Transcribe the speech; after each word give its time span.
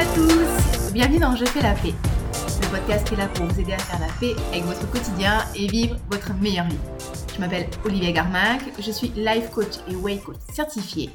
à 0.00 0.04
tous 0.14 0.92
Bienvenue 0.94 1.18
dans 1.18 1.36
Je 1.36 1.44
fais 1.44 1.60
la 1.60 1.74
paix, 1.74 1.92
le 2.32 2.70
podcast 2.70 3.06
qui 3.06 3.12
est 3.12 3.16
là 3.18 3.28
pour 3.28 3.44
vous 3.44 3.60
aider 3.60 3.74
à 3.74 3.78
faire 3.78 4.00
la 4.00 4.10
paix 4.18 4.34
avec 4.48 4.62
votre 4.64 4.90
quotidien 4.90 5.44
et 5.54 5.66
vivre 5.66 5.98
votre 6.10 6.32
meilleure 6.40 6.68
vie. 6.68 6.78
Je 7.34 7.38
m'appelle 7.38 7.68
Olivia 7.84 8.10
Garmac, 8.10 8.62
je 8.78 8.90
suis 8.90 9.08
life 9.08 9.50
coach 9.50 9.74
et 9.90 9.94
way 9.94 10.16
coach 10.16 10.38
certifié. 10.50 11.10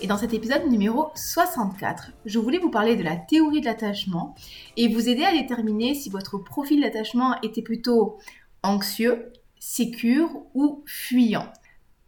Et 0.00 0.08
dans 0.08 0.16
cet 0.16 0.34
épisode 0.34 0.68
numéro 0.68 1.12
64, 1.14 2.10
je 2.24 2.40
voulais 2.40 2.58
vous 2.58 2.70
parler 2.70 2.96
de 2.96 3.04
la 3.04 3.14
théorie 3.14 3.60
de 3.60 3.66
l'attachement 3.66 4.34
et 4.76 4.88
vous 4.88 5.08
aider 5.08 5.22
à 5.22 5.30
déterminer 5.30 5.94
si 5.94 6.10
votre 6.10 6.36
profil 6.38 6.80
d'attachement 6.80 7.40
était 7.42 7.62
plutôt 7.62 8.18
anxieux, 8.64 9.30
sécure 9.60 10.28
ou 10.54 10.82
fuyant. 10.86 11.46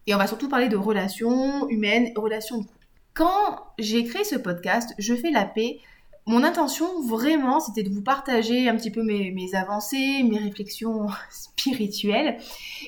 Et 0.08 0.14
on 0.16 0.18
va 0.18 0.26
surtout 0.26 0.48
parler 0.48 0.68
de 0.68 0.76
relations 0.76 1.68
humaines, 1.68 2.10
relations 2.16 2.58
de 2.58 2.62
couple. 2.64 2.86
Quand 3.14 3.60
j'ai 3.78 4.04
créé 4.04 4.24
ce 4.24 4.36
podcast, 4.36 4.92
Je 4.98 5.14
fais 5.14 5.30
la 5.30 5.44
paix, 5.44 5.78
mon 6.26 6.42
intention 6.42 7.02
vraiment 7.02 7.60
c'était 7.60 7.82
de 7.82 7.90
vous 7.90 8.02
partager 8.02 8.68
un 8.68 8.76
petit 8.76 8.90
peu 8.90 9.02
mes, 9.02 9.54
avancées, 9.54 10.22
mes 10.22 10.38
réflexions 10.38 11.06
spirituelles 11.30 12.38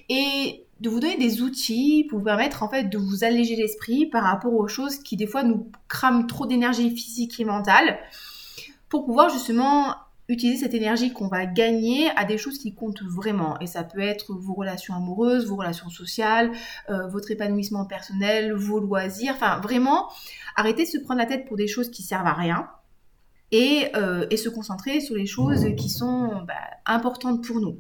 et 0.09 0.65
de 0.81 0.91
vous 0.91 1.01
donner 1.01 1.17
des 1.17 1.43
outils 1.43 2.07
pour 2.09 2.19
vous 2.19 2.25
permettre 2.25 2.63
en 2.63 2.69
fait 2.69 2.85
de 2.85 2.99
vous 2.99 3.25
alléger 3.25 3.57
l'esprit 3.57 4.07
par 4.07 4.25
rapport 4.25 4.55
aux 4.55 4.69
choses 4.69 4.99
qui 4.99 5.17
des 5.17 5.27
fois 5.27 5.43
nous 5.43 5.71
crament 5.89 6.27
trop 6.27 6.47
d'énergie 6.47 6.91
physique 6.95 7.39
et 7.41 7.45
mentale 7.45 7.99
pour 8.89 9.05
pouvoir 9.05 9.29
justement 9.31 9.95
utiliser 10.29 10.65
cette 10.65 10.75
énergie 10.75 11.13
qu'on 11.13 11.29
va 11.29 11.47
gagner 11.47 12.11
à 12.17 12.25
des 12.25 12.37
choses 12.37 12.59
qui 12.59 12.75
comptent 12.75 13.03
vraiment. 13.03 13.59
Et 13.61 13.67
ça 13.67 13.83
peut 13.83 14.01
être 14.01 14.35
vos 14.35 14.53
relations 14.53 14.95
amoureuses, 14.95 15.47
vos 15.47 15.57
relations 15.57 15.89
sociales, 15.89 16.53
euh, 16.91 17.07
votre 17.09 17.31
épanouissement 17.31 17.87
personnel, 17.87 18.53
vos 18.53 18.79
loisirs. 18.79 19.33
Enfin, 19.35 19.59
vraiment, 19.61 20.09
arrêtez 20.55 20.85
de 20.85 20.89
se 20.89 20.99
prendre 20.99 21.21
la 21.21 21.27
tête 21.27 21.47
pour 21.47 21.57
des 21.57 21.67
choses 21.67 21.91
qui 21.91 22.03
servent 22.03 22.27
à 22.27 22.35
rien. 22.35 22.69
Et, 23.51 23.87
euh, 23.97 24.27
et 24.31 24.37
se 24.37 24.51
concentrer 24.51 25.01
sur 25.01 25.15
les 25.15 25.25
choses 25.25 25.67
qui 25.77 25.89
sont 25.89 26.43
bah, 26.47 26.55
importantes 26.85 27.43
pour 27.43 27.61
nous. 27.61 27.79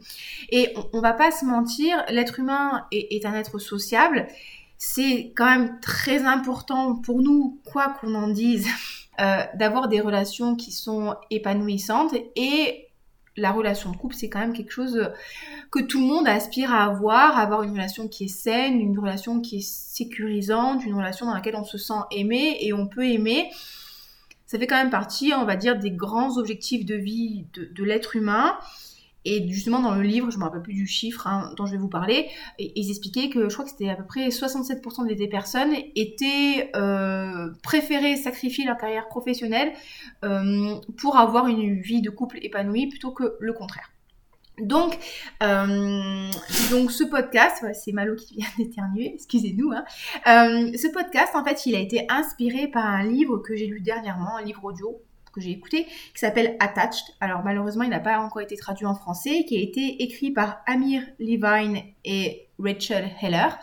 Et 0.48 0.72
on, 0.76 0.88
on 0.94 1.00
va 1.02 1.12
pas 1.12 1.30
se 1.30 1.44
mentir, 1.44 2.02
l'être 2.08 2.40
humain 2.40 2.86
est, 2.90 3.14
est 3.14 3.26
un 3.26 3.34
être 3.34 3.58
sociable. 3.58 4.28
C'est 4.78 5.32
quand 5.36 5.44
même 5.44 5.78
très 5.80 6.24
important 6.24 6.96
pour 6.96 7.20
nous, 7.20 7.60
quoi 7.70 7.94
qu'on 8.00 8.14
en 8.14 8.28
dise, 8.28 8.66
euh, 9.20 9.42
d'avoir 9.54 9.88
des 9.88 10.00
relations 10.00 10.56
qui 10.56 10.72
sont 10.72 11.14
épanouissantes 11.30 12.14
et 12.34 12.88
la 13.38 13.52
relation 13.52 13.90
de 13.92 13.96
couple, 13.96 14.14
c'est 14.14 14.28
quand 14.28 14.40
même 14.40 14.52
quelque 14.52 14.72
chose 14.72 15.10
que 15.70 15.80
tout 15.80 16.00
le 16.00 16.06
monde 16.06 16.26
aspire 16.26 16.74
à 16.74 16.84
avoir, 16.84 17.38
avoir 17.38 17.62
une 17.62 17.72
relation 17.72 18.08
qui 18.08 18.24
est 18.24 18.28
saine, 18.28 18.80
une 18.80 18.98
relation 18.98 19.40
qui 19.40 19.58
est 19.58 19.68
sécurisante, 19.68 20.84
une 20.84 20.94
relation 20.94 21.26
dans 21.26 21.34
laquelle 21.34 21.56
on 21.56 21.64
se 21.64 21.78
sent 21.78 22.00
aimé 22.10 22.58
et 22.60 22.72
on 22.72 22.86
peut 22.86 23.06
aimer. 23.06 23.50
Ça 24.48 24.58
fait 24.58 24.66
quand 24.66 24.76
même 24.76 24.88
partie, 24.88 25.34
on 25.36 25.44
va 25.44 25.56
dire, 25.56 25.78
des 25.78 25.90
grands 25.90 26.38
objectifs 26.38 26.86
de 26.86 26.94
vie 26.94 27.44
de, 27.52 27.84
l'être 27.84 28.16
humain. 28.16 28.56
Et 29.26 29.46
justement, 29.46 29.78
dans 29.80 29.94
le 29.94 30.00
livre, 30.00 30.30
je 30.30 30.36
ne 30.36 30.40
me 30.40 30.46
rappelle 30.46 30.62
plus 30.62 30.72
du 30.72 30.86
chiffre 30.86 31.26
hein, 31.26 31.52
dont 31.58 31.66
je 31.66 31.72
vais 31.72 31.78
vous 31.78 31.90
parler, 31.90 32.30
ils 32.58 32.88
expliquaient 32.88 33.28
que 33.28 33.50
je 33.50 33.52
crois 33.52 33.66
que 33.66 33.70
c'était 33.70 33.90
à 33.90 33.94
peu 33.94 34.06
près 34.06 34.28
67% 34.28 35.06
des 35.06 35.28
personnes 35.28 35.74
étaient 35.96 36.70
euh, 36.76 37.50
préférées 37.62 38.16
sacrifier 38.16 38.64
leur 38.64 38.78
carrière 38.78 39.08
professionnelle 39.08 39.74
euh, 40.24 40.76
pour 40.96 41.18
avoir 41.18 41.48
une 41.48 41.82
vie 41.82 42.00
de 42.00 42.08
couple 42.08 42.38
épanouie 42.40 42.86
plutôt 42.86 43.10
que 43.10 43.36
le 43.40 43.52
contraire. 43.52 43.90
Donc, 44.60 44.98
euh, 45.42 46.30
donc 46.70 46.90
ce 46.90 47.04
podcast, 47.04 47.64
c'est 47.74 47.92
Malo 47.92 48.16
qui 48.16 48.36
vient 48.36 48.48
d'éternuer, 48.58 49.12
excusez-nous. 49.14 49.72
Hein. 49.72 49.84
Euh, 50.26 50.76
ce 50.76 50.88
podcast, 50.92 51.34
en 51.34 51.44
fait, 51.44 51.66
il 51.66 51.74
a 51.74 51.80
été 51.80 52.06
inspiré 52.08 52.68
par 52.68 52.84
un 52.84 53.04
livre 53.04 53.38
que 53.38 53.56
j'ai 53.56 53.66
lu 53.66 53.80
dernièrement, 53.80 54.36
un 54.36 54.42
livre 54.42 54.64
audio 54.64 55.00
que 55.32 55.40
j'ai 55.40 55.50
écouté, 55.50 55.84
qui 55.84 56.18
s'appelle 56.18 56.56
Attached. 56.58 57.04
Alors 57.20 57.42
malheureusement, 57.44 57.84
il 57.84 57.90
n'a 57.90 58.00
pas 58.00 58.18
encore 58.18 58.42
été 58.42 58.56
traduit 58.56 58.86
en 58.86 58.94
français, 58.94 59.44
qui 59.46 59.56
a 59.56 59.60
été 59.60 60.02
écrit 60.02 60.30
par 60.30 60.62
Amir 60.66 61.02
Levine 61.18 61.82
et 62.04 62.47
Rachel 62.58 63.10
Heller. 63.20 63.58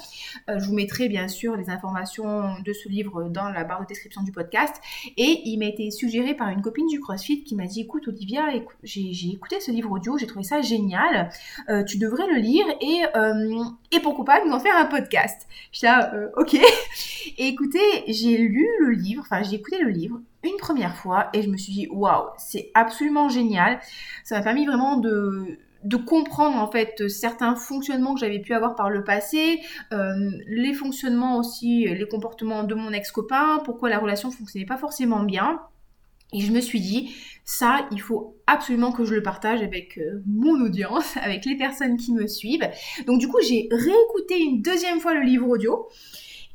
Euh, 0.49 0.59
je 0.59 0.67
vous 0.67 0.73
mettrai 0.73 1.09
bien 1.09 1.27
sûr 1.27 1.55
les 1.55 1.69
informations 1.69 2.59
de 2.63 2.73
ce 2.73 2.89
livre 2.89 3.29
dans 3.29 3.49
la 3.49 3.63
barre 3.63 3.81
de 3.81 3.87
description 3.87 4.23
du 4.23 4.31
podcast. 4.31 4.75
Et 5.17 5.41
il 5.45 5.57
m'a 5.57 5.65
été 5.65 5.91
suggéré 5.91 6.33
par 6.33 6.49
une 6.49 6.61
copine 6.61 6.87
du 6.87 6.99
CrossFit 6.99 7.43
qui 7.43 7.55
m'a 7.55 7.65
dit 7.65 7.81
écoute 7.81 8.07
Olivia, 8.07 8.45
j'ai 8.83 9.29
écouté 9.29 9.59
ce 9.59 9.71
livre 9.71 9.91
audio, 9.91 10.17
j'ai 10.17 10.27
trouvé 10.27 10.43
ça 10.43 10.61
génial, 10.61 11.29
euh, 11.69 11.83
tu 11.83 11.97
devrais 11.97 12.27
le 12.27 12.39
lire 12.39 12.65
et, 12.81 13.03
euh, 13.15 13.63
et 13.91 13.99
pourquoi 13.99 14.25
pas 14.25 14.45
nous 14.45 14.51
en 14.51 14.59
faire 14.59 14.75
un 14.77 14.85
podcast? 14.85 15.47
J'étais 15.71 15.87
là, 15.87 16.13
ok. 16.37 16.55
Et 17.37 17.47
écoutez, 17.47 17.79
j'ai 18.07 18.37
lu 18.37 18.65
le 18.79 18.91
livre, 18.91 19.23
enfin 19.25 19.41
j'ai 19.43 19.55
écouté 19.55 19.79
le 19.79 19.89
livre 19.89 20.21
une 20.43 20.57
première 20.57 20.95
fois 20.95 21.29
et 21.33 21.41
je 21.41 21.49
me 21.49 21.57
suis 21.57 21.73
dit 21.73 21.87
waouh, 21.91 22.29
c'est 22.37 22.71
absolument 22.73 23.29
génial. 23.29 23.79
Ça 24.23 24.37
m'a 24.37 24.43
permis 24.43 24.65
vraiment 24.65 24.97
de 24.97 25.57
de 25.85 25.97
comprendre 25.97 26.57
en 26.57 26.69
fait 26.69 27.07
certains 27.07 27.55
fonctionnements 27.55 28.15
que 28.15 28.19
j'avais 28.19 28.39
pu 28.39 28.53
avoir 28.53 28.75
par 28.75 28.89
le 28.89 29.03
passé, 29.03 29.61
euh, 29.93 30.31
les 30.47 30.73
fonctionnements 30.73 31.37
aussi, 31.37 31.85
les 31.85 32.07
comportements 32.07 32.63
de 32.63 32.75
mon 32.75 32.91
ex-copain, 32.91 33.59
pourquoi 33.63 33.89
la 33.89 33.99
relation 33.99 34.31
fonctionnait 34.31 34.65
pas 34.65 34.77
forcément 34.77 35.23
bien. 35.23 35.61
Et 36.33 36.41
je 36.41 36.51
me 36.51 36.59
suis 36.59 36.81
dit, 36.81 37.15
ça, 37.45 37.87
il 37.91 38.01
faut 38.01 38.35
absolument 38.47 38.91
que 38.91 39.05
je 39.05 39.13
le 39.13 39.21
partage 39.21 39.61
avec 39.61 39.97
euh, 39.99 40.23
mon 40.25 40.59
audience, 40.59 41.15
avec 41.21 41.45
les 41.45 41.55
personnes 41.55 41.97
qui 41.97 42.13
me 42.13 42.27
suivent. 42.27 42.67
Donc 43.05 43.19
du 43.19 43.27
coup, 43.27 43.37
j'ai 43.47 43.69
réécouté 43.71 44.39
une 44.39 44.61
deuxième 44.61 44.99
fois 44.99 45.13
le 45.13 45.21
livre 45.21 45.47
audio. 45.47 45.87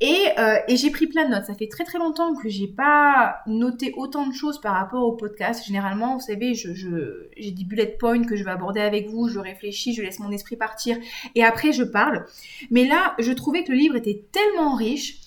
Euh, 0.02 0.56
et, 0.66 0.76
j'ai 0.76 0.90
pris 0.90 1.06
plein 1.06 1.26
de 1.26 1.30
notes. 1.30 1.44
Ça 1.44 1.54
fait 1.54 1.68
très 1.68 1.84
très 1.84 1.98
longtemps 1.98 2.34
que 2.34 2.48
j'ai 2.48 2.66
pas 2.66 3.40
noté 3.46 3.92
autant 3.96 4.26
de 4.26 4.32
choses 4.32 4.60
par 4.60 4.74
rapport 4.74 5.04
au 5.04 5.12
podcast. 5.12 5.64
Généralement, 5.66 6.14
vous 6.14 6.24
savez, 6.24 6.54
j'ai 6.54 7.50
des 7.50 7.64
bullet 7.64 7.96
points 7.98 8.24
que 8.24 8.36
je 8.36 8.44
vais 8.44 8.50
aborder 8.50 8.80
avec 8.80 9.08
vous, 9.08 9.28
je 9.28 9.38
réfléchis, 9.38 9.94
je 9.94 10.02
laisse 10.02 10.18
mon 10.18 10.30
esprit 10.30 10.56
partir 10.56 10.96
et 11.34 11.44
après 11.44 11.72
je 11.72 11.82
parle. 11.82 12.24
Mais 12.70 12.86
là, 12.86 13.14
je 13.18 13.32
trouvais 13.32 13.62
que 13.64 13.72
le 13.72 13.78
livre 13.78 13.96
était 13.96 14.24
tellement 14.32 14.74
riche 14.74 15.18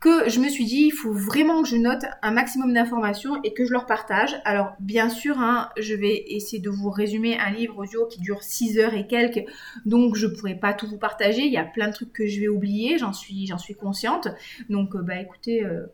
que 0.00 0.28
je 0.28 0.40
me 0.40 0.48
suis 0.48 0.66
dit, 0.66 0.84
il 0.86 0.90
faut 0.90 1.12
vraiment 1.12 1.62
que 1.62 1.68
je 1.68 1.76
note 1.76 2.04
un 2.22 2.30
maximum 2.30 2.72
d'informations 2.72 3.42
et 3.42 3.54
que 3.54 3.64
je 3.64 3.72
leur 3.72 3.86
partage. 3.86 4.36
Alors, 4.44 4.72
bien 4.78 5.08
sûr, 5.08 5.38
hein, 5.38 5.70
je 5.78 5.94
vais 5.94 6.24
essayer 6.28 6.60
de 6.60 6.68
vous 6.68 6.90
résumer 6.90 7.38
un 7.38 7.50
livre 7.50 7.78
audio 7.78 8.06
qui 8.06 8.20
dure 8.20 8.42
6 8.42 8.78
heures 8.78 8.94
et 8.94 9.06
quelques, 9.06 9.44
donc 9.86 10.14
je 10.16 10.26
pourrai 10.26 10.54
pas 10.54 10.74
tout 10.74 10.86
vous 10.86 10.98
partager. 10.98 11.42
Il 11.42 11.52
y 11.52 11.56
a 11.56 11.64
plein 11.64 11.88
de 11.88 11.94
trucs 11.94 12.12
que 12.12 12.26
je 12.26 12.40
vais 12.40 12.48
oublier, 12.48 12.98
j'en 12.98 13.14
suis, 13.14 13.46
j'en 13.46 13.58
suis 13.58 13.74
consciente. 13.74 14.28
Donc, 14.68 14.94
euh, 14.94 15.02
bah 15.02 15.18
écoutez, 15.18 15.64
euh, 15.64 15.86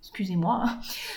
excusez-moi, 0.00 0.64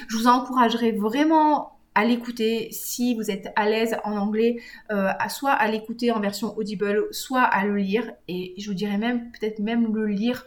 je 0.08 0.16
vous 0.16 0.28
encouragerai 0.28 0.92
vraiment 0.92 1.74
à 1.96 2.06
l'écouter 2.06 2.68
si 2.72 3.16
vous 3.16 3.32
êtes 3.32 3.48
à 3.56 3.68
l'aise 3.68 3.98
en 4.04 4.16
anglais, 4.16 4.58
euh, 4.92 5.10
soit 5.30 5.54
à 5.54 5.68
l'écouter 5.68 6.12
en 6.12 6.20
version 6.20 6.56
audible, 6.56 7.08
soit 7.10 7.42
à 7.42 7.66
le 7.66 7.76
lire. 7.78 8.14
Et 8.28 8.54
je 8.60 8.70
vous 8.70 8.76
dirais 8.76 9.00
même, 9.00 9.32
peut-être 9.32 9.58
même 9.58 9.92
le 9.92 10.06
lire 10.06 10.46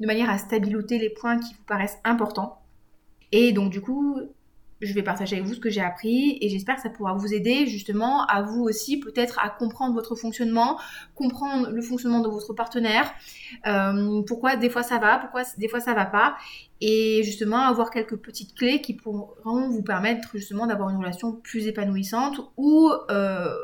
de 0.00 0.06
manière 0.06 0.30
à 0.30 0.38
stabiloter 0.38 0.98
les 0.98 1.10
points 1.10 1.38
qui 1.38 1.54
vous 1.54 1.64
paraissent 1.66 1.98
importants. 2.04 2.60
Et 3.32 3.52
donc 3.52 3.70
du 3.70 3.80
coup, 3.80 4.18
je 4.80 4.92
vais 4.92 5.02
partager 5.02 5.36
avec 5.36 5.48
vous 5.48 5.54
ce 5.54 5.60
que 5.60 5.70
j'ai 5.70 5.80
appris 5.80 6.38
et 6.40 6.48
j'espère 6.48 6.76
que 6.76 6.82
ça 6.82 6.90
pourra 6.90 7.14
vous 7.14 7.32
aider 7.32 7.66
justement 7.66 8.24
à 8.26 8.42
vous 8.42 8.62
aussi 8.62 8.98
peut-être 8.98 9.38
à 9.42 9.48
comprendre 9.48 9.94
votre 9.94 10.14
fonctionnement, 10.14 10.78
comprendre 11.14 11.70
le 11.70 11.82
fonctionnement 11.82 12.20
de 12.20 12.28
votre 12.28 12.52
partenaire, 12.52 13.12
euh, 13.66 14.22
pourquoi 14.22 14.56
des 14.56 14.70
fois 14.70 14.82
ça 14.82 14.98
va, 14.98 15.18
pourquoi 15.18 15.42
des 15.58 15.68
fois 15.68 15.80
ça 15.80 15.94
va 15.94 16.04
pas 16.04 16.36
et 16.80 17.22
justement 17.24 17.60
avoir 17.60 17.90
quelques 17.90 18.16
petites 18.16 18.54
clés 18.54 18.80
qui 18.80 18.94
pourront 18.94 19.68
vous 19.68 19.82
permettre 19.82 20.28
justement 20.34 20.66
d'avoir 20.66 20.90
une 20.90 20.98
relation 20.98 21.32
plus 21.32 21.66
épanouissante 21.66 22.40
ou 22.56 22.90
euh, 23.10 23.54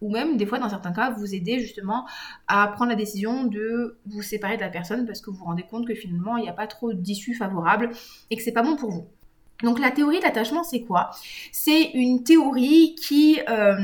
ou 0.00 0.10
même 0.10 0.36
des 0.36 0.46
fois 0.46 0.58
dans 0.58 0.68
certains 0.68 0.92
cas 0.92 1.10
vous 1.10 1.34
aider 1.34 1.60
justement 1.60 2.06
à 2.48 2.68
prendre 2.68 2.90
la 2.90 2.96
décision 2.96 3.44
de 3.44 3.98
vous 4.06 4.22
séparer 4.22 4.56
de 4.56 4.62
la 4.62 4.68
personne 4.68 5.06
parce 5.06 5.20
que 5.20 5.30
vous 5.30 5.36
vous 5.36 5.44
rendez 5.44 5.64
compte 5.64 5.86
que 5.86 5.94
finalement 5.94 6.36
il 6.36 6.42
n'y 6.42 6.48
a 6.48 6.54
pas 6.54 6.66
trop 6.66 6.92
d'issue 6.92 7.34
favorable 7.34 7.90
et 8.30 8.36
que 8.36 8.42
c'est 8.42 8.52
pas 8.52 8.62
bon 8.62 8.76
pour 8.76 8.90
vous. 8.90 9.06
Donc 9.62 9.78
la 9.78 9.90
théorie 9.90 10.18
de 10.18 10.24
l'attachement 10.24 10.62
c'est 10.62 10.82
quoi? 10.82 11.10
C'est 11.52 11.90
une 11.92 12.24
théorie 12.24 12.94
qui 12.94 13.40
euh, 13.48 13.76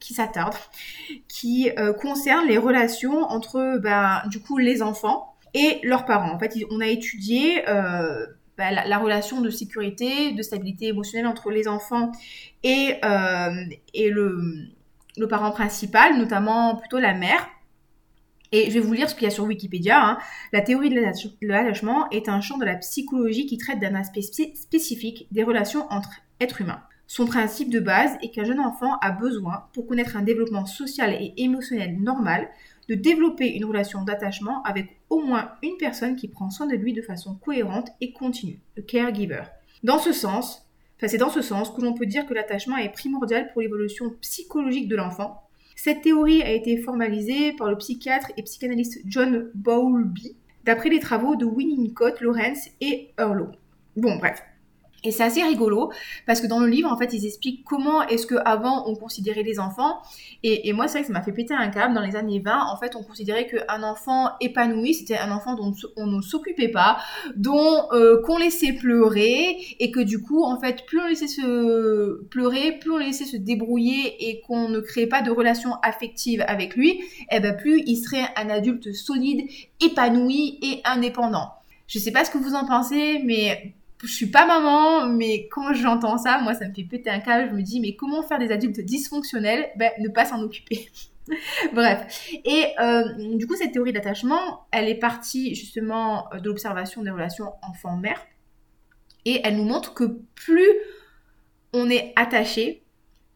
qui 0.00 0.14
s'attarde, 0.14 0.54
qui 1.28 1.70
euh, 1.78 1.92
concerne 1.92 2.46
les 2.46 2.58
relations 2.58 3.22
entre 3.22 3.78
ben, 3.78 4.22
du 4.28 4.40
coup 4.40 4.58
les 4.58 4.82
enfants 4.82 5.34
et 5.52 5.78
leurs 5.82 6.04
parents. 6.04 6.32
En 6.32 6.38
fait, 6.38 6.54
on 6.70 6.80
a 6.80 6.88
étudié 6.88 7.68
euh, 7.68 8.26
ben, 8.56 8.70
la, 8.70 8.98
relation 8.98 9.40
de 9.40 9.50
sécurité, 9.50 10.32
de 10.32 10.42
stabilité 10.42 10.88
émotionnelle 10.88 11.26
entre 11.26 11.50
les 11.50 11.68
enfants 11.68 12.10
et, 12.64 13.00
et 13.94 14.10
le, 14.10 14.73
le 15.16 15.28
parent 15.28 15.50
principal, 15.50 16.18
notamment 16.18 16.76
plutôt 16.76 16.98
la 16.98 17.14
mère. 17.14 17.48
Et 18.52 18.70
je 18.70 18.74
vais 18.74 18.80
vous 18.80 18.92
lire 18.92 19.10
ce 19.10 19.14
qu'il 19.14 19.24
y 19.24 19.26
a 19.26 19.30
sur 19.30 19.44
Wikipédia. 19.44 20.00
Hein. 20.00 20.18
La 20.52 20.60
théorie 20.60 20.90
de 20.90 21.00
l'attachement 21.46 22.08
est 22.10 22.28
un 22.28 22.40
champ 22.40 22.58
de 22.58 22.64
la 22.64 22.76
psychologie 22.76 23.46
qui 23.46 23.58
traite 23.58 23.80
d'un 23.80 23.94
aspect 23.94 24.22
spécifique 24.22 25.26
des 25.32 25.42
relations 25.42 25.86
entre 25.90 26.10
êtres 26.40 26.60
humains. 26.60 26.82
Son 27.06 27.26
principe 27.26 27.70
de 27.70 27.80
base 27.80 28.16
est 28.22 28.30
qu'un 28.30 28.44
jeune 28.44 28.60
enfant 28.60 28.96
a 29.00 29.10
besoin, 29.10 29.64
pour 29.72 29.86
connaître 29.86 30.16
un 30.16 30.22
développement 30.22 30.66
social 30.66 31.12
et 31.12 31.34
émotionnel 31.36 32.00
normal, 32.00 32.48
de 32.88 32.94
développer 32.94 33.48
une 33.48 33.64
relation 33.64 34.02
d'attachement 34.02 34.62
avec 34.62 35.00
au 35.10 35.20
moins 35.20 35.52
une 35.62 35.76
personne 35.78 36.16
qui 36.16 36.28
prend 36.28 36.50
soin 36.50 36.66
de 36.66 36.76
lui 36.76 36.92
de 36.92 37.02
façon 37.02 37.34
cohérente 37.34 37.88
et 38.00 38.12
continue, 38.12 38.60
le 38.76 38.82
caregiver. 38.82 39.42
Dans 39.82 39.98
ce 39.98 40.12
sens, 40.12 40.63
c'est 41.08 41.18
dans 41.18 41.30
ce 41.30 41.42
sens 41.42 41.70
que 41.70 41.80
l'on 41.80 41.94
peut 41.94 42.06
dire 42.06 42.26
que 42.26 42.34
l'attachement 42.34 42.76
est 42.76 42.88
primordial 42.88 43.50
pour 43.52 43.62
l'évolution 43.62 44.10
psychologique 44.20 44.88
de 44.88 44.96
l'enfant. 44.96 45.42
Cette 45.76 46.02
théorie 46.02 46.42
a 46.42 46.52
été 46.52 46.76
formalisée 46.76 47.52
par 47.52 47.68
le 47.68 47.76
psychiatre 47.76 48.30
et 48.36 48.42
psychanalyste 48.42 49.00
John 49.06 49.50
Bowlby, 49.54 50.36
d'après 50.64 50.88
les 50.88 51.00
travaux 51.00 51.36
de 51.36 51.44
Winnicott, 51.44 52.20
Lawrence 52.20 52.68
et 52.80 53.10
Earlo. 53.18 53.48
Bon, 53.96 54.16
bref, 54.16 54.42
et 55.04 55.10
c'est 55.10 55.22
assez 55.22 55.42
rigolo 55.42 55.92
parce 56.26 56.40
que 56.40 56.46
dans 56.46 56.58
le 56.58 56.66
livre, 56.66 56.90
en 56.90 56.96
fait, 56.96 57.12
ils 57.12 57.26
expliquent 57.26 57.62
comment 57.64 58.02
est-ce 58.08 58.26
qu'avant 58.26 58.88
on 58.88 58.96
considérait 58.96 59.42
les 59.42 59.60
enfants. 59.60 59.98
Et, 60.42 60.72
moi, 60.72 60.88
c'est 60.88 60.98
vrai 60.98 61.00
que 61.02 61.06
ça 61.08 61.12
m'a 61.12 61.22
fait 61.22 61.32
péter 61.32 61.54
un 61.54 61.68
câble. 61.68 61.94
Dans 61.94 62.02
les 62.02 62.16
années 62.16 62.40
20, 62.40 62.66
en 62.70 62.76
fait, 62.76 62.96
on 62.96 63.02
considérait 63.02 63.46
qu'un 63.46 63.82
enfant 63.82 64.30
épanoui, 64.40 64.94
c'était 64.94 65.18
un 65.18 65.30
enfant 65.30 65.54
dont 65.54 65.74
on 65.96 66.06
ne 66.06 66.20
s'occupait 66.20 66.68
pas, 66.68 66.98
dont 67.36 67.88
euh, 67.92 68.20
qu'on 68.22 68.38
laissait 68.38 68.72
pleurer, 68.72 69.56
et 69.78 69.90
que 69.90 70.00
du 70.00 70.20
coup, 70.20 70.42
en 70.42 70.58
fait, 70.58 70.84
plus 70.86 71.00
on 71.00 71.06
laissait 71.06 71.28
se 71.28 72.24
pleurer, 72.24 72.72
plus 72.72 72.90
on 72.90 72.98
laissait 72.98 73.24
se 73.24 73.36
débrouiller 73.36 74.28
et 74.28 74.40
qu'on 74.40 74.68
ne 74.68 74.80
créait 74.80 75.06
pas 75.06 75.22
de 75.22 75.30
relation 75.30 75.74
affective 75.82 76.44
avec 76.46 76.76
lui, 76.76 77.02
eh 77.30 77.40
ben 77.40 77.56
plus 77.56 77.82
il 77.86 77.96
serait 77.96 78.26
un 78.36 78.48
adulte 78.48 78.92
solide, 78.92 79.48
épanoui 79.80 80.58
et 80.62 80.80
indépendant. 80.84 81.50
Je 81.86 81.98
sais 81.98 82.12
pas 82.12 82.24
ce 82.24 82.30
que 82.30 82.38
vous 82.38 82.54
en 82.54 82.66
pensez, 82.66 83.20
mais 83.24 83.74
je 84.06 84.14
suis 84.14 84.30
pas 84.30 84.46
maman, 84.46 85.08
mais 85.08 85.48
quand 85.48 85.72
j'entends 85.74 86.18
ça, 86.18 86.38
moi, 86.40 86.54
ça 86.54 86.68
me 86.68 86.74
fait 86.74 86.84
péter 86.84 87.10
un 87.10 87.20
câble. 87.20 87.50
Je 87.50 87.54
me 87.56 87.62
dis, 87.62 87.80
mais 87.80 87.96
comment 87.96 88.22
faire 88.22 88.38
des 88.38 88.50
adultes 88.50 88.80
dysfonctionnels? 88.80 89.70
Ben, 89.76 89.90
ne 90.00 90.08
pas 90.08 90.24
s'en 90.24 90.40
occuper. 90.42 90.88
Bref. 91.72 92.28
Et 92.44 92.66
euh, 92.80 93.36
du 93.36 93.46
coup, 93.46 93.56
cette 93.56 93.72
théorie 93.72 93.92
d'attachement, 93.92 94.66
elle 94.70 94.88
est 94.88 94.98
partie 94.98 95.54
justement 95.54 96.28
de 96.32 96.48
l'observation 96.48 97.02
des 97.02 97.10
relations 97.10 97.52
enfant-mère. 97.62 98.20
Et 99.24 99.40
elle 99.44 99.56
nous 99.56 99.64
montre 99.64 99.94
que 99.94 100.04
plus 100.34 100.68
on 101.72 101.90
est 101.90 102.12
attaché, 102.16 102.83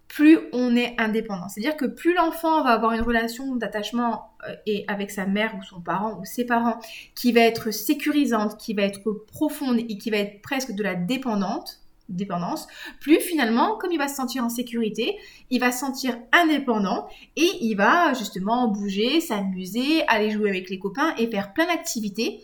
plus 0.09 0.39
on 0.53 0.75
est 0.75 0.95
indépendant. 0.99 1.49
C'est-à-dire 1.49 1.77
que 1.77 1.85
plus 1.85 2.15
l'enfant 2.15 2.63
va 2.63 2.71
avoir 2.71 2.93
une 2.93 3.03
relation 3.03 3.55
d'attachement 3.57 4.31
euh, 4.49 4.55
et 4.67 4.85
avec 4.89 5.11
sa 5.11 5.27
mère 5.27 5.55
ou 5.59 5.63
son 5.63 5.81
parent 5.81 6.19
ou 6.19 6.25
ses 6.25 6.45
parents 6.45 6.81
qui 7.15 7.33
va 7.33 7.43
être 7.43 7.71
sécurisante, 7.71 8.59
qui 8.59 8.75
va 8.75 8.83
être 8.83 9.11
profonde 9.33 9.79
et 9.79 9.99
qui 9.99 10.11
va 10.11 10.17
être 10.17 10.41
presque 10.41 10.73
de 10.73 10.83
la 10.83 10.95
dépendante, 10.95 11.81
dépendance, 12.09 12.67
plus 13.01 13.21
finalement, 13.21 13.77
comme 13.77 13.93
il 13.93 13.99
va 13.99 14.09
se 14.09 14.17
sentir 14.17 14.43
en 14.43 14.49
sécurité, 14.49 15.19
il 15.51 15.61
va 15.61 15.71
se 15.71 15.81
sentir 15.81 16.17
indépendant 16.33 17.07
et 17.37 17.51
il 17.61 17.75
va 17.75 18.15
justement 18.15 18.69
bouger, 18.69 19.21
s'amuser, 19.21 20.07
aller 20.09 20.31
jouer 20.31 20.49
avec 20.49 20.71
les 20.71 20.79
copains 20.79 21.15
et 21.19 21.27
faire 21.27 21.53
plein 21.53 21.67
d'activités 21.67 22.41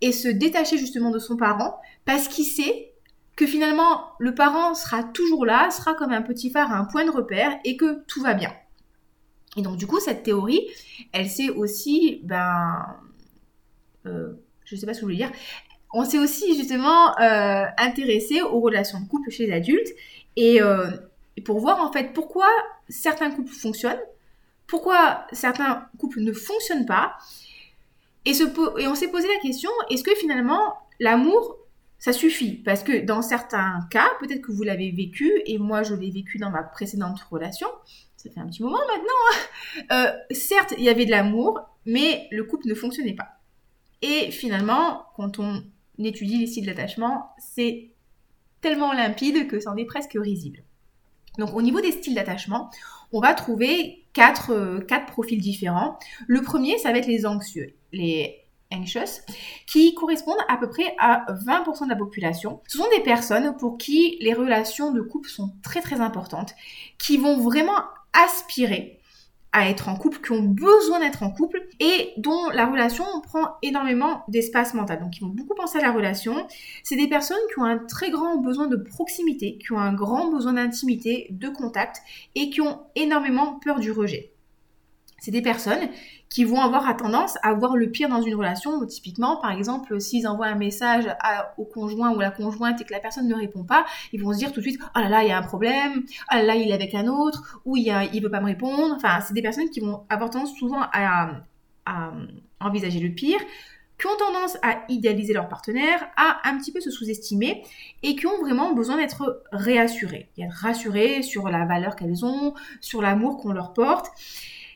et 0.00 0.10
se 0.10 0.28
détacher 0.28 0.78
justement 0.78 1.10
de 1.10 1.20
son 1.20 1.36
parent 1.36 1.80
parce 2.04 2.26
qu'il 2.26 2.44
sait 2.44 2.87
que 3.38 3.46
finalement 3.46 4.14
le 4.18 4.34
parent 4.34 4.74
sera 4.74 5.04
toujours 5.04 5.46
là, 5.46 5.70
sera 5.70 5.94
comme 5.94 6.12
un 6.12 6.22
petit 6.22 6.50
phare, 6.50 6.72
un 6.72 6.84
point 6.84 7.04
de 7.04 7.10
repère 7.10 7.56
et 7.64 7.76
que 7.76 8.04
tout 8.06 8.20
va 8.20 8.34
bien. 8.34 8.52
Et 9.56 9.62
donc 9.62 9.76
du 9.76 9.86
coup 9.86 10.00
cette 10.00 10.24
théorie, 10.24 10.66
elle 11.12 11.30
s'est 11.30 11.48
aussi, 11.48 12.20
ben, 12.24 12.84
euh, 14.06 14.32
je 14.64 14.74
sais 14.74 14.86
pas 14.86 14.92
ce 14.92 15.00
que 15.00 15.06
je 15.06 15.12
veux 15.12 15.16
dire, 15.16 15.30
on 15.94 16.04
s'est 16.04 16.18
aussi 16.18 16.56
justement 16.56 17.16
euh, 17.20 17.64
intéressé 17.78 18.42
aux 18.42 18.58
relations 18.58 19.00
de 19.00 19.06
couple 19.06 19.30
chez 19.30 19.46
les 19.46 19.52
adultes 19.52 19.94
euh, 20.38 20.90
et, 21.36 21.40
pour 21.40 21.60
voir 21.60 21.80
en 21.80 21.92
fait 21.92 22.12
pourquoi 22.12 22.48
certains 22.88 23.30
couples 23.30 23.52
fonctionnent, 23.52 24.02
pourquoi 24.66 25.28
certains 25.30 25.86
couples 25.96 26.22
ne 26.22 26.32
fonctionnent 26.32 26.86
pas. 26.86 27.16
Et, 28.24 28.32
et 28.32 28.88
on 28.88 28.96
s'est 28.96 29.08
posé 29.08 29.28
la 29.28 29.40
question, 29.40 29.70
est-ce 29.90 30.02
que 30.02 30.14
finalement 30.16 30.74
l'amour 30.98 31.57
ça 31.98 32.12
suffit 32.12 32.52
parce 32.52 32.82
que 32.82 33.04
dans 33.04 33.22
certains 33.22 33.80
cas, 33.90 34.08
peut-être 34.20 34.42
que 34.42 34.52
vous 34.52 34.62
l'avez 34.62 34.90
vécu 34.90 35.30
et 35.46 35.58
moi 35.58 35.82
je 35.82 35.94
l'ai 35.94 36.10
vécu 36.10 36.38
dans 36.38 36.50
ma 36.50 36.62
précédente 36.62 37.20
relation. 37.30 37.68
Ça 38.16 38.30
fait 38.30 38.40
un 38.40 38.46
petit 38.46 38.62
moment 38.62 38.78
maintenant. 38.78 39.92
Euh, 39.92 40.10
certes, 40.32 40.74
il 40.76 40.82
y 40.82 40.88
avait 40.88 41.06
de 41.06 41.10
l'amour, 41.10 41.60
mais 41.86 42.26
le 42.30 42.42
couple 42.44 42.68
ne 42.68 42.74
fonctionnait 42.74 43.14
pas. 43.14 43.38
Et 44.02 44.30
finalement, 44.30 45.06
quand 45.16 45.38
on 45.38 45.62
étudie 45.98 46.38
les 46.38 46.46
styles 46.46 46.66
d'attachement, 46.66 47.30
c'est 47.38 47.90
tellement 48.60 48.92
limpide 48.92 49.46
que 49.46 49.60
c'en 49.60 49.76
est 49.76 49.84
presque 49.84 50.16
risible. 50.20 50.62
Donc 51.38 51.54
au 51.54 51.62
niveau 51.62 51.80
des 51.80 51.92
styles 51.92 52.14
d'attachement, 52.14 52.70
on 53.12 53.20
va 53.20 53.34
trouver 53.34 54.04
quatre, 54.12 54.52
euh, 54.52 54.80
profils 55.06 55.40
différents. 55.40 55.98
Le 56.26 56.42
premier, 56.42 56.78
ça 56.78 56.92
va 56.92 56.98
être 56.98 57.06
les 57.06 57.26
anxieux. 57.26 57.74
Anxious, 58.72 59.22
qui 59.66 59.94
correspondent 59.94 60.36
à 60.48 60.56
peu 60.56 60.68
près 60.68 60.94
à 60.98 61.26
20% 61.46 61.84
de 61.84 61.90
la 61.90 61.96
population. 61.96 62.60
Ce 62.68 62.78
sont 62.78 62.88
des 62.96 63.02
personnes 63.02 63.56
pour 63.56 63.78
qui 63.78 64.18
les 64.20 64.34
relations 64.34 64.92
de 64.92 65.00
couple 65.00 65.28
sont 65.28 65.52
très 65.62 65.80
très 65.80 66.00
importantes, 66.00 66.54
qui 66.98 67.16
vont 67.16 67.38
vraiment 67.38 67.82
aspirer 68.12 68.98
à 69.52 69.70
être 69.70 69.88
en 69.88 69.96
couple, 69.96 70.20
qui 70.20 70.32
ont 70.32 70.42
besoin 70.42 71.00
d'être 71.00 71.22
en 71.22 71.30
couple 71.30 71.66
et 71.80 72.12
dont 72.18 72.50
la 72.50 72.66
relation 72.66 73.04
prend 73.22 73.56
énormément 73.62 74.22
d'espace 74.28 74.74
mental. 74.74 75.00
Donc 75.00 75.16
ils 75.16 75.20
vont 75.20 75.28
beaucoup 75.28 75.54
penser 75.54 75.78
à 75.78 75.82
la 75.82 75.92
relation. 75.92 76.46
C'est 76.82 76.96
des 76.96 77.08
personnes 77.08 77.38
qui 77.52 77.58
ont 77.58 77.64
un 77.64 77.78
très 77.78 78.10
grand 78.10 78.36
besoin 78.36 78.66
de 78.66 78.76
proximité, 78.76 79.56
qui 79.58 79.72
ont 79.72 79.78
un 79.78 79.94
grand 79.94 80.30
besoin 80.30 80.52
d'intimité, 80.52 81.28
de 81.30 81.48
contact 81.48 82.02
et 82.34 82.50
qui 82.50 82.60
ont 82.60 82.80
énormément 82.94 83.58
peur 83.58 83.80
du 83.80 83.90
rejet 83.90 84.32
c'est 85.18 85.30
des 85.30 85.42
personnes 85.42 85.88
qui 86.28 86.44
vont 86.44 86.60
avoir 86.60 86.96
tendance 86.96 87.36
à 87.42 87.54
voir 87.54 87.76
le 87.76 87.90
pire 87.90 88.08
dans 88.08 88.22
une 88.22 88.34
relation. 88.34 88.84
Typiquement, 88.86 89.40
par 89.40 89.50
exemple, 89.50 90.00
s'ils 90.00 90.28
envoient 90.28 90.46
un 90.46 90.54
message 90.54 91.08
au 91.56 91.64
conjoint 91.64 92.10
ou 92.14 92.20
à 92.20 92.24
la 92.24 92.30
conjointe 92.30 92.80
et 92.80 92.84
que 92.84 92.92
la 92.92 93.00
personne 93.00 93.26
ne 93.26 93.34
répond 93.34 93.64
pas, 93.64 93.84
ils 94.12 94.22
vont 94.22 94.32
se 94.32 94.38
dire 94.38 94.52
tout 94.52 94.60
de 94.60 94.66
suite 94.66 94.80
«Oh 94.96 94.98
là 95.00 95.08
là, 95.08 95.22
il 95.22 95.28
y 95.28 95.32
a 95.32 95.38
un 95.38 95.42
problème. 95.42 96.04
Oh 96.30 96.34
là 96.34 96.42
là, 96.42 96.54
il 96.54 96.68
est 96.70 96.74
avec 96.74 96.94
un 96.94 97.08
autre. 97.08 97.60
Ou 97.64 97.76
il 97.76 97.86
ne 97.86 98.20
veut 98.20 98.30
pas 98.30 98.40
me 98.40 98.46
répondre.» 98.46 98.94
Enfin, 98.96 99.20
c'est 99.20 99.34
des 99.34 99.42
personnes 99.42 99.70
qui 99.70 99.80
vont 99.80 100.04
avoir 100.08 100.30
tendance 100.30 100.54
souvent 100.54 100.82
à, 100.92 101.30
à 101.86 102.12
envisager 102.60 103.00
le 103.00 103.10
pire 103.10 103.40
qui 103.98 104.06
ont 104.06 104.16
tendance 104.16 104.56
à 104.62 104.84
idéaliser 104.88 105.32
leur 105.32 105.48
partenaire, 105.48 106.06
à 106.16 106.48
un 106.48 106.56
petit 106.58 106.70
peu 106.70 106.80
se 106.80 106.90
sous-estimer 106.90 107.64
et 108.04 108.14
qui 108.14 108.26
ont 108.26 108.38
vraiment 108.40 108.72
besoin 108.72 108.96
d'être 108.96 109.42
réassurées. 109.50 110.28
Être 110.38 110.54
rassurées 110.54 111.22
sur 111.22 111.48
la 111.48 111.64
valeur 111.64 111.96
qu'elles 111.96 112.24
ont, 112.24 112.54
sur 112.80 113.02
l'amour 113.02 113.38
qu'on 113.38 113.52
leur 113.52 113.72
porte. 113.72 114.06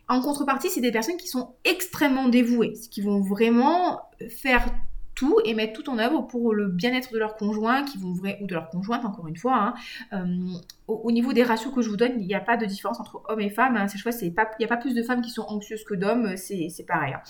En 0.09 0.21
contrepartie, 0.21 0.69
c'est 0.69 0.81
des 0.81 0.93
personnes 0.93 1.17
qui 1.17 1.29
sont 1.29 1.55
extrêmement 1.65 2.29
dévouées, 2.29 2.75
qui 2.91 3.01
vont 3.01 3.21
vraiment 3.21 4.01
faire 4.29 4.67
tout 5.15 5.39
et 5.45 5.55
mettre 5.55 5.73
tout 5.73 5.91
en 5.91 5.99
œuvre 5.99 6.23
pour 6.23 6.55
le 6.55 6.69
bien-être 6.69 7.13
de 7.13 7.19
leur 7.19 7.37
conjoint, 7.37 7.85
qui 7.85 7.99
vont 7.99 8.15
ou 8.41 8.47
de 8.47 8.55
leur 8.55 8.69
conjointe 8.71 9.05
encore 9.05 9.29
une 9.29 9.37
fois. 9.37 9.57
Hein. 9.57 9.75
Euh, 10.13 10.55
au, 10.89 11.13
niveau 11.13 11.33
des 11.33 11.43
ratios 11.43 11.73
que 11.73 11.83
je 11.83 11.89
vous 11.89 11.97
donne, 11.97 12.21
il 12.21 12.27
n'y 12.27 12.35
a 12.35 12.41
pas 12.41 12.57
de 12.57 12.65
différence 12.67 12.99
entre 13.01 13.23
hommes 13.29 13.41
et 13.41 13.51
femmes. 13.51 13.77
Hein. 13.77 13.87
C'est 13.89 13.99
il 14.23 14.35
n'y 14.59 14.65
a 14.65 14.69
pas 14.69 14.77
plus 14.77 14.95
de 14.95 15.03
femmes 15.03 15.21
qui 15.23 15.31
sont 15.31 15.43
anxieuses 15.43 15.85
que 15.85 15.95
d'hommes, 15.95 16.37
c'est 16.37 16.87
pareil. 16.87 17.15
Hein. 17.15 17.23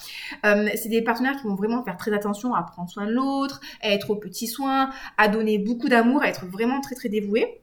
Euh, 0.46 0.68
c'est 0.76 0.88
des 0.88 1.02
partenaires 1.02 1.36
qui 1.36 1.46
vont 1.46 1.54
vraiment 1.54 1.82
faire 1.84 1.96
très 1.96 2.12
attention 2.12 2.54
à 2.54 2.62
prendre 2.62 2.88
soin 2.88 3.06
de 3.06 3.12
l'autre, 3.12 3.60
à 3.82 3.90
être 3.90 4.10
aux 4.10 4.16
petits 4.16 4.48
soins, 4.48 4.90
à 5.18 5.28
donner 5.28 5.58
beaucoup 5.58 5.88
d'amour, 5.88 6.22
à 6.22 6.28
être 6.28 6.46
vraiment 6.46 6.80
très 6.80 6.94
très 6.94 7.08
dévouées. 7.08 7.60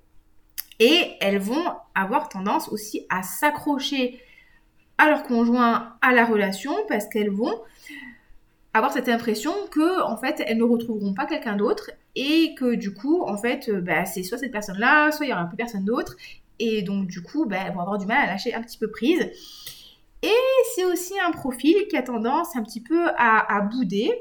Et 0.79 1.13
elles 1.19 1.39
vont 1.39 1.63
avoir 1.93 2.29
tendance 2.29 2.69
aussi 2.69 3.05
à 3.09 3.21
s'accrocher 3.21 4.19
à 4.99 5.09
leur 5.09 5.23
conjoint, 5.23 5.93
à 6.01 6.13
la 6.13 6.25
relation, 6.25 6.73
parce 6.87 7.07
qu'elles 7.07 7.31
vont 7.31 7.55
avoir 8.73 8.93
cette 8.93 9.09
impression 9.09 9.51
que 9.71 10.03
en 10.03 10.15
fait 10.15 10.43
elles 10.45 10.57
ne 10.57 10.63
retrouveront 10.63 11.13
pas 11.13 11.25
quelqu'un 11.25 11.55
d'autre 11.55 11.89
et 12.15 12.53
que 12.53 12.75
du 12.75 12.93
coup 12.93 13.23
en 13.23 13.35
fait 13.35 13.67
euh, 13.69 13.81
bah, 13.81 14.05
c'est 14.05 14.21
soit 14.21 14.37
cette 14.37 14.51
personne 14.51 14.77
là 14.77 15.11
soit 15.11 15.25
il 15.25 15.29
y 15.29 15.33
aura 15.33 15.45
plus 15.45 15.57
personne 15.57 15.85
d'autre 15.85 16.15
et 16.59 16.83
donc 16.83 17.07
du 17.07 17.23
coup 17.23 17.45
bah, 17.45 17.57
elles 17.65 17.73
vont 17.73 17.81
avoir 17.81 17.97
du 17.97 18.05
mal 18.05 18.17
à 18.17 18.27
lâcher 18.27 18.53
un 18.53 18.61
petit 18.61 18.77
peu 18.77 18.89
prise. 18.89 19.27
Et 20.21 20.29
c'est 20.75 20.83
aussi 20.83 21.13
un 21.25 21.31
profil 21.31 21.75
qui 21.89 21.95
a 21.95 22.01
tendance 22.01 22.55
un 22.57 22.61
petit 22.61 22.81
peu 22.81 23.07
à, 23.17 23.61
bouder 23.61 24.11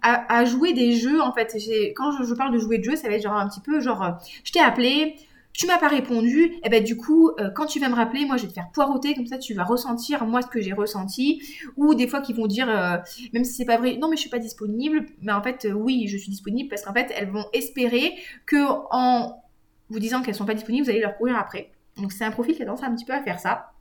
à, 0.00 0.44
jouer 0.46 0.72
des 0.72 0.96
jeux 0.96 1.20
en 1.20 1.32
fait. 1.34 1.54
Quand 1.94 2.12
je, 2.12 2.34
parle 2.34 2.54
de 2.54 2.58
jouer 2.58 2.78
de 2.78 2.84
jeux 2.84 2.96
ça 2.96 3.08
va 3.08 3.14
être 3.14 3.22
genre 3.22 3.34
un 3.34 3.46
petit 3.46 3.60
peu 3.60 3.80
genre 3.80 4.02
euh, 4.02 4.10
je 4.42 4.52
t'ai 4.52 4.60
appelé 4.60 5.16
tu 5.52 5.66
m'as 5.66 5.78
pas 5.78 5.88
répondu, 5.88 6.44
et 6.44 6.60
eh 6.64 6.68
ben 6.68 6.84
du 6.84 6.96
coup, 6.96 7.30
euh, 7.40 7.50
quand 7.50 7.66
tu 7.66 7.80
vas 7.80 7.88
me 7.88 7.94
rappeler, 7.94 8.24
moi 8.24 8.36
je 8.36 8.42
vais 8.42 8.48
te 8.48 8.54
faire 8.54 8.70
poireauter, 8.72 9.14
comme 9.14 9.26
ça 9.26 9.38
tu 9.38 9.54
vas 9.54 9.64
ressentir 9.64 10.24
moi 10.24 10.40
ce 10.40 10.46
que 10.46 10.60
j'ai 10.60 10.72
ressenti. 10.72 11.42
Ou 11.76 11.94
des 11.94 12.06
fois 12.06 12.20
qu'ils 12.20 12.36
vont 12.36 12.46
dire, 12.46 12.68
euh, 12.68 12.96
même 13.32 13.44
si 13.44 13.54
c'est 13.54 13.64
pas 13.64 13.76
vrai, 13.76 13.96
non 13.96 14.08
mais 14.08 14.16
je 14.16 14.20
suis 14.20 14.30
pas 14.30 14.38
disponible, 14.38 15.06
mais 15.20 15.32
en 15.32 15.42
fait 15.42 15.64
euh, 15.64 15.72
oui 15.72 16.06
je 16.06 16.16
suis 16.16 16.30
disponible 16.30 16.68
parce 16.68 16.82
qu'en 16.82 16.92
fait 16.92 17.12
elles 17.16 17.30
vont 17.30 17.44
espérer 17.52 18.14
que 18.46 18.64
en 18.92 19.42
vous 19.90 19.98
disant 19.98 20.22
qu'elles 20.22 20.36
sont 20.36 20.46
pas 20.46 20.54
disponibles, 20.54 20.84
vous 20.84 20.90
allez 20.90 21.00
leur 21.00 21.16
courir 21.16 21.36
après. 21.36 21.72
Donc 21.96 22.12
c'est 22.12 22.24
un 22.24 22.30
profil 22.30 22.54
qui 22.54 22.62
a 22.62 22.66
tendance 22.66 22.84
un 22.84 22.94
petit 22.94 23.04
peu 23.04 23.14
à 23.14 23.22
faire 23.22 23.40
ça. 23.40 23.72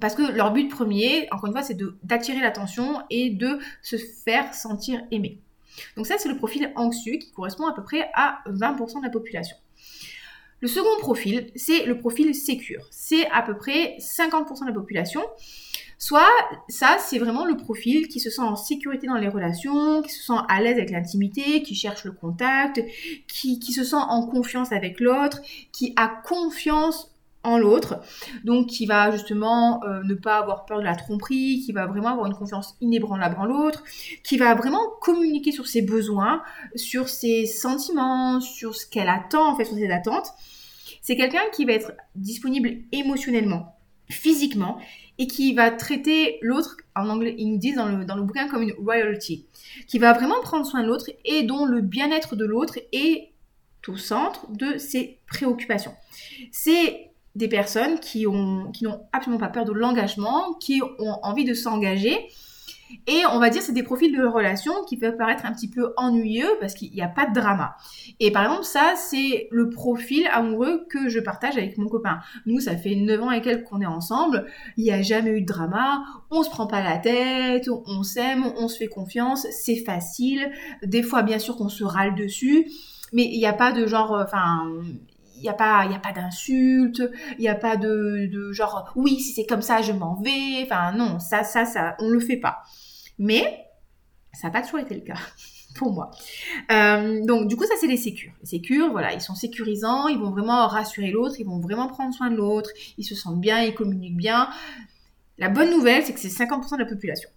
Parce 0.00 0.14
que 0.14 0.22
leur 0.22 0.52
but 0.52 0.68
premier, 0.70 1.28
encore 1.30 1.46
une 1.48 1.52
fois, 1.52 1.62
c'est 1.62 1.76
d'attirer 2.02 2.40
l'attention 2.40 3.02
et 3.10 3.30
de 3.30 3.58
se 3.82 3.96
faire 3.96 4.54
sentir 4.54 5.02
aimé. 5.10 5.40
Donc 5.96 6.06
ça, 6.06 6.16
c'est 6.18 6.28
le 6.28 6.36
profil 6.36 6.72
anxieux 6.76 7.18
qui 7.18 7.30
correspond 7.32 7.66
à 7.66 7.74
peu 7.74 7.82
près 7.82 8.10
à 8.14 8.42
20% 8.46 9.00
de 9.00 9.04
la 9.04 9.10
population. 9.10 9.56
Le 10.62 10.68
second 10.68 10.96
profil, 11.00 11.50
c'est 11.56 11.86
le 11.86 11.98
profil 11.98 12.34
sécure. 12.36 12.86
C'est 12.92 13.28
à 13.30 13.42
peu 13.42 13.56
près 13.56 13.96
50% 13.98 14.60
de 14.60 14.68
la 14.68 14.72
population. 14.72 15.20
Soit 15.98 16.30
ça, 16.68 16.98
c'est 17.00 17.18
vraiment 17.18 17.44
le 17.44 17.56
profil 17.56 18.06
qui 18.06 18.20
se 18.20 18.30
sent 18.30 18.42
en 18.42 18.54
sécurité 18.54 19.08
dans 19.08 19.16
les 19.16 19.28
relations, 19.28 20.02
qui 20.02 20.12
se 20.12 20.22
sent 20.22 20.40
à 20.48 20.60
l'aise 20.60 20.76
avec 20.76 20.90
l'intimité, 20.90 21.62
qui 21.62 21.74
cherche 21.74 22.04
le 22.04 22.12
contact, 22.12 22.80
qui, 23.26 23.58
qui 23.58 23.72
se 23.72 23.82
sent 23.82 23.96
en 23.96 24.26
confiance 24.26 24.70
avec 24.70 25.00
l'autre, 25.00 25.40
qui 25.72 25.94
a 25.96 26.06
confiance 26.06 27.12
en 27.44 27.58
l'autre, 27.58 28.00
donc 28.44 28.68
qui 28.68 28.86
va 28.86 29.10
justement 29.10 29.82
euh, 29.84 30.02
ne 30.04 30.14
pas 30.14 30.38
avoir 30.38 30.64
peur 30.64 30.78
de 30.78 30.84
la 30.84 30.94
tromperie, 30.94 31.62
qui 31.64 31.72
va 31.72 31.86
vraiment 31.86 32.10
avoir 32.10 32.26
une 32.26 32.34
confiance 32.34 32.76
inébranlable 32.80 33.36
en 33.38 33.46
l'autre, 33.46 33.82
qui 34.22 34.36
va 34.38 34.54
vraiment 34.54 34.82
communiquer 35.00 35.50
sur 35.50 35.66
ses 35.66 35.82
besoins, 35.82 36.42
sur 36.76 37.08
ses 37.08 37.46
sentiments, 37.46 38.40
sur 38.40 38.76
ce 38.76 38.86
qu'elle 38.86 39.08
attend, 39.08 39.52
en 39.52 39.56
fait, 39.56 39.64
sur 39.64 39.74
ses 39.74 39.90
attentes. 39.90 40.32
C'est 41.02 41.16
quelqu'un 41.16 41.42
qui 41.52 41.64
va 41.64 41.72
être 41.72 41.92
disponible 42.14 42.70
émotionnellement, 42.92 43.76
physiquement, 44.08 44.78
et 45.18 45.26
qui 45.26 45.52
va 45.52 45.70
traiter 45.70 46.38
l'autre, 46.40 46.76
en 46.94 47.08
anglais, 47.08 47.34
ils 47.36 47.50
nous 47.50 47.58
disent 47.58 47.76
dans 47.76 47.86
le, 47.86 48.04
dans 48.04 48.16
le 48.16 48.22
bouquin 48.22 48.48
comme 48.48 48.62
une 48.62 48.72
royalty, 48.72 49.46
qui 49.86 49.98
va 49.98 50.12
vraiment 50.12 50.40
prendre 50.42 50.64
soin 50.64 50.82
de 50.82 50.86
l'autre 50.86 51.10
et 51.24 51.42
dont 51.42 51.66
le 51.66 51.80
bien-être 51.80 52.36
de 52.36 52.44
l'autre 52.44 52.78
est 52.92 53.32
au 53.88 53.96
centre 53.96 54.50
de 54.52 54.78
ses 54.78 55.18
préoccupations. 55.26 55.94
C'est 56.50 57.10
des 57.34 57.48
personnes 57.48 57.98
qui 57.98 58.26
ont 58.26 58.70
qui 58.72 58.84
n'ont 58.84 59.00
absolument 59.12 59.40
pas 59.40 59.48
peur 59.48 59.64
de 59.64 59.72
l'engagement, 59.72 60.54
qui 60.54 60.82
ont 60.82 61.18
envie 61.22 61.44
de 61.44 61.54
s'engager. 61.54 62.28
Et 63.06 63.22
on 63.32 63.38
va 63.38 63.50
dire 63.50 63.62
c'est 63.62 63.72
des 63.72 63.82
profils 63.82 64.14
de 64.16 64.24
relations 64.24 64.72
qui 64.88 64.96
peuvent 64.96 65.16
paraître 65.16 65.46
un 65.46 65.52
petit 65.52 65.68
peu 65.68 65.92
ennuyeux 65.96 66.50
parce 66.60 66.74
qu'il 66.74 66.92
n'y 66.92 67.02
a 67.02 67.08
pas 67.08 67.26
de 67.26 67.34
drama. 67.34 67.76
Et 68.20 68.30
par 68.30 68.44
exemple, 68.44 68.64
ça, 68.64 68.94
c'est 68.96 69.48
le 69.50 69.70
profil 69.70 70.26
amoureux 70.32 70.86
que 70.88 71.08
je 71.08 71.20
partage 71.20 71.56
avec 71.56 71.78
mon 71.78 71.88
copain. 71.88 72.20
Nous, 72.46 72.60
ça 72.60 72.76
fait 72.76 72.94
9 72.94 73.22
ans 73.22 73.30
et 73.30 73.40
quelques 73.40 73.64
qu'on 73.64 73.80
est 73.80 73.86
ensemble. 73.86 74.46
Il 74.76 74.84
n'y 74.84 74.92
a 74.92 75.02
jamais 75.02 75.30
eu 75.30 75.42
de 75.42 75.46
drama. 75.46 76.04
On 76.30 76.42
se 76.42 76.50
prend 76.50 76.66
pas 76.66 76.82
la 76.82 76.98
tête. 76.98 77.68
On 77.86 78.02
s'aime. 78.02 78.44
On 78.56 78.68
se 78.68 78.76
fait 78.78 78.88
confiance. 78.88 79.46
C'est 79.50 79.84
facile. 79.84 80.50
Des 80.84 81.02
fois, 81.02 81.22
bien 81.22 81.38
sûr, 81.38 81.56
qu'on 81.56 81.68
se 81.68 81.84
râle 81.84 82.14
dessus. 82.14 82.66
Mais 83.12 83.24
il 83.24 83.38
n'y 83.38 83.46
a 83.46 83.52
pas 83.52 83.72
de 83.72 83.86
genre, 83.86 84.12
enfin, 84.12 84.66
il 85.36 85.42
n'y 85.42 85.48
a 85.48 85.54
pas, 85.54 86.12
d'insultes, 86.14 87.02
il 87.38 87.40
n'y 87.40 87.48
a 87.48 87.54
pas 87.54 87.76
de, 87.76 88.28
de, 88.32 88.52
genre, 88.52 88.90
oui, 88.94 89.18
si 89.18 89.32
c'est 89.32 89.44
comme 89.44 89.62
ça, 89.62 89.82
je 89.82 89.92
m'en 89.92 90.14
vais. 90.14 90.62
Enfin, 90.62 90.92
non, 90.92 91.18
ça, 91.18 91.42
ça, 91.42 91.64
ça, 91.64 91.96
on 91.98 92.08
le 92.08 92.20
fait 92.20 92.36
pas. 92.36 92.62
Mais 93.18 93.66
ça 94.32 94.48
n'a 94.48 94.52
pas 94.52 94.62
toujours 94.62 94.80
été 94.80 94.94
le 94.94 95.02
cas 95.02 95.18
pour 95.76 95.92
moi. 95.92 96.10
Euh, 96.70 97.24
donc, 97.24 97.48
du 97.48 97.56
coup, 97.56 97.64
ça, 97.64 97.74
c'est 97.80 97.86
les 97.86 97.96
sécures. 97.96 98.32
Les 98.40 98.46
sécures, 98.46 98.90
voilà, 98.90 99.12
ils 99.12 99.20
sont 99.20 99.34
sécurisants, 99.34 100.08
ils 100.08 100.18
vont 100.18 100.30
vraiment 100.30 100.66
rassurer 100.66 101.10
l'autre, 101.10 101.36
ils 101.38 101.46
vont 101.46 101.60
vraiment 101.60 101.88
prendre 101.88 102.14
soin 102.14 102.30
de 102.30 102.36
l'autre, 102.36 102.70
ils 102.98 103.04
se 103.04 103.14
sentent 103.14 103.40
bien, 103.40 103.62
ils 103.62 103.74
communiquent 103.74 104.16
bien. 104.16 104.48
La 105.38 105.48
bonne 105.48 105.70
nouvelle, 105.70 106.04
c'est 106.04 106.12
que 106.12 106.20
c'est 106.20 106.28
50% 106.28 106.72
de 106.72 106.82
la 106.82 106.88
population. 106.88 107.30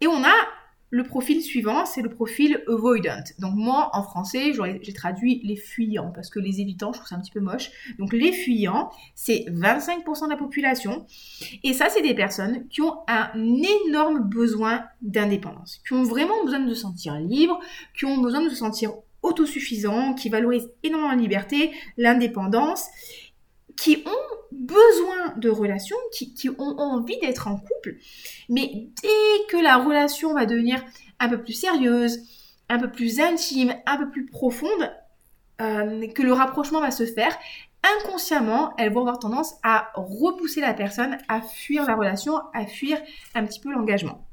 Et 0.00 0.06
on 0.06 0.24
a 0.24 0.34
le 0.90 1.04
profil 1.04 1.40
suivant, 1.40 1.86
c'est 1.86 2.02
le 2.02 2.08
profil 2.08 2.62
avoidant. 2.68 3.22
Donc 3.38 3.54
moi, 3.54 3.90
en 3.92 4.02
français, 4.02 4.52
j'ai 4.82 4.92
traduit 4.92 5.40
les 5.44 5.56
fuyants, 5.56 6.10
parce 6.12 6.30
que 6.30 6.40
les 6.40 6.60
évitants, 6.60 6.92
je 6.92 6.98
trouve 6.98 7.08
ça 7.08 7.14
un 7.14 7.20
petit 7.20 7.30
peu 7.30 7.40
moche. 7.40 7.70
Donc 7.98 8.12
les 8.12 8.32
fuyants, 8.32 8.90
c'est 9.14 9.44
25% 9.48 10.24
de 10.24 10.30
la 10.30 10.36
population. 10.36 11.06
Et 11.62 11.72
ça, 11.72 11.88
c'est 11.88 12.02
des 12.02 12.14
personnes 12.14 12.66
qui 12.68 12.82
ont 12.82 12.98
un 13.06 13.30
énorme 13.86 14.28
besoin 14.28 14.84
d'indépendance, 15.00 15.80
qui 15.86 15.92
ont 15.92 16.02
vraiment 16.02 16.44
besoin 16.44 16.60
de 16.60 16.74
se 16.74 16.80
sentir 16.80 17.14
libres, 17.20 17.60
qui 17.96 18.04
ont 18.04 18.18
besoin 18.18 18.42
de 18.42 18.48
se 18.48 18.56
sentir 18.56 18.92
autosuffisants, 19.22 20.14
qui 20.14 20.28
valorisent 20.28 20.70
énormément 20.82 21.12
la 21.12 21.16
liberté, 21.16 21.70
l'indépendance 21.98 22.86
qui 23.80 24.04
ont 24.04 24.36
besoin 24.52 25.34
de 25.36 25.48
relations, 25.48 25.96
qui, 26.12 26.50
ont 26.50 26.78
envie 26.78 27.18
d'être 27.20 27.48
en 27.48 27.56
couple, 27.56 27.96
mais 28.50 28.88
dès 29.02 29.46
que 29.48 29.56
la 29.56 29.78
relation 29.78 30.34
va 30.34 30.44
devenir 30.44 30.84
un 31.18 31.28
peu 31.30 31.42
plus 31.42 31.54
sérieuse, 31.54 32.18
un 32.68 32.78
peu 32.78 32.90
plus 32.90 33.20
intime, 33.20 33.74
un 33.86 33.96
peu 33.96 34.10
plus 34.10 34.26
profonde, 34.26 34.92
euh, 35.62 36.06
que 36.08 36.22
le 36.22 36.32
rapprochement 36.32 36.80
va 36.80 36.90
se 36.90 37.06
faire, 37.06 37.34
inconsciemment, 37.82 38.74
elles 38.76 38.92
vont 38.92 39.00
avoir 39.00 39.18
tendance 39.18 39.54
à 39.62 39.90
repousser 39.94 40.60
la 40.60 40.74
personne, 40.74 41.16
à 41.28 41.40
fuir 41.40 41.86
la 41.86 41.96
relation, 41.96 42.34
à 42.52 42.66
fuir 42.66 42.98
un 43.34 43.46
petit 43.46 43.60
peu 43.60 43.72
l'engagement 43.72 44.26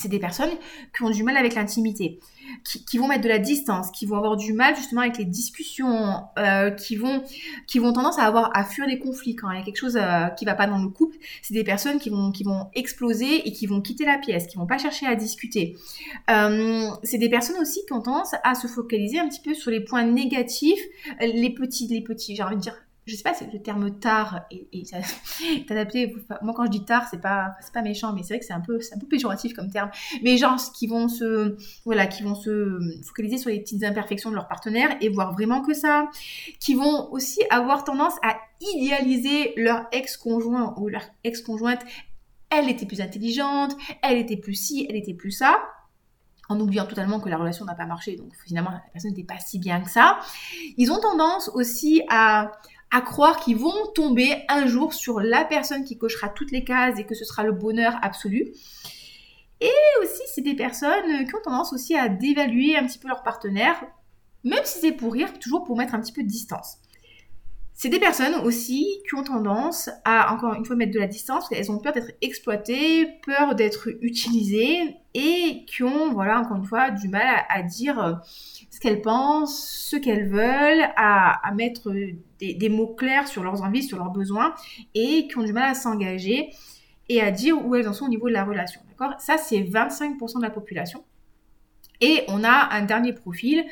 c'est 0.00 0.08
des 0.08 0.18
personnes 0.18 0.50
qui 0.96 1.02
ont 1.02 1.10
du 1.10 1.22
mal 1.22 1.36
avec 1.36 1.54
l'intimité, 1.54 2.18
qui, 2.64 2.98
vont 2.98 3.08
mettre 3.08 3.22
de 3.22 3.28
la 3.28 3.38
distance, 3.38 3.90
qui 3.90 4.06
vont 4.06 4.16
avoir 4.16 4.36
du 4.36 4.52
mal 4.52 4.74
justement 4.76 5.02
avec 5.02 5.18
les 5.18 5.24
discussions, 5.24 6.22
euh, 6.38 6.70
qui 6.70 6.96
vont 6.96 7.22
qui 7.66 7.78
vont 7.78 7.92
tendance 7.92 8.18
à 8.18 8.24
avoir 8.24 8.56
à 8.56 8.64
fuir 8.64 8.86
les 8.86 8.98
conflits 8.98 9.36
quand 9.36 9.50
il 9.50 9.58
y 9.58 9.62
a 9.62 9.64
quelque 9.64 9.78
chose 9.78 9.96
euh, 9.96 10.26
qui 10.36 10.44
va 10.44 10.54
pas 10.54 10.66
dans 10.66 10.82
le 10.82 10.88
couple. 10.88 11.16
C'est 11.42 11.54
des 11.54 11.64
personnes 11.64 11.98
qui 11.98 12.10
vont 12.10 12.32
qui 12.32 12.44
vont 12.44 12.68
exploser 12.74 13.46
et 13.46 13.52
qui 13.52 13.66
vont 13.66 13.80
quitter 13.80 14.04
la 14.04 14.18
pièce, 14.18 14.46
qui 14.46 14.56
vont 14.56 14.66
pas 14.66 14.78
chercher 14.78 15.06
à 15.06 15.14
discuter. 15.14 15.76
Euh, 16.30 16.88
c'est 17.02 17.18
des 17.18 17.30
personnes 17.30 17.60
aussi 17.60 17.80
qui 17.86 17.92
ont 17.92 18.02
tendance 18.02 18.34
à 18.42 18.54
se 18.54 18.66
focaliser 18.66 19.18
un 19.18 19.28
petit 19.28 19.40
peu 19.40 19.54
sur 19.54 19.70
les 19.70 19.80
points 19.80 20.04
négatifs, 20.04 20.82
les 21.20 21.50
petits 21.50 21.86
les 21.88 22.02
petits, 22.02 22.36
j'ai 22.36 22.42
envie 22.42 22.56
de 22.56 22.60
dire 22.60 22.76
je 23.10 23.16
sais 23.16 23.22
pas 23.22 23.34
si 23.34 23.44
le 23.52 23.60
terme 23.60 23.98
tard 23.98 24.42
est 24.50 25.70
adapté. 25.70 26.14
Moi, 26.42 26.54
quand 26.54 26.64
je 26.66 26.70
dis 26.70 26.84
tard, 26.84 27.08
c'est 27.10 27.20
pas, 27.20 27.56
pas 27.72 27.82
méchant, 27.82 28.12
mais 28.12 28.22
c'est 28.22 28.34
vrai 28.34 28.38
que 28.38 28.46
c'est 28.46 28.52
un 28.52 28.60
peu, 28.60 28.78
un 28.94 28.98
peu 28.98 29.06
péjoratif 29.06 29.52
comme 29.54 29.70
terme. 29.70 29.90
Mais 30.22 30.36
gens 30.36 30.56
qui 30.78 30.86
vont 30.86 31.08
se, 31.08 31.56
voilà, 31.84 32.06
qui 32.06 32.22
vont 32.22 32.34
se 32.34 32.78
focaliser 33.04 33.38
sur 33.38 33.50
les 33.50 33.60
petites 33.60 33.82
imperfections 33.82 34.30
de 34.30 34.36
leur 34.36 34.46
partenaire 34.46 34.96
et 35.00 35.08
voir 35.08 35.32
vraiment 35.32 35.62
que 35.62 35.74
ça. 35.74 36.08
Qui 36.60 36.74
vont 36.74 37.10
aussi 37.12 37.40
avoir 37.50 37.84
tendance 37.84 38.14
à 38.22 38.36
idéaliser 38.60 39.54
leur 39.56 39.86
ex-conjoint 39.92 40.74
ou 40.78 40.88
leur 40.88 41.02
ex-conjointe. 41.24 41.80
Elle 42.50 42.68
était 42.68 42.86
plus 42.86 43.00
intelligente, 43.00 43.76
elle 44.02 44.18
était 44.18 44.36
plus 44.36 44.54
ci, 44.54 44.86
elle 44.88 44.96
était 44.96 45.14
plus 45.14 45.30
ça 45.30 45.60
en 46.50 46.58
oubliant 46.58 46.84
totalement 46.84 47.20
que 47.20 47.28
la 47.28 47.36
relation 47.36 47.64
n'a 47.64 47.76
pas 47.76 47.86
marché, 47.86 48.16
donc 48.16 48.34
finalement 48.44 48.70
la 48.72 48.82
personne 48.92 49.12
n'était 49.12 49.24
pas 49.24 49.38
si 49.38 49.60
bien 49.60 49.80
que 49.80 49.88
ça. 49.88 50.18
Ils 50.76 50.90
ont 50.90 51.00
tendance 51.00 51.48
aussi 51.54 52.02
à, 52.10 52.50
à 52.90 53.00
croire 53.00 53.40
qu'ils 53.40 53.56
vont 53.56 53.86
tomber 53.94 54.44
un 54.48 54.66
jour 54.66 54.94
sur 54.94 55.20
la 55.20 55.44
personne 55.44 55.84
qui 55.84 55.96
cochera 55.96 56.28
toutes 56.28 56.50
les 56.50 56.64
cases 56.64 56.98
et 56.98 57.04
que 57.04 57.14
ce 57.14 57.24
sera 57.24 57.44
le 57.44 57.52
bonheur 57.52 57.96
absolu. 58.02 58.52
Et 59.60 59.70
aussi, 60.02 60.22
c'est 60.34 60.40
des 60.40 60.54
personnes 60.54 61.26
qui 61.26 61.34
ont 61.34 61.42
tendance 61.42 61.72
aussi 61.72 61.96
à 61.96 62.08
dévaluer 62.08 62.76
un 62.76 62.86
petit 62.86 62.98
peu 62.98 63.08
leur 63.08 63.22
partenaire, 63.22 63.84
même 64.42 64.64
si 64.64 64.80
c'est 64.80 64.92
pour 64.92 65.12
rire, 65.12 65.38
toujours 65.38 65.64
pour 65.64 65.76
mettre 65.76 65.94
un 65.94 66.00
petit 66.00 66.12
peu 66.12 66.22
de 66.22 66.28
distance. 66.28 66.78
C'est 67.82 67.88
des 67.88 67.98
personnes 67.98 68.34
aussi 68.44 69.00
qui 69.08 69.14
ont 69.14 69.24
tendance 69.24 69.88
à, 70.04 70.34
encore 70.34 70.52
une 70.52 70.66
fois, 70.66 70.76
mettre 70.76 70.92
de 70.92 70.98
la 70.98 71.06
distance, 71.06 71.50
elles 71.50 71.72
ont 71.72 71.78
peur 71.78 71.94
d'être 71.94 72.10
exploitées, 72.20 73.08
peur 73.24 73.54
d'être 73.54 73.88
utilisées, 74.02 74.96
et 75.14 75.64
qui 75.66 75.82
ont, 75.82 76.12
voilà, 76.12 76.40
encore 76.40 76.58
une 76.58 76.66
fois, 76.66 76.90
du 76.90 77.08
mal 77.08 77.42
à, 77.48 77.62
dire 77.62 77.98
euh, 77.98 78.12
ce 78.70 78.80
qu'elles 78.80 79.00
pensent, 79.00 79.66
ce 79.66 79.96
qu'elles 79.96 80.28
veulent, 80.28 80.90
à, 80.94 81.40
mettre 81.54 81.90
des, 82.38 82.68
mots 82.68 82.94
clairs 82.94 83.26
sur 83.26 83.42
leurs 83.42 83.62
envies, 83.62 83.82
sur 83.82 83.96
leurs 83.96 84.10
besoins, 84.10 84.54
et 84.94 85.26
qui 85.26 85.38
ont 85.38 85.42
du 85.42 85.54
mal 85.54 85.70
à 85.70 85.74
s'engager 85.74 86.50
et 87.08 87.22
à 87.22 87.30
dire 87.30 87.64
où 87.64 87.74
elles 87.76 87.88
en 87.88 87.94
sont 87.94 88.04
au 88.04 88.10
niveau 88.10 88.28
de 88.28 88.34
la 88.34 88.44
relation. 88.44 88.82
D'accord? 88.90 89.18
Ça, 89.18 89.38
c'est 89.38 89.62
25% 89.62 90.36
de 90.36 90.42
la 90.42 90.50
population. 90.50 91.02
Et 92.00 92.24
on 92.28 92.44
a 92.44 92.68
un 92.72 92.82
dernier 92.82 93.12
profil, 93.12 93.64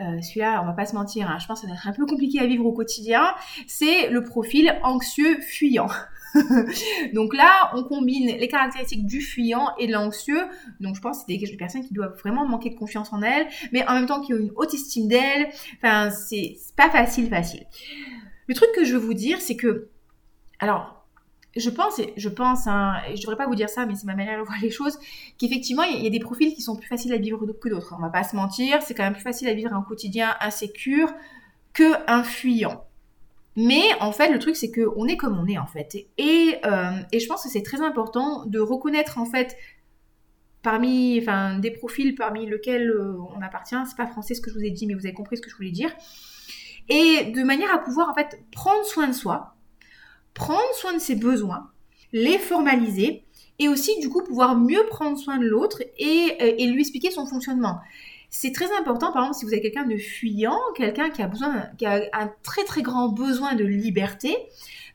euh, 0.00 0.20
celui-là, 0.20 0.60
on 0.62 0.66
va 0.66 0.72
pas 0.72 0.86
se 0.86 0.94
mentir, 0.94 1.28
hein, 1.28 1.38
je 1.40 1.46
pense 1.46 1.60
que 1.60 1.66
ça 1.66 1.72
va 1.72 1.78
être 1.78 1.88
un 1.88 1.92
peu 1.92 2.06
compliqué 2.06 2.40
à 2.40 2.46
vivre 2.46 2.64
au 2.66 2.72
quotidien, 2.72 3.34
c'est 3.66 4.08
le 4.10 4.22
profil 4.22 4.76
anxieux 4.82 5.40
fuyant. 5.40 5.88
donc 7.14 7.34
là, 7.34 7.70
on 7.74 7.84
combine 7.84 8.26
les 8.26 8.48
caractéristiques 8.48 9.06
du 9.06 9.20
fuyant 9.20 9.68
et 9.78 9.86
de 9.86 9.92
l'anxieux. 9.92 10.42
Donc 10.80 10.96
je 10.96 11.00
pense 11.00 11.18
que 11.18 11.24
c'est 11.28 11.36
des 11.36 11.56
personnes 11.56 11.86
qui 11.86 11.94
doivent 11.94 12.18
vraiment 12.18 12.46
manquer 12.46 12.70
de 12.70 12.74
confiance 12.74 13.12
en 13.12 13.22
elles, 13.22 13.46
mais 13.72 13.86
en 13.88 13.94
même 13.94 14.06
temps 14.06 14.20
qui 14.20 14.34
ont 14.34 14.38
une 14.38 14.52
haute 14.56 14.74
estime 14.74 15.08
d'elles. 15.08 15.48
Enfin, 15.76 16.10
c'est 16.10 16.56
pas 16.76 16.90
facile, 16.90 17.28
facile. 17.28 17.64
Le 18.46 18.54
truc 18.54 18.70
que 18.74 18.84
je 18.84 18.94
veux 18.94 19.00
vous 19.00 19.14
dire, 19.14 19.40
c'est 19.40 19.56
que, 19.56 19.88
alors, 20.58 21.03
je 21.56 21.70
pense, 21.70 22.00
je 22.16 22.28
pense, 22.28 22.66
hein, 22.66 22.94
je 23.14 23.20
devrais 23.20 23.36
pas 23.36 23.46
vous 23.46 23.54
dire 23.54 23.68
ça, 23.68 23.86
mais 23.86 23.94
c'est 23.94 24.06
ma 24.06 24.14
manière 24.14 24.38
de 24.38 24.44
voir 24.44 24.58
les 24.60 24.70
choses, 24.70 24.98
qu'effectivement, 25.38 25.84
il 25.84 26.02
y, 26.02 26.06
a 26.06 26.10
des 26.10 26.18
profils 26.20 26.52
qui 26.54 26.62
sont 26.62 26.76
plus 26.76 26.88
faciles 26.88 27.12
à 27.12 27.18
vivre 27.18 27.46
que 27.46 27.68
d'autres. 27.68 27.94
On 27.96 28.02
va 28.02 28.08
pas 28.08 28.24
se 28.24 28.34
mentir, 28.34 28.82
c'est 28.82 28.94
quand 28.94 29.04
même 29.04 29.12
plus 29.12 29.22
facile 29.22 29.48
à 29.48 29.54
vivre 29.54 29.72
un 29.72 29.82
quotidien 29.82 30.34
insécure 30.40 31.12
que 31.72 31.92
un 32.08 32.22
fuyant. 32.24 32.84
Mais 33.56 33.82
en 34.00 34.10
fait, 34.10 34.30
le 34.30 34.38
truc, 34.40 34.56
c'est 34.56 34.72
qu'on 34.72 35.06
est 35.06 35.16
comme 35.16 35.38
on 35.38 35.46
est, 35.46 35.58
en 35.58 35.66
fait. 35.66 35.96
Et, 36.18 36.56
euh, 36.64 36.90
et 37.12 37.20
je 37.20 37.28
pense 37.28 37.44
que 37.44 37.48
c'est 37.48 37.62
très 37.62 37.80
important 37.80 38.46
de 38.46 38.58
reconnaître, 38.58 39.18
en 39.18 39.26
fait, 39.26 39.56
parmi, 40.62 41.20
enfin, 41.20 41.58
des 41.60 41.70
profils 41.70 42.16
parmi 42.16 42.46
lesquels 42.46 42.90
euh, 42.90 43.16
on 43.36 43.42
appartient. 43.42 43.76
C'est 43.86 43.96
pas 43.96 44.06
français 44.06 44.34
ce 44.34 44.40
que 44.40 44.50
je 44.50 44.56
vous 44.56 44.64
ai 44.64 44.70
dit, 44.70 44.86
mais 44.86 44.94
vous 44.94 45.06
avez 45.06 45.14
compris 45.14 45.36
ce 45.36 45.42
que 45.42 45.50
je 45.50 45.54
voulais 45.54 45.70
dire. 45.70 45.94
Et 46.88 47.30
de 47.30 47.44
manière 47.44 47.72
à 47.72 47.78
pouvoir, 47.78 48.10
en 48.10 48.14
fait, 48.14 48.40
prendre 48.50 48.84
soin 48.84 49.06
de 49.06 49.12
soi, 49.12 49.53
prendre 50.34 50.74
soin 50.74 50.92
de 50.92 50.98
ses 50.98 51.14
besoins, 51.14 51.70
les 52.12 52.38
formaliser 52.38 53.24
et 53.58 53.68
aussi 53.68 53.98
du 54.00 54.08
coup 54.08 54.22
pouvoir 54.22 54.56
mieux 54.56 54.84
prendre 54.88 55.16
soin 55.16 55.38
de 55.38 55.46
l'autre 55.46 55.82
et, 55.98 56.36
euh, 56.40 56.72
lui 56.72 56.80
expliquer 56.80 57.10
son 57.10 57.26
fonctionnement. 57.26 57.78
C'est 58.30 58.52
très 58.52 58.76
important, 58.76 59.12
par 59.12 59.22
exemple, 59.22 59.38
si 59.38 59.44
vous 59.44 59.52
avez 59.52 59.62
quelqu'un 59.62 59.86
de 59.86 59.96
fuyant, 59.96 60.58
quelqu'un 60.76 61.10
qui 61.10 61.22
a 61.22 61.28
besoin, 61.28 61.66
qui 61.78 61.86
a 61.86 62.02
un 62.12 62.32
très 62.42 62.64
très 62.64 62.82
grand 62.82 63.08
besoin 63.08 63.54
de 63.54 63.64
liberté, 63.64 64.36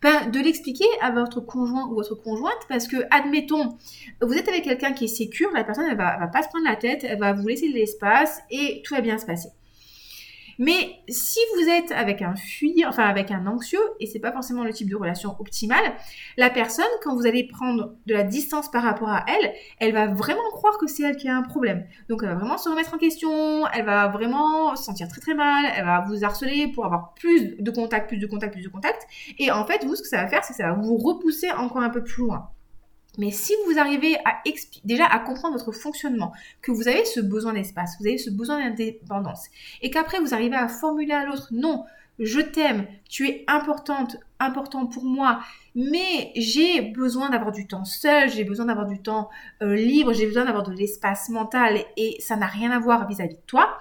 ben, 0.02 0.30
de 0.30 0.40
l'expliquer 0.40 0.86
à 1.02 1.12
votre 1.12 1.40
conjoint 1.40 1.88
ou 1.88 1.96
votre 1.96 2.16
conjointe 2.16 2.60
parce 2.68 2.88
que, 2.88 2.98
admettons, 3.12 3.78
vous 4.22 4.34
êtes 4.34 4.48
avec 4.50 4.64
quelqu'un 4.64 4.92
qui 4.92 5.06
est 5.06 5.08
sécure, 5.08 5.52
la 5.54 5.64
personne, 5.64 5.86
elle 5.90 5.98
va, 5.98 6.18
va 6.18 6.28
pas 6.28 6.44
se 6.44 6.50
prendre 6.50 6.66
la 6.66 6.76
tête, 6.76 7.06
elle 7.06 7.20
va 7.20 7.32
vous 7.32 7.48
laisser 7.48 7.70
de 7.70 7.74
l'espace 7.74 8.42
et 8.52 8.82
tout 8.86 8.94
va 8.94 9.02
bien 9.02 9.18
se 9.18 9.26
passer. 9.26 9.50
Mais 10.60 11.00
si 11.08 11.40
vous 11.56 11.70
êtes 11.70 11.92
avec 11.94 12.22
un 12.22 12.36
fuyant, 12.36 12.90
enfin 12.90 13.06
avec 13.06 13.32
un 13.32 13.48
anxieux, 13.48 13.80
et 14.02 14.06
c'est 14.06 14.20
pas 14.20 14.34
forcément 14.34 14.66
le 14.66 14.74
type 14.74 14.90
de 14.90 14.96
relation 14.98 15.36
optimale, 15.40 15.94
la 16.36 16.50
personne, 16.50 16.86
quand 17.02 17.16
vous 17.16 17.26
allez 17.26 17.46
prendre 17.46 17.96
de 18.06 18.14
la 18.14 18.24
distance 18.24 18.70
par 18.70 18.84
rapport 18.84 19.10
à 19.10 19.26
elle, 19.28 19.54
elle 19.80 19.94
va 19.94 20.08
vraiment 20.08 20.50
croire 20.52 20.78
que 20.78 20.86
c'est 20.86 21.04
elle 21.04 21.16
qui 21.16 21.30
a 21.30 21.36
un 21.36 21.44
problème. 21.44 21.86
Donc 22.10 22.24
elle 22.24 22.30
va 22.30 22.36
vraiment 22.36 22.58
se 22.58 22.68
remettre 22.68 22.94
en 22.94 22.98
question, 22.98 23.66
elle 23.68 23.86
va 23.86 24.10
vraiment 24.10 24.76
se 24.76 24.84
sentir 24.84 25.08
très 25.08 25.22
très 25.22 25.34
mal, 25.34 25.66
elle 25.76 25.86
va 25.86 26.04
vous 26.08 26.26
harceler 26.26 26.68
pour 26.68 26.86
avoir 26.86 27.14
plus 27.14 27.56
de 27.58 27.72
contact, 27.72 28.10
plus 28.10 28.18
de 28.18 28.28
contact, 28.28 28.54
plus 28.54 28.64
de 28.64 28.70
contact. 28.70 29.08
Et 29.38 29.52
en 29.52 29.66
fait, 29.66 29.86
vous, 29.86 29.96
ce 29.96 30.02
que 30.02 30.10
ça 30.10 30.22
va 30.22 30.28
faire, 30.28 30.44
c'est 30.44 30.54
que 30.54 30.58
ça 30.58 30.68
va 30.68 30.74
vous 30.74 30.98
repousser 30.98 31.50
encore 31.52 31.82
un 31.82 31.90
peu 31.90 32.04
plus 32.04 32.24
loin. 32.24 32.50
Mais 33.20 33.32
si 33.32 33.54
vous 33.68 33.78
arrivez 33.78 34.16
à 34.26 34.42
déjà 34.86 35.06
à 35.06 35.20
comprendre 35.20 35.58
votre 35.58 35.74
fonctionnement, 35.74 36.32
que 36.62 36.72
vous 36.72 36.88
avez 36.88 37.04
ce 37.04 37.20
besoin 37.20 37.52
d'espace, 37.52 37.98
vous 38.00 38.08
avez 38.08 38.18
ce 38.18 38.30
besoin 38.30 38.60
d'indépendance, 38.60 39.48
et 39.82 39.92
qu'après 39.92 40.20
vous 40.20 40.34
arrivez 40.34 40.56
à 40.56 40.70
formuler 40.70 41.12
à 41.12 41.26
l'autre, 41.26 41.50
non, 41.52 41.84
je 42.18 42.40
t'aime, 42.40 42.88
tu 43.10 43.28
es 43.28 43.44
importante, 43.48 44.16
important 44.40 44.86
pour 44.88 45.04
moi, 45.04 45.42
mais 45.76 46.32
j'ai 46.38 46.82
besoin 46.82 47.30
d'avoir 47.30 47.52
du 47.52 47.68
temps 47.68 47.84
seul, 47.84 48.30
j'ai 48.30 48.46
besoin 48.46 48.66
d'avoir 48.66 48.88
du 48.88 49.02
temps 49.02 49.30
euh, 49.62 49.76
libre, 49.76 50.14
j'ai 50.14 50.26
besoin 50.26 50.46
d'avoir 50.46 50.64
de 50.64 50.72
l'espace 50.72 51.28
mental, 51.28 51.84
et 51.98 52.16
ça 52.22 52.38
n'a 52.38 52.48
rien 52.48 52.72
à 52.72 52.80
voir 52.80 53.06
vis-à-vis 53.06 53.36
de 53.36 53.42
toi. 53.48 53.78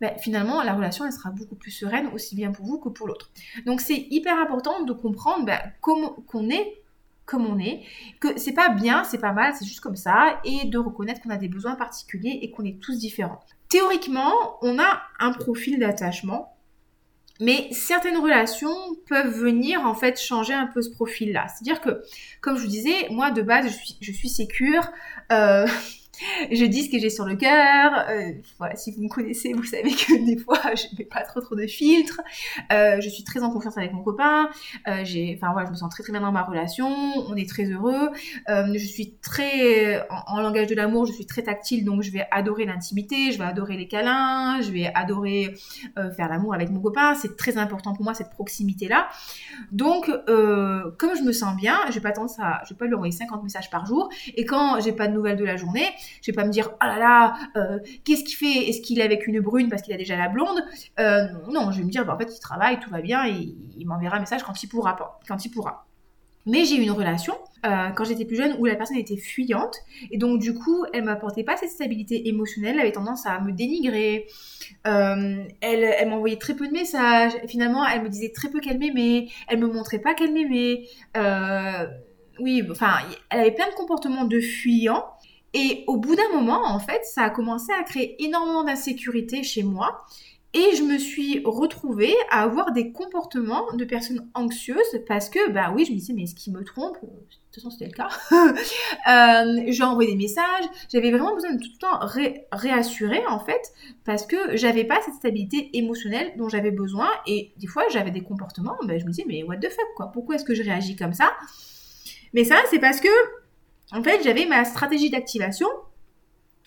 Ben, 0.00 0.12
finalement, 0.18 0.62
la 0.62 0.74
relation, 0.74 1.04
elle 1.04 1.12
sera 1.12 1.30
beaucoup 1.30 1.56
plus 1.56 1.72
sereine, 1.72 2.08
aussi 2.14 2.36
bien 2.36 2.52
pour 2.52 2.66
vous 2.66 2.78
que 2.78 2.88
pour 2.88 3.08
l'autre. 3.08 3.30
Donc, 3.66 3.80
c'est 3.80 4.06
hyper 4.10 4.38
important 4.38 4.82
de 4.82 4.92
comprendre 4.92 5.44
ben, 5.44 5.58
qu'on 5.80 6.50
est 6.50 6.83
comme 7.26 7.46
on 7.46 7.58
est, 7.58 7.82
que 8.20 8.38
c'est 8.38 8.52
pas 8.52 8.68
bien, 8.68 9.04
c'est 9.04 9.18
pas 9.18 9.32
mal, 9.32 9.54
c'est 9.58 9.64
juste 9.64 9.80
comme 9.80 9.96
ça, 9.96 10.40
et 10.44 10.66
de 10.66 10.78
reconnaître 10.78 11.20
qu'on 11.22 11.30
a 11.30 11.36
des 11.36 11.48
besoins 11.48 11.74
particuliers 11.74 12.38
et 12.42 12.50
qu'on 12.50 12.64
est 12.64 12.80
tous 12.80 12.98
différents. 12.98 13.40
Théoriquement, 13.68 14.58
on 14.62 14.78
a 14.78 15.02
un 15.18 15.32
profil 15.32 15.78
d'attachement, 15.78 16.56
mais 17.40 17.68
certaines 17.72 18.18
relations 18.18 18.74
peuvent 19.08 19.34
venir 19.34 19.80
en 19.80 19.94
fait 19.94 20.20
changer 20.20 20.54
un 20.54 20.66
peu 20.66 20.82
ce 20.82 20.90
profil-là. 20.90 21.46
C'est-à-dire 21.48 21.80
que, 21.80 22.02
comme 22.40 22.56
je 22.56 22.62
vous 22.62 22.68
disais, 22.68 23.08
moi 23.10 23.30
de 23.30 23.42
base, 23.42 23.66
je 23.66 23.72
suis, 23.72 23.96
je 24.00 24.28
sécure. 24.28 24.90
Euh, 25.32 25.66
je 26.50 26.64
dis 26.64 26.84
ce 26.84 26.90
que 26.90 26.98
j'ai 26.98 27.10
sur 27.10 27.24
le 27.24 27.36
cœur. 27.36 28.06
Euh, 28.08 28.32
voilà, 28.58 28.76
si 28.76 28.92
vous 28.92 29.02
me 29.02 29.08
connaissez, 29.08 29.52
vous 29.52 29.64
savez 29.64 29.90
que 29.90 30.24
des 30.26 30.36
fois, 30.36 30.58
je 30.74 30.84
mets 30.98 31.04
pas 31.04 31.22
trop 31.22 31.40
trop 31.40 31.54
de 31.54 31.66
filtres. 31.66 32.20
Euh, 32.72 33.00
je 33.00 33.08
suis 33.08 33.24
très 33.24 33.42
en 33.42 33.50
confiance 33.50 33.76
avec 33.78 33.92
mon 33.92 34.02
copain. 34.02 34.48
Euh, 34.88 35.00
j'ai, 35.04 35.36
enfin 35.36 35.52
voilà, 35.52 35.66
je 35.66 35.72
me 35.72 35.76
sens 35.76 35.90
très 35.90 36.02
très 36.02 36.12
bien 36.12 36.20
dans 36.20 36.32
ma 36.32 36.42
relation. 36.42 36.88
On 37.28 37.36
est 37.36 37.48
très 37.48 37.64
heureux. 37.64 38.10
Je 38.48 38.86
suis 38.86 39.14
très 39.22 40.06
en, 40.10 40.40
langage 40.40 40.66
de 40.66 40.74
l'amour, 40.74 41.06
je 41.06 41.12
suis 41.12 41.26
très 41.26 41.42
tactile, 41.42 41.84
donc 41.84 42.02
je 42.02 42.10
vais 42.10 42.26
adorer 42.30 42.64
l'intimité, 42.64 43.32
je 43.32 43.38
vais 43.38 43.44
adorer 43.44 43.76
les 43.76 43.88
câlins, 43.88 44.60
je 44.60 44.70
vais 44.70 44.90
adorer 44.94 45.54
faire 46.16 46.28
l'amour 46.28 46.54
avec 46.54 46.70
mon 46.70 46.80
copain. 46.80 47.14
C'est 47.14 47.36
très 47.36 47.56
important 47.56 47.94
pour 47.94 48.04
moi 48.04 48.14
cette 48.14 48.30
proximité 48.30 48.88
là. 48.88 49.08
Donc, 49.72 50.10
comme 50.26 51.16
je 51.16 51.22
me 51.22 51.32
sens 51.32 51.56
bien, 51.56 51.78
je 51.88 51.94
vais 51.94 52.00
pas 52.00 52.12
tendance 52.12 52.38
à, 52.38 52.62
je 52.64 52.74
vais 52.74 52.78
pas 52.78 52.86
lui 52.86 52.94
envoyer 52.94 53.12
50 53.12 53.42
messages 53.42 53.70
par 53.70 53.86
jour. 53.86 54.10
Et 54.36 54.44
quand 54.44 54.80
j'ai 54.80 54.92
pas 54.92 55.08
de 55.08 55.14
nouvelles 55.14 55.38
de 55.38 55.44
la 55.44 55.56
journée, 55.56 55.86
je 56.22 56.30
vais 56.30 56.34
pas 56.36 56.44
me 56.44 56.50
dire, 56.50 56.70
oh 56.72 56.86
là 56.86 56.98
là, 56.98 57.34
euh, 57.56 57.78
qu'est-ce 58.04 58.24
qu'il 58.24 58.36
fait? 58.36 58.68
Est-ce 58.68 58.80
qu'il 58.80 58.98
est 58.98 59.04
avec 59.04 59.26
une 59.26 59.40
brune 59.40 59.68
parce 59.68 59.82
qu'il 59.82 59.92
a 59.94 59.96
déjà 59.96 60.16
la 60.16 60.28
blonde? 60.28 60.62
Euh, 60.98 61.26
Non, 61.50 61.70
je 61.70 61.78
vais 61.78 61.84
me 61.84 61.90
dire, 61.90 62.04
bah, 62.04 62.14
en 62.14 62.18
fait, 62.18 62.34
il 62.34 62.40
travaille, 62.40 62.80
tout 62.80 62.90
va 62.90 63.00
bien, 63.00 63.26
et 63.26 63.54
il 63.76 63.86
m'enverra 63.86 64.16
un 64.16 64.20
message 64.20 64.42
quand 64.42 64.62
il 64.62 64.68
pourra. 64.68 64.96
Quand 65.26 65.44
il 65.44 65.50
pourra. 65.50 65.86
Mais 66.46 66.64
j'ai 66.64 66.76
eu 66.76 66.82
une 66.82 66.90
relation 66.90 67.34
euh, 67.64 67.88
quand 67.96 68.04
j'étais 68.04 68.26
plus 68.26 68.36
jeune 68.36 68.54
où 68.58 68.66
la 68.66 68.76
personne 68.76 68.98
était 68.98 69.16
fuyante 69.16 69.76
et 70.10 70.18
donc 70.18 70.40
du 70.40 70.52
coup 70.52 70.84
elle 70.92 71.04
m'apportait 71.04 71.42
pas 71.42 71.56
cette 71.56 71.70
stabilité 71.70 72.28
émotionnelle, 72.28 72.74
elle 72.74 72.82
avait 72.82 72.92
tendance 72.92 73.24
à 73.24 73.40
me 73.40 73.50
dénigrer, 73.52 74.26
elle, 74.84 75.48
elle 75.62 76.08
m'envoyait 76.10 76.36
très 76.36 76.52
peu 76.52 76.68
de 76.68 76.72
messages, 76.72 77.32
finalement 77.46 77.86
elle 77.86 78.02
me 78.02 78.10
disait 78.10 78.30
très 78.30 78.50
peu 78.50 78.60
qu'elle 78.60 78.78
m'aimait, 78.78 79.28
elle 79.48 79.58
me 79.58 79.68
montrait 79.68 80.00
pas 80.00 80.12
qu'elle 80.12 80.34
m'aimait, 80.34 80.86
oui, 82.40 82.62
enfin 82.70 82.98
elle 83.30 83.40
avait 83.40 83.52
plein 83.52 83.70
de 83.70 83.74
comportements 83.74 84.26
de 84.26 84.38
fuyant 84.40 85.06
et 85.54 85.84
au 85.86 85.96
bout 85.96 86.16
d'un 86.16 86.28
moment, 86.32 86.64
en 86.66 86.80
fait, 86.80 87.04
ça 87.04 87.22
a 87.22 87.30
commencé 87.30 87.72
à 87.72 87.84
créer 87.84 88.22
énormément 88.22 88.64
d'insécurité 88.64 89.44
chez 89.44 89.62
moi. 89.62 90.04
Et 90.52 90.76
je 90.76 90.82
me 90.84 90.98
suis 90.98 91.42
retrouvée 91.44 92.14
à 92.30 92.42
avoir 92.42 92.72
des 92.72 92.92
comportements 92.92 93.72
de 93.72 93.84
personnes 93.84 94.28
anxieuses 94.34 95.00
parce 95.06 95.28
que, 95.28 95.50
bah 95.50 95.72
oui, 95.74 95.84
je 95.84 95.90
me 95.90 95.96
disais, 95.96 96.12
mais 96.12 96.22
est-ce 96.22 96.36
qu'il 96.36 96.52
me 96.52 96.62
trompe 96.62 96.96
De 97.02 97.08
toute 97.08 97.54
façon, 97.56 97.70
c'était 97.70 97.86
le 97.86 97.92
cas. 97.92 98.08
euh, 98.30 99.64
j'ai 99.66 99.82
envoyé 99.82 100.12
des 100.12 100.16
messages. 100.16 100.64
J'avais 100.92 101.10
vraiment 101.10 101.34
besoin 101.34 101.54
de 101.54 101.58
tout 101.58 101.70
le 101.72 101.78
temps 101.78 102.36
réassurer, 102.52 103.26
en 103.28 103.40
fait, 103.40 103.72
parce 104.04 104.26
que 104.26 104.56
j'avais 104.56 104.84
pas 104.84 105.00
cette 105.04 105.14
stabilité 105.14 105.76
émotionnelle 105.76 106.34
dont 106.36 106.48
j'avais 106.48 106.70
besoin. 106.70 107.08
Et 107.26 107.52
des 107.56 107.66
fois, 107.66 107.82
j'avais 107.90 108.12
des 108.12 108.22
comportements, 108.22 108.76
bah, 108.84 108.96
je 108.96 109.04
me 109.04 109.10
disais, 109.10 109.24
mais 109.26 109.42
what 109.42 109.56
the 109.56 109.70
fuck, 109.70 109.88
quoi? 109.96 110.12
Pourquoi 110.12 110.36
est-ce 110.36 110.44
que 110.44 110.54
je 110.54 110.62
réagis 110.62 110.94
comme 110.94 111.14
ça? 111.14 111.32
Mais 112.32 112.44
ça, 112.44 112.56
c'est 112.70 112.78
parce 112.78 113.00
que 113.00 113.08
en 113.94 114.02
fait, 114.02 114.22
j'avais 114.24 114.46
ma 114.46 114.64
stratégie 114.64 115.08
d'activation, 115.08 115.68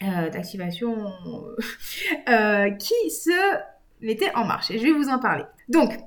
euh, 0.01 0.29
d'activation 0.29 0.95
euh, 2.29 2.69
qui 2.71 3.11
se 3.11 3.31
mettait 4.01 4.33
en 4.33 4.45
marche. 4.45 4.71
Et 4.71 4.79
je 4.79 4.83
vais 4.83 4.93
vous 4.93 5.09
en 5.09 5.19
parler. 5.19 5.43
Donc, 5.67 5.99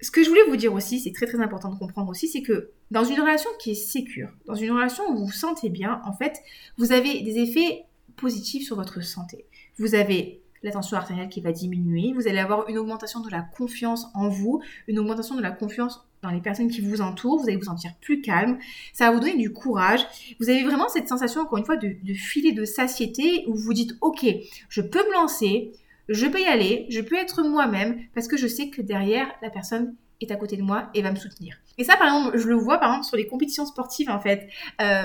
ce 0.00 0.10
que 0.10 0.22
je 0.22 0.28
voulais 0.28 0.44
vous 0.48 0.56
dire 0.56 0.72
aussi, 0.72 0.98
c'est 1.00 1.12
très 1.12 1.26
très 1.26 1.40
important 1.40 1.70
de 1.70 1.78
comprendre 1.78 2.10
aussi, 2.10 2.28
c'est 2.28 2.42
que 2.42 2.70
dans 2.90 3.04
une 3.04 3.20
relation 3.20 3.50
qui 3.58 3.72
est 3.72 3.74
sécure, 3.74 4.30
dans 4.46 4.54
une 4.54 4.70
relation 4.70 5.04
où 5.10 5.16
vous 5.16 5.26
vous 5.26 5.32
sentez 5.32 5.68
bien, 5.68 6.00
en 6.04 6.12
fait, 6.12 6.40
vous 6.78 6.92
avez 6.92 7.20
des 7.22 7.38
effets 7.38 7.84
positifs 8.16 8.64
sur 8.64 8.76
votre 8.76 9.02
santé. 9.02 9.46
Vous 9.78 9.94
avez 9.94 10.42
la 10.62 10.70
tension 10.70 10.96
artérielle 10.96 11.28
qui 11.28 11.40
va 11.40 11.52
diminuer, 11.52 12.12
vous 12.14 12.28
allez 12.28 12.38
avoir 12.38 12.68
une 12.68 12.78
augmentation 12.78 13.20
de 13.20 13.30
la 13.30 13.42
confiance 13.42 14.06
en 14.14 14.28
vous, 14.28 14.62
une 14.88 14.98
augmentation 14.98 15.36
de 15.36 15.42
la 15.42 15.50
confiance 15.50 16.06
dans 16.22 16.30
les 16.30 16.40
personnes 16.40 16.70
qui 16.70 16.80
vous 16.80 17.00
entourent, 17.00 17.38
vous 17.40 17.48
allez 17.48 17.56
vous 17.56 17.64
sentir 17.64 17.92
plus 18.00 18.20
calme, 18.20 18.58
ça 18.92 19.06
va 19.06 19.12
vous 19.12 19.20
donner 19.20 19.36
du 19.36 19.52
courage. 19.52 20.00
Vous 20.40 20.48
avez 20.48 20.64
vraiment 20.64 20.88
cette 20.88 21.08
sensation, 21.08 21.42
encore 21.42 21.58
une 21.58 21.64
fois, 21.64 21.76
de, 21.76 21.94
filet 22.14 22.52
de 22.52 22.64
satiété 22.64 23.44
où 23.46 23.54
vous 23.54 23.62
vous 23.62 23.74
dites, 23.74 23.92
ok, 24.00 24.26
je 24.68 24.80
peux 24.80 25.06
me 25.06 25.12
lancer, 25.12 25.72
je 26.08 26.26
peux 26.26 26.40
y 26.40 26.46
aller, 26.46 26.86
je 26.88 27.00
peux 27.00 27.16
être 27.16 27.42
moi-même 27.42 28.00
parce 28.14 28.28
que 28.28 28.36
je 28.36 28.46
sais 28.46 28.70
que 28.70 28.82
derrière, 28.82 29.28
la 29.42 29.50
personne 29.50 29.94
est 30.20 30.30
à 30.30 30.36
côté 30.36 30.56
de 30.56 30.62
moi 30.62 30.88
et 30.94 31.02
va 31.02 31.10
me 31.10 31.16
soutenir. 31.16 31.56
Et 31.78 31.84
ça, 31.84 31.96
par 31.96 32.06
exemple, 32.06 32.38
je 32.38 32.48
le 32.48 32.54
vois 32.54 32.78
par 32.78 32.90
exemple 32.90 33.06
sur 33.06 33.16
les 33.16 33.26
compétitions 33.26 33.66
sportives 33.66 34.10
en 34.10 34.20
fait. 34.20 34.48
Euh, 34.80 35.04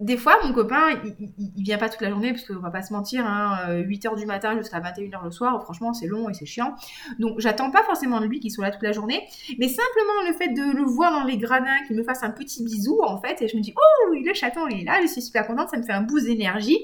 des 0.00 0.16
fois, 0.16 0.38
mon 0.44 0.52
copain, 0.52 0.88
il, 1.38 1.62
vient 1.62 1.78
pas 1.78 1.88
toute 1.88 2.00
la 2.00 2.10
journée, 2.10 2.32
parce 2.32 2.44
qu'on 2.44 2.58
va 2.58 2.70
pas 2.70 2.82
se 2.82 2.92
mentir, 2.92 3.24
hein, 3.24 3.68
8h 3.68 4.12
euh, 4.12 4.16
du 4.16 4.26
matin 4.26 4.56
jusqu'à 4.56 4.80
21h 4.80 5.24
le 5.24 5.30
soir, 5.30 5.62
franchement, 5.62 5.92
c'est 5.92 6.06
long 6.06 6.28
et 6.28 6.34
c'est 6.34 6.46
chiant. 6.46 6.74
Donc, 7.20 7.38
j'attends 7.38 7.70
pas 7.70 7.84
forcément 7.84 8.20
de 8.20 8.26
lui 8.26 8.40
qu'il 8.40 8.50
soit 8.50 8.64
là 8.64 8.70
toute 8.72 8.82
la 8.82 8.92
journée, 8.92 9.22
mais 9.58 9.68
simplement 9.68 10.28
le 10.28 10.34
fait 10.34 10.48
de 10.48 10.76
le 10.76 10.82
voir 10.82 11.12
dans 11.12 11.24
les 11.24 11.38
gradins, 11.38 11.84
qu'il 11.86 11.96
me 11.96 12.02
fasse 12.02 12.24
un 12.24 12.30
petit 12.30 12.64
bisou, 12.64 13.00
en 13.02 13.20
fait, 13.20 13.40
et 13.40 13.48
je 13.48 13.56
me 13.56 13.62
dis, 13.62 13.72
oh, 13.76 14.14
le 14.14 14.34
chaton, 14.34 14.66
il 14.68 14.80
est 14.80 14.84
là, 14.84 15.00
je 15.00 15.06
suis 15.06 15.22
super 15.22 15.46
contente, 15.46 15.70
ça 15.70 15.76
me 15.76 15.84
fait 15.84 15.92
un 15.92 16.02
boost 16.02 16.26
d'énergie. 16.26 16.78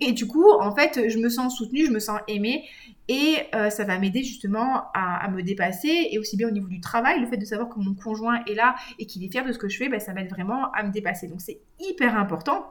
Et 0.00 0.12
du 0.12 0.26
coup, 0.26 0.50
en 0.50 0.74
fait, 0.74 1.08
je 1.08 1.18
me 1.18 1.28
sens 1.28 1.56
soutenue, 1.56 1.86
je 1.86 1.90
me 1.90 1.98
sens 1.98 2.20
aimée 2.28 2.64
et 3.08 3.36
euh, 3.54 3.70
ça 3.70 3.84
va 3.84 3.98
m'aider 3.98 4.22
justement 4.22 4.84
à, 4.94 5.28
me 5.30 5.42
dépasser 5.42 6.08
et 6.10 6.18
aussi 6.18 6.36
bien 6.36 6.48
au 6.48 6.50
niveau 6.50 6.68
du 6.68 6.80
travail, 6.80 7.20
le 7.20 7.26
fait 7.26 7.36
de 7.36 7.44
savoir 7.44 7.68
que 7.68 7.78
mon 7.78 7.94
conjoint 7.94 8.42
est 8.46 8.54
là 8.54 8.74
et 8.98 9.06
qu'il 9.06 9.22
est 9.24 9.30
fier 9.30 9.44
de 9.44 9.52
ce 9.52 9.58
que 9.58 9.68
je 9.68 9.76
fais, 9.76 9.88
ben, 9.88 10.00
ça 10.00 10.12
m'aide 10.14 10.30
vraiment 10.30 10.70
à 10.72 10.82
me 10.82 10.90
dépasser. 10.90 11.28
Donc 11.28 11.40
c'est 11.40 11.60
hyper 11.80 12.16
important 12.16 12.66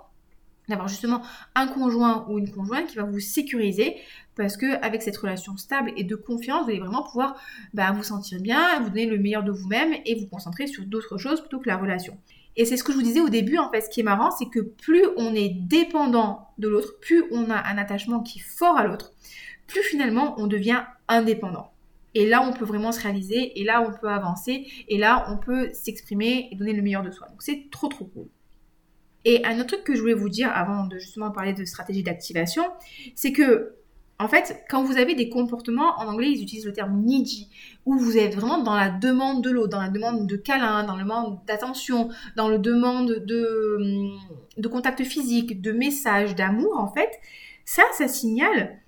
d'avoir 0.69 0.87
justement 0.87 1.21
un 1.55 1.67
conjoint 1.67 2.25
ou 2.29 2.39
une 2.39 2.49
conjointe 2.49 2.87
qui 2.87 2.95
va 2.95 3.03
vous 3.03 3.19
sécuriser 3.19 3.97
parce 4.35 4.57
que 4.57 4.81
avec 4.83 5.01
cette 5.01 5.17
relation 5.17 5.57
stable 5.57 5.91
et 5.97 6.03
de 6.03 6.15
confiance, 6.15 6.63
vous 6.63 6.69
allez 6.69 6.79
vraiment 6.79 7.03
pouvoir 7.03 7.35
ben, 7.73 7.91
vous 7.93 8.03
sentir 8.03 8.39
bien, 8.41 8.79
vous 8.81 8.89
donner 8.89 9.05
le 9.05 9.17
meilleur 9.17 9.43
de 9.43 9.51
vous-même 9.51 9.93
et 10.05 10.15
vous 10.15 10.27
concentrer 10.27 10.67
sur 10.67 10.85
d'autres 10.85 11.17
choses 11.17 11.41
plutôt 11.41 11.59
que 11.59 11.67
la 11.67 11.77
relation. 11.77 12.17
Et 12.55 12.65
c'est 12.65 12.77
ce 12.77 12.83
que 12.83 12.91
je 12.91 12.97
vous 12.97 13.03
disais 13.03 13.21
au 13.21 13.29
début, 13.29 13.57
en 13.57 13.71
fait, 13.71 13.81
ce 13.81 13.89
qui 13.89 14.01
est 14.01 14.03
marrant, 14.03 14.31
c'est 14.31 14.49
que 14.49 14.59
plus 14.59 15.05
on 15.17 15.33
est 15.33 15.49
dépendant 15.49 16.49
de 16.57 16.67
l'autre, 16.67 16.99
plus 16.99 17.23
on 17.31 17.49
a 17.49 17.55
un 17.55 17.77
attachement 17.77 18.21
qui 18.21 18.39
est 18.39 18.43
fort 18.43 18.77
à 18.77 18.85
l'autre, 18.85 19.13
plus 19.65 19.81
finalement 19.81 20.35
on 20.37 20.47
devient 20.47 20.83
indépendant. 21.07 21.71
Et 22.15 22.27
là, 22.27 22.47
on 22.47 22.53
peut 22.53 22.65
vraiment 22.65 22.91
se 22.91 23.01
réaliser, 23.01 23.59
et 23.59 23.63
là, 23.63 23.81
on 23.81 23.91
peut 23.91 24.07
avancer, 24.07 24.67
et 24.87 24.99
là, 24.99 25.25
on 25.29 25.37
peut 25.37 25.69
s'exprimer 25.73 26.47
et 26.51 26.55
donner 26.55 26.73
le 26.73 26.83
meilleur 26.83 27.01
de 27.01 27.09
soi. 27.09 27.27
Donc, 27.27 27.41
c'est 27.41 27.69
trop, 27.71 27.87
trop 27.87 28.05
cool. 28.05 28.27
Et 29.25 29.43
un 29.45 29.55
autre 29.59 29.67
truc 29.67 29.83
que 29.83 29.95
je 29.95 30.01
voulais 30.01 30.13
vous 30.13 30.29
dire 30.29 30.51
avant 30.53 30.85
de 30.85 30.99
justement 30.99 31.31
parler 31.31 31.53
de 31.53 31.65
stratégie 31.65 32.03
d'activation, 32.03 32.63
c'est 33.15 33.31
que 33.31 33.75
en 34.19 34.27
fait, 34.27 34.63
quand 34.69 34.83
vous 34.83 34.97
avez 34.97 35.15
des 35.15 35.29
comportements, 35.29 35.99
en 35.99 36.07
anglais, 36.07 36.29
ils 36.31 36.43
utilisent 36.43 36.65
le 36.65 36.73
terme 36.73 37.01
needy, 37.01 37.49
où 37.85 37.97
vous 37.97 38.17
êtes 38.17 38.35
vraiment 38.35 38.61
dans 38.61 38.75
la 38.75 38.89
demande 38.89 39.43
de 39.43 39.49
l'autre, 39.49 39.69
dans 39.69 39.81
la 39.81 39.89
demande 39.89 40.27
de 40.27 40.35
câlin, 40.35 40.83
dans 40.83 40.95
le 40.95 41.03
demande 41.03 41.39
d'attention, 41.47 42.09
dans 42.35 42.47
le 42.47 42.59
demande 42.59 43.23
de, 43.25 43.77
hum, 43.79 44.19
de 44.57 44.67
contact 44.67 45.03
physique, 45.03 45.61
de 45.61 45.71
message, 45.71 46.35
d'amour, 46.35 46.77
en 46.77 46.87
fait, 46.87 47.09
ça, 47.65 47.83
ça 47.97 48.07
signale 48.07 48.79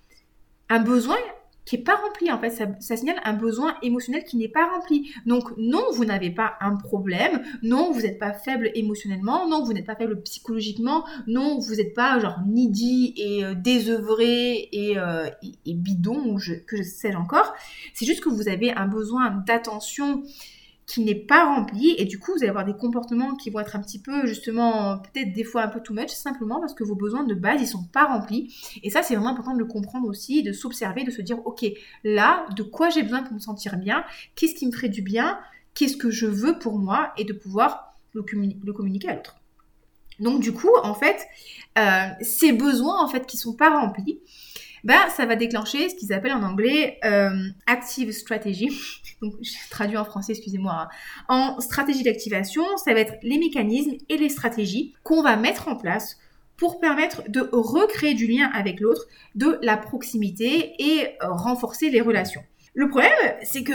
un 0.70 0.80
besoin 0.80 1.18
qui 1.65 1.75
est 1.75 1.84
pas 1.84 1.95
rempli 1.95 2.32
en 2.32 2.39
fait. 2.39 2.51
Ça, 2.80 2.95
signale 2.95 3.19
un 3.23 3.34
besoin 3.34 3.75
émotionnel 3.82 4.23
qui 4.23 4.38
n'est 4.38 4.47
pas 4.47 4.69
rempli. 4.69 5.12
Donc 5.25 5.49
non, 5.58 5.84
vous 5.93 6.06
n'avez 6.06 6.30
pas 6.30 6.54
un 6.62 6.75
problème. 6.75 7.41
Non, 7.63 7.91
vous 7.91 8.01
n'êtes 8.01 8.19
pas 8.19 8.34
faible 8.34 8.71
émotionnellement. 8.75 9.47
Non, 9.47 9.63
vous 9.63 9.73
n'êtes 9.73 9.86
pas 9.86 9.95
faible 9.95 10.21
psychologiquement. 10.21 11.06
Non, 11.28 11.60
vous 11.60 11.75
n'êtes 11.75 11.93
pas 11.93 12.19
genre 12.19 12.39
needy 12.45 13.13
et 13.17 13.43
euh, 13.43 13.56
désœuvré 13.56 14.69
et, 14.71 14.97
euh, 14.97 15.30
et, 15.65 15.73
bidon 15.73 16.23
ou 16.28 16.39
je, 16.39 16.54
que 16.54 16.78
je 16.78 16.84
sais 16.84 17.15
encore. 17.15 17.54
C'est 17.93 18.06
juste 18.06 18.23
que 18.23 18.30
vous 18.30 18.47
avez 18.47 18.71
un 18.71 18.88
besoin 18.88 19.43
d'attention 19.45 20.23
qui 20.86 21.04
n'est 21.04 21.15
pas 21.15 21.45
rempli 21.45 21.95
et 21.98 22.06
du 22.06 22.19
coup 22.19 22.32
vous 22.34 22.39
allez 22.39 22.50
avoir 22.50 22.65
des 22.65 22.76
comportements 22.76 23.36
qui 23.36 23.50
vont 23.50 23.60
être 23.60 23.76
un 23.76 23.82
petit 23.82 24.00
peu 24.00 24.28
justement 24.28 25.00
peut-être 25.00 25.34
des 25.34 25.43
fois 25.43 25.63
un 25.63 25.67
peu 25.67 25.80
too 25.82 25.93
much 25.93 26.10
simplement 26.10 26.60
parce 26.60 26.74
que 26.74 26.84
vos 26.84 26.95
besoins 26.95 27.24
de 27.24 27.34
base 27.34 27.62
ils 27.62 27.67
sont 27.67 27.84
pas 27.84 28.06
remplis. 28.06 28.56
Et 28.84 28.89
ça 28.89 29.02
c'est 29.02 29.15
vraiment 29.15 29.32
important 29.32 29.54
de 29.54 29.60
le 29.60 29.65
comprendre 29.65 30.08
aussi 30.08 30.43
de 30.43 30.52
s'observer 30.52 31.04
de 31.04 31.12
se 31.12 31.21
dire 31.21 31.39
ok 31.45 31.65
là 32.04 32.45
de 32.56 32.63
quoi 32.63 32.89
j'ai 32.89 33.02
besoin 33.02 33.24
pour 33.24 33.34
me 33.34 33.39
sentir 33.39 33.78
bien? 33.78 34.04
Qu'est-ce 34.36 34.56
qui 34.56 34.67
me 34.67 34.71
ferait 34.71 34.89
du 34.89 35.02
bien? 35.02 35.39
Qu'est-ce 35.74 35.98
que 35.98 36.12
je 36.12 36.28
veux 36.28 36.60
pour 36.60 36.78
moi? 36.78 37.13
Et 37.17 37.24
de 37.24 37.34
pouvoir 37.34 37.98
le, 38.13 38.21
communiquer 38.21 39.10
à 39.10 39.15
l'autre. 39.15 39.38
Donc 40.19 40.39
du 40.39 40.54
coup 40.54 40.71
en 40.84 40.93
fait 40.93 41.28
euh, 41.78 42.08
ces 42.21 42.54
besoins 42.54 43.04
en 43.04 43.08
fait 43.08 43.26
qui 43.26 43.38
sont 43.38 43.56
pas 43.56 43.71
remplis 43.71 44.19
bah, 44.86 45.10
ça 45.10 45.26
va 45.26 45.36
déclencher 45.36 45.89
ce 45.89 45.95
qu'ils 45.95 46.13
appellent 46.13 46.34
en 46.34 46.43
anglais 46.43 47.00
euh, 47.04 47.50
active 47.65 48.12
strategy. 48.12 48.69
Donc, 49.21 49.34
je 49.41 49.52
traduis 49.71 49.98
en 49.98 50.06
français, 50.06 50.34
excusez-moi. 50.34 50.88
Hein. 51.28 51.56
En 51.56 51.60
stratégie 51.60 52.04
d'activation, 52.04 52.63
ça 52.78 52.93
va 52.93 53.00
être 53.00 53.15
les 53.24 53.39
mécanismes 53.39 53.95
et 54.10 54.17
les 54.17 54.30
stratégies 54.30 54.93
qu'on 55.04 55.24
va 55.24 55.36
mettre 55.38 55.67
en 55.67 55.76
place 55.76 56.17
pour 56.56 56.80
permettre 56.80 57.24
de 57.28 57.50
recréer 57.52 58.13
du 58.13 58.28
lien 58.28 58.50
avec 58.54 58.80
l'autre, 58.80 59.08
de 59.34 59.60
la 59.63 59.76
proximité 59.76 60.76
et 60.80 61.08
euh, 61.21 61.30
renforcer 61.32 61.89
les 61.89 62.00
relations. 62.00 62.43
Le 62.76 62.88
problème, 62.88 63.12
c'est 63.43 63.63
que 63.63 63.74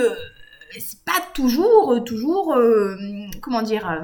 c'est 0.78 1.04
pas 1.04 1.20
toujours, 1.34 2.02
toujours, 2.04 2.54
euh, 2.54 2.96
comment 3.42 3.62
dire, 3.62 4.00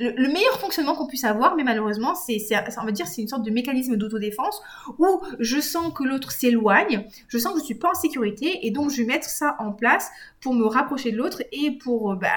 le, 0.00 0.32
meilleur 0.32 0.58
fonctionnement 0.58 0.94
qu'on 0.94 1.06
puisse 1.06 1.24
avoir, 1.24 1.56
mais 1.56 1.62
malheureusement, 1.62 2.14
c'est, 2.14 2.38
on 2.80 2.84
va 2.84 2.92
dire, 2.92 3.06
c'est 3.06 3.20
une 3.20 3.28
sorte 3.28 3.42
de 3.42 3.50
mécanisme 3.50 3.96
d'autodéfense 3.96 4.60
où 4.98 5.20
je 5.38 5.60
sens 5.60 5.92
que 5.92 6.04
l'autre 6.04 6.32
s'éloigne, 6.32 7.04
je 7.28 7.38
sens 7.38 7.52
que 7.52 7.60
je 7.60 7.64
suis 7.64 7.74
pas 7.74 7.90
en 7.90 7.94
sécurité, 7.94 8.66
et 8.66 8.70
donc 8.70 8.90
je 8.90 8.98
vais 8.98 9.04
mettre 9.04 9.28
ça 9.28 9.56
en 9.58 9.72
place 9.72 10.10
pour 10.40 10.54
me 10.54 10.64
rapprocher 10.64 11.12
de 11.12 11.18
l'autre 11.18 11.42
et 11.52 11.72
pour, 11.72 12.16
bah, 12.16 12.28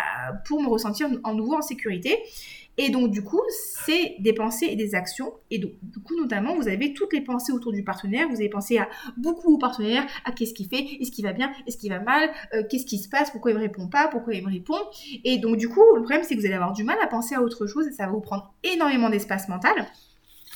pour 0.45 0.61
me 0.61 0.67
ressentir 0.67 1.07
en 1.23 1.33
nouveau 1.33 1.55
en 1.55 1.61
sécurité. 1.61 2.17
Et 2.77 2.89
donc, 2.89 3.11
du 3.11 3.23
coup, 3.23 3.41
c'est 3.49 4.15
des 4.19 4.33
pensées 4.33 4.67
et 4.67 4.75
des 4.75 4.95
actions. 4.95 5.33
Et 5.51 5.59
donc, 5.59 5.71
du 5.83 5.99
coup, 5.99 6.15
notamment, 6.19 6.55
vous 6.55 6.67
avez 6.67 6.93
toutes 6.93 7.13
les 7.13 7.21
pensées 7.21 7.51
autour 7.51 7.71
du 7.71 7.83
partenaire. 7.83 8.27
Vous 8.29 8.35
avez 8.35 8.49
pensé 8.49 8.77
à 8.77 8.89
beaucoup 9.17 9.53
au 9.53 9.57
partenaire, 9.57 10.05
à 10.25 10.31
qu'est-ce 10.31 10.53
qu'il 10.53 10.67
fait, 10.67 10.83
est-ce 10.99 11.11
qu'il 11.11 11.23
va 11.23 11.33
bien, 11.33 11.51
est-ce 11.67 11.77
qu'il 11.77 11.91
va 11.91 11.99
mal, 11.99 12.29
euh, 12.53 12.63
qu'est-ce 12.69 12.85
qui 12.85 12.97
se 12.97 13.09
passe, 13.09 13.29
pourquoi 13.31 13.51
il 13.51 13.57
me 13.57 13.61
répond 13.61 13.87
pas, 13.87 14.07
pourquoi 14.07 14.33
il 14.33 14.43
me 14.43 14.51
répond. 14.51 14.79
Et 15.23 15.37
donc, 15.37 15.57
du 15.57 15.69
coup, 15.69 15.83
le 15.95 16.01
problème, 16.01 16.23
c'est 16.23 16.35
que 16.35 16.39
vous 16.39 16.45
allez 16.45 16.55
avoir 16.55 16.73
du 16.73 16.83
mal 16.83 16.97
à 17.01 17.07
penser 17.07 17.35
à 17.35 17.41
autre 17.41 17.67
chose 17.67 17.87
et 17.87 17.91
ça 17.91 18.05
va 18.05 18.11
vous 18.11 18.21
prendre 18.21 18.53
énormément 18.63 19.09
d'espace 19.09 19.47
mental. 19.49 19.87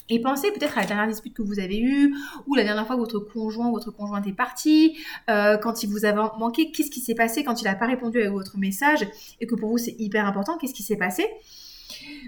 Et 0.09 0.21
pensez 0.21 0.51
peut-être 0.51 0.77
à 0.77 0.81
la 0.81 0.87
dernière 0.87 1.07
dispute 1.07 1.33
que 1.33 1.41
vous 1.41 1.59
avez 1.59 1.79
eue, 1.79 2.15
ou 2.47 2.55
la 2.55 2.63
dernière 2.63 2.87
fois 2.87 2.95
que 2.95 3.01
votre 3.01 3.19
conjoint 3.19 3.67
ou 3.67 3.73
votre 3.73 3.91
conjointe 3.91 4.25
est 4.25 4.33
parti, 4.33 4.97
euh, 5.29 5.57
quand 5.57 5.83
il 5.83 5.89
vous 5.89 6.05
a 6.05 6.13
manqué, 6.13 6.71
qu'est-ce 6.71 6.89
qui 6.89 7.01
s'est 7.01 7.15
passé 7.15 7.43
quand 7.43 7.61
il 7.61 7.65
n'a 7.65 7.75
pas 7.75 7.87
répondu 7.87 8.21
à 8.21 8.29
votre 8.31 8.57
message, 8.57 9.05
et 9.41 9.47
que 9.47 9.55
pour 9.55 9.69
vous 9.69 9.77
c'est 9.77 9.95
hyper 9.99 10.25
important, 10.25 10.57
qu'est-ce 10.57 10.73
qui 10.73 10.83
s'est 10.83 10.95
passé 10.95 11.25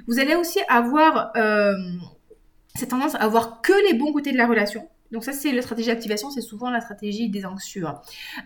vous 0.08 0.19
allez 0.19 0.36
aussi 0.36 0.60
avoir 0.67 1.32
euh, 1.38 1.76
cette 2.76 2.89
tendance 2.89 3.15
à 3.15 3.28
voir 3.28 3.62
que 3.62 3.74
les 3.89 3.98
bons 3.98 4.13
côtés 4.13 4.32
de 4.32 4.38
la 4.38 4.48
relation. 4.48 4.88
Donc 5.12 5.24
ça, 5.24 5.34
c'est 5.34 5.52
la 5.52 5.62
stratégie 5.62 5.88
d'activation, 5.88 6.30
c'est 6.30 6.41
souvent 6.41 6.69
la 6.69 6.82
stratégie 6.82 7.30
des 7.30 7.45
anxieux. 7.45 7.86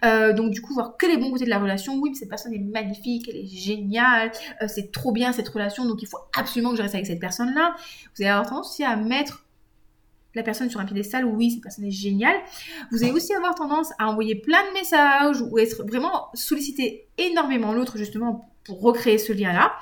Euh, 0.06 0.34
donc 0.34 0.52
du 0.52 0.62
coup, 0.62 0.73
voir 0.73 0.95
que 0.97 1.06
les 1.06 1.17
bons 1.17 1.32
côtés 1.32 1.45
de 1.45 1.49
la 1.49 1.60
relation. 1.60 1.95
Oui, 1.95 2.12
mais 2.12 2.15
cette 2.15 2.30
personne 2.30 2.54
est 2.54 2.60
magnifique, 2.60 3.28
elle 3.30 3.38
est 3.38 3.45
géniale, 3.45 4.32
euh, 4.62 4.67
c'est 4.67 4.91
trop 4.91 5.12
bien 5.12 5.34
cette 5.34 5.49
relation, 5.49 5.86
donc 5.86 6.02
il 6.02 6.08
faut 6.08 6.19
absolument 6.38 6.71
que 6.71 6.78
je 6.78 6.82
reste 6.84 6.95
avec 6.95 7.08
cette 7.08 7.19
personne-là. 7.19 7.76
Vous 8.15 8.23
allez 8.23 8.30
avoir 8.30 8.47
tendance 8.47 8.71
aussi 8.71 8.84
à 8.84 8.95
mettre 8.95 9.45
la 10.36 10.41
personne 10.41 10.69
sur 10.69 10.80
un 10.80 10.86
piédestal, 10.86 11.26
oui, 11.26 11.52
cette 11.52 11.62
personne 11.62 11.86
est 11.86 11.91
géniale. 11.91 12.36
Vous 12.91 13.04
allez 13.04 13.12
aussi 13.12 13.34
avoir 13.34 13.54
tendance 13.56 13.89
à 13.99 14.08
envoyer 14.08 14.36
plein 14.36 14.62
de 14.69 14.73
messages 14.73 15.41
ou 15.41 15.60
être 15.60 15.84
vraiment 15.84 16.30
solliciter 16.34 17.08
énormément 17.17 17.73
l'autre 17.73 17.97
justement 17.97 18.49
pour 18.63 18.82
recréer 18.82 19.17
ce 19.17 19.34
lien-là 19.34 19.73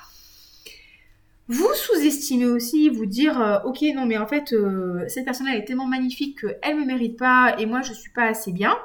vous 1.51 1.73
sous-estimez 1.73 2.45
aussi, 2.45 2.89
vous 2.89 3.05
dire 3.05 3.39
euh, 3.41 3.59
ok 3.65 3.81
non 3.93 4.05
mais 4.05 4.17
en 4.17 4.25
fait 4.25 4.53
euh, 4.53 5.03
cette 5.09 5.25
personne-là 5.25 5.57
est 5.57 5.65
tellement 5.65 5.85
magnifique 5.85 6.39
qu'elle 6.39 6.79
me 6.79 6.85
mérite 6.85 7.19
pas 7.19 7.55
et 7.59 7.65
moi 7.65 7.81
je 7.81 7.91
suis 7.91 8.11
pas 8.11 8.23
assez 8.23 8.53
bien. 8.53 8.77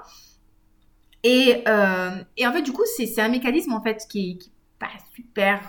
Et, 1.22 1.62
euh, 1.68 2.10
et 2.36 2.46
en 2.46 2.52
fait 2.52 2.62
du 2.62 2.72
coup 2.72 2.82
c'est 2.96 3.20
un 3.20 3.28
mécanisme 3.28 3.72
en 3.72 3.82
fait 3.82 4.04
qui, 4.08 4.30
est 4.30 4.50
pas 4.80 4.90
super 5.14 5.62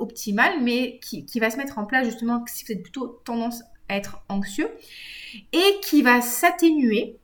optimal 0.00 0.60
mais 0.60 0.98
qui, 0.98 1.24
qui, 1.24 1.40
va 1.40 1.50
se 1.50 1.56
mettre 1.56 1.78
en 1.78 1.86
place 1.86 2.04
justement 2.04 2.44
si 2.46 2.64
vous 2.64 2.72
êtes 2.72 2.82
plutôt 2.82 3.20
tendance 3.24 3.62
à 3.88 3.96
être 3.96 4.18
anxieux 4.28 4.68
et 5.52 5.80
qui 5.82 6.02
va 6.02 6.20
s'atténuer 6.20 7.16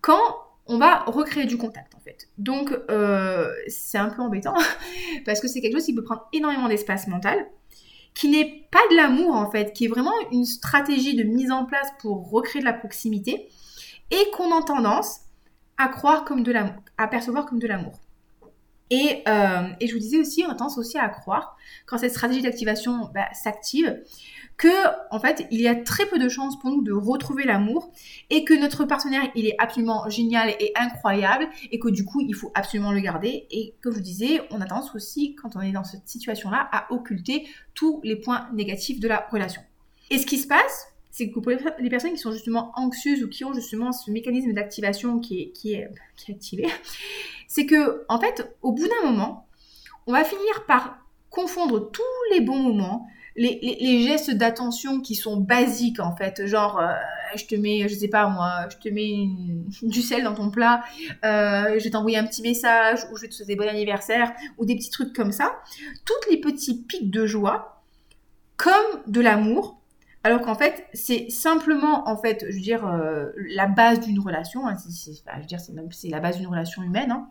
quand 0.00 0.22
on 0.66 0.78
va 0.78 1.00
recréer 1.04 1.46
du 1.46 1.58
contact 1.58 1.94
en 1.96 2.00
fait. 2.00 2.28
Donc 2.38 2.70
c'est 3.66 3.98
un 3.98 4.08
peu 4.08 4.22
embêtant 4.22 4.54
parce 5.26 5.40
que 5.40 5.48
c'est 5.48 5.60
quelque 5.60 5.74
chose 5.74 5.86
qui 5.86 5.94
peut 5.94 6.04
prendre 6.04 6.28
énormément 6.32 6.68
d'espace 6.68 7.08
mental 7.08 7.44
qui 8.14 8.28
n'est 8.28 8.66
pas 8.70 8.80
de 8.90 8.96
l'amour 8.96 9.34
en 9.34 9.50
fait, 9.50 9.72
qui 9.72 9.86
est 9.86 9.88
vraiment 9.88 10.12
une 10.30 10.44
stratégie 10.44 11.16
de 11.16 11.22
mise 11.22 11.50
en 11.50 11.64
place 11.64 11.88
pour 12.00 12.30
recréer 12.30 12.60
de 12.60 12.66
la 12.66 12.72
proximité 12.72 13.48
et 14.10 14.30
qu'on 14.36 14.56
a 14.56 14.62
tendance 14.62 15.20
à 15.78 15.88
croire 15.88 16.24
comme 16.24 16.42
de 16.42 16.52
l'amour, 16.52 16.74
à 16.98 17.08
percevoir 17.08 17.46
comme 17.46 17.58
de 17.58 17.66
l'amour. 17.66 17.98
Et, 18.90 19.22
euh, 19.26 19.68
je 19.80 19.90
vous 19.92 19.98
disais 19.98 20.18
aussi, 20.18 20.44
on 20.46 20.50
a 20.50 20.54
tendance 20.54 20.76
aussi 20.76 20.98
à 20.98 21.08
croire, 21.08 21.56
quand 21.86 21.96
cette 21.96 22.12
stratégie 22.12 22.42
d'activation 22.42 23.10
bah, 23.14 23.26
s'active, 23.32 24.02
que 24.56 24.68
en 25.10 25.18
fait 25.18 25.46
il 25.50 25.60
y 25.60 25.68
a 25.68 25.74
très 25.74 26.06
peu 26.06 26.18
de 26.18 26.28
chances 26.28 26.58
pour 26.58 26.70
nous 26.70 26.82
de 26.82 26.92
retrouver 26.92 27.44
l'amour 27.44 27.90
et 28.30 28.44
que 28.44 28.54
notre 28.54 28.84
partenaire 28.84 29.22
il 29.34 29.46
est 29.46 29.56
absolument 29.58 30.08
génial 30.08 30.50
et 30.60 30.72
incroyable 30.76 31.48
et 31.70 31.78
que 31.78 31.88
du 31.88 32.04
coup 32.04 32.20
il 32.20 32.34
faut 32.34 32.52
absolument 32.54 32.92
le 32.92 33.00
garder 33.00 33.46
et 33.50 33.74
comme 33.82 33.92
je 33.92 33.98
vous 33.98 34.04
disais 34.04 34.42
on 34.50 34.60
a 34.60 34.66
tendance 34.66 34.94
aussi 34.94 35.34
quand 35.34 35.56
on 35.56 35.60
est 35.60 35.72
dans 35.72 35.84
cette 35.84 36.08
situation 36.08 36.50
là 36.50 36.68
à 36.72 36.92
occulter 36.92 37.46
tous 37.74 38.00
les 38.04 38.16
points 38.16 38.48
négatifs 38.52 39.00
de 39.00 39.08
la 39.08 39.26
relation. 39.30 39.62
Et 40.10 40.18
ce 40.18 40.26
qui 40.26 40.38
se 40.38 40.46
passe 40.46 40.88
c'est 41.10 41.30
que 41.30 41.40
pour 41.40 41.52
les 41.78 41.90
personnes 41.90 42.12
qui 42.12 42.18
sont 42.18 42.32
justement 42.32 42.72
anxieuses 42.74 43.22
ou 43.22 43.28
qui 43.28 43.44
ont 43.44 43.52
justement 43.52 43.92
ce 43.92 44.10
mécanisme 44.10 44.54
d'activation 44.54 45.20
qui 45.20 45.42
est, 45.42 45.50
qui, 45.50 45.74
est, 45.74 45.90
qui 46.16 46.32
est 46.32 46.34
activé, 46.34 46.68
c'est 47.48 47.66
que 47.66 48.04
en 48.08 48.18
fait 48.18 48.54
au 48.62 48.72
bout 48.72 48.88
d'un 48.88 49.10
moment 49.10 49.46
on 50.06 50.12
va 50.12 50.24
finir 50.24 50.64
par 50.66 50.98
confondre 51.32 51.90
tous 51.90 52.02
les 52.32 52.40
bons 52.40 52.58
moments, 52.58 53.08
les, 53.36 54.02
gestes 54.06 54.30
d'attention 54.32 55.00
qui 55.00 55.14
sont 55.14 55.36
basiques 55.36 56.00
en 56.00 56.14
fait, 56.14 56.46
genre 56.46 56.78
euh, 56.78 56.92
je 57.36 57.46
te 57.46 57.54
mets, 57.54 57.88
je 57.88 57.94
sais 57.94 58.08
pas 58.08 58.28
moi, 58.28 58.68
je 58.70 58.76
te 58.76 58.88
mets 58.92 59.28
du 59.82 60.02
sel 60.02 60.24
dans 60.24 60.34
ton 60.34 60.50
plat, 60.50 60.82
euh, 61.24 61.78
je 61.78 61.84
vais 61.84 61.90
t'envoyer 61.90 62.18
un 62.18 62.24
petit 62.24 62.42
message 62.42 63.06
ou 63.10 63.16
je 63.16 63.22
vais 63.22 63.28
te 63.28 63.34
souhaiter 63.34 63.56
bon 63.56 63.68
anniversaire 63.68 64.32
ou 64.58 64.64
des 64.64 64.76
petits 64.76 64.90
trucs 64.90 65.14
comme 65.14 65.32
ça, 65.32 65.60
toutes 66.04 66.30
les 66.30 66.38
petits 66.38 66.82
pics 66.82 67.10
de 67.10 67.26
joie 67.26 67.82
comme 68.56 69.02
de 69.06 69.20
l'amour. 69.20 69.78
Alors 70.24 70.40
qu'en 70.40 70.54
fait, 70.54 70.86
c'est 70.92 71.30
simplement, 71.30 72.08
en 72.08 72.16
fait, 72.16 72.44
je 72.48 72.54
veux 72.54 72.60
dire, 72.60 72.86
euh, 72.86 73.30
la 73.36 73.66
base 73.66 73.98
d'une 73.98 74.20
relation. 74.20 74.68
Hein, 74.68 74.76
je 74.86 75.40
veux 75.40 75.46
dire, 75.46 75.58
c'est 75.58 75.72
même 75.72 75.88
la 76.04 76.20
base 76.20 76.36
d'une 76.38 76.46
relation 76.46 76.80
humaine. 76.84 77.26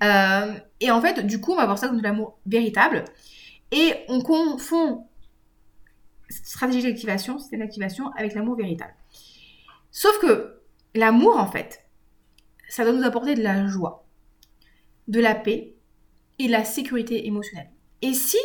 Hein. 0.00 0.54
et 0.78 0.92
en 0.92 1.00
fait, 1.00 1.26
du 1.26 1.40
coup, 1.40 1.52
on 1.52 1.56
va 1.56 1.64
voir 1.64 1.78
ça 1.78 1.88
comme 1.88 1.98
de 1.98 2.02
l'amour 2.02 2.38
véritable. 2.46 3.04
Et 3.72 3.94
on 4.08 4.20
confond 4.20 5.06
stratégie 6.32 6.82
d'activation, 6.82 7.38
système 7.38 7.60
d'activation 7.60 8.10
avec 8.16 8.34
l'amour 8.34 8.56
véritable. 8.56 8.94
Sauf 9.90 10.18
que 10.20 10.60
l'amour, 10.94 11.36
en 11.36 11.46
fait, 11.46 11.84
ça 12.68 12.84
doit 12.84 12.92
nous 12.92 13.04
apporter 13.04 13.34
de 13.34 13.42
la 13.42 13.66
joie, 13.66 14.06
de 15.08 15.20
la 15.20 15.34
paix 15.34 15.76
et 16.38 16.46
de 16.46 16.52
la 16.52 16.64
sécurité 16.64 17.26
émotionnelle. 17.26 17.70
Et 18.00 18.14
si 18.14 18.38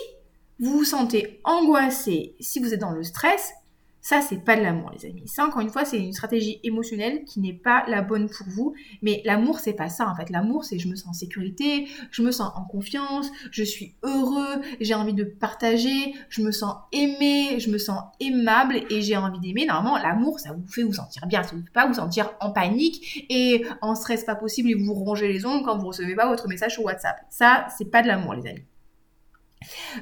vous 0.60 0.80
vous 0.80 0.84
sentez 0.84 1.40
angoissé, 1.44 2.36
si 2.40 2.60
vous 2.60 2.74
êtes 2.74 2.80
dans 2.80 2.92
le 2.92 3.04
stress, 3.04 3.54
ça, 4.02 4.22
c'est 4.22 4.38
pas 4.38 4.56
de 4.56 4.62
l'amour, 4.62 4.92
les 4.92 5.10
amis. 5.10 5.28
Ça, 5.28 5.46
encore 5.46 5.62
une 5.62 5.70
fois, 5.70 5.84
c'est 5.84 6.00
une 6.00 6.14
stratégie 6.14 6.60
émotionnelle 6.64 7.26
qui 7.26 7.40
n'est 7.40 7.52
pas 7.52 7.84
la 7.88 8.02
bonne 8.02 8.30
pour 8.30 8.48
vous. 8.48 8.74
Mais 9.02 9.22
l'amour, 9.26 9.60
c'est 9.60 9.74
pas 9.74 9.90
ça, 9.90 10.08
en 10.08 10.16
fait. 10.16 10.30
L'amour, 10.30 10.64
c'est 10.64 10.80
je 10.80 10.88
me 10.88 10.96
sens 10.96 11.10
en 11.10 11.14
sécurité, 11.14 11.88
je 12.12 12.22
me 12.22 12.32
sens 12.32 12.52
en 12.56 12.64
confiance, 12.64 13.30
je 13.52 13.64
suis 13.64 13.96
heureux, 14.04 14.62
j'ai 14.80 14.94
envie 14.94 15.14
de 15.14 15.26
partager, 15.26 16.14
je 16.30 16.42
me 16.42 16.52
sens 16.52 16.76
aimé, 16.94 17.60
je 17.60 17.70
me 17.70 17.78
sens 17.78 18.02
aimable 18.20 18.82
et 18.90 19.02
j'ai 19.02 19.18
envie 19.18 19.40
d'aimer. 19.40 19.66
Normalement, 19.66 19.98
l'amour, 19.98 20.40
ça 20.40 20.54
vous 20.54 20.68
fait 20.68 20.84
vous 20.84 20.94
sentir 20.94 21.26
bien. 21.28 21.44
Ça 21.44 21.56
vous 21.56 21.64
fait 21.64 21.74
pas 21.74 21.88
vous 21.88 21.96
sentir 21.96 22.32
en 22.40 22.52
panique 22.52 23.26
et 23.30 23.66
en 23.82 23.94
stress 23.96 24.24
pas 24.24 24.36
possible 24.36 24.70
et 24.70 24.76
vous 24.76 24.94
rongez 24.94 25.28
les 25.28 25.46
ongles 25.46 25.66
quand 25.66 25.78
vous 25.78 25.88
recevez 25.88 26.16
pas 26.16 26.28
votre 26.28 26.48
message 26.48 26.74
sur 26.74 26.86
WhatsApp. 26.86 27.18
Ça, 27.30 27.68
c'est 27.78 27.92
pas 27.92 28.04
de 28.04 28.08
l'amour, 28.08 28.36
les 28.36 28.50
amis. 28.50 28.64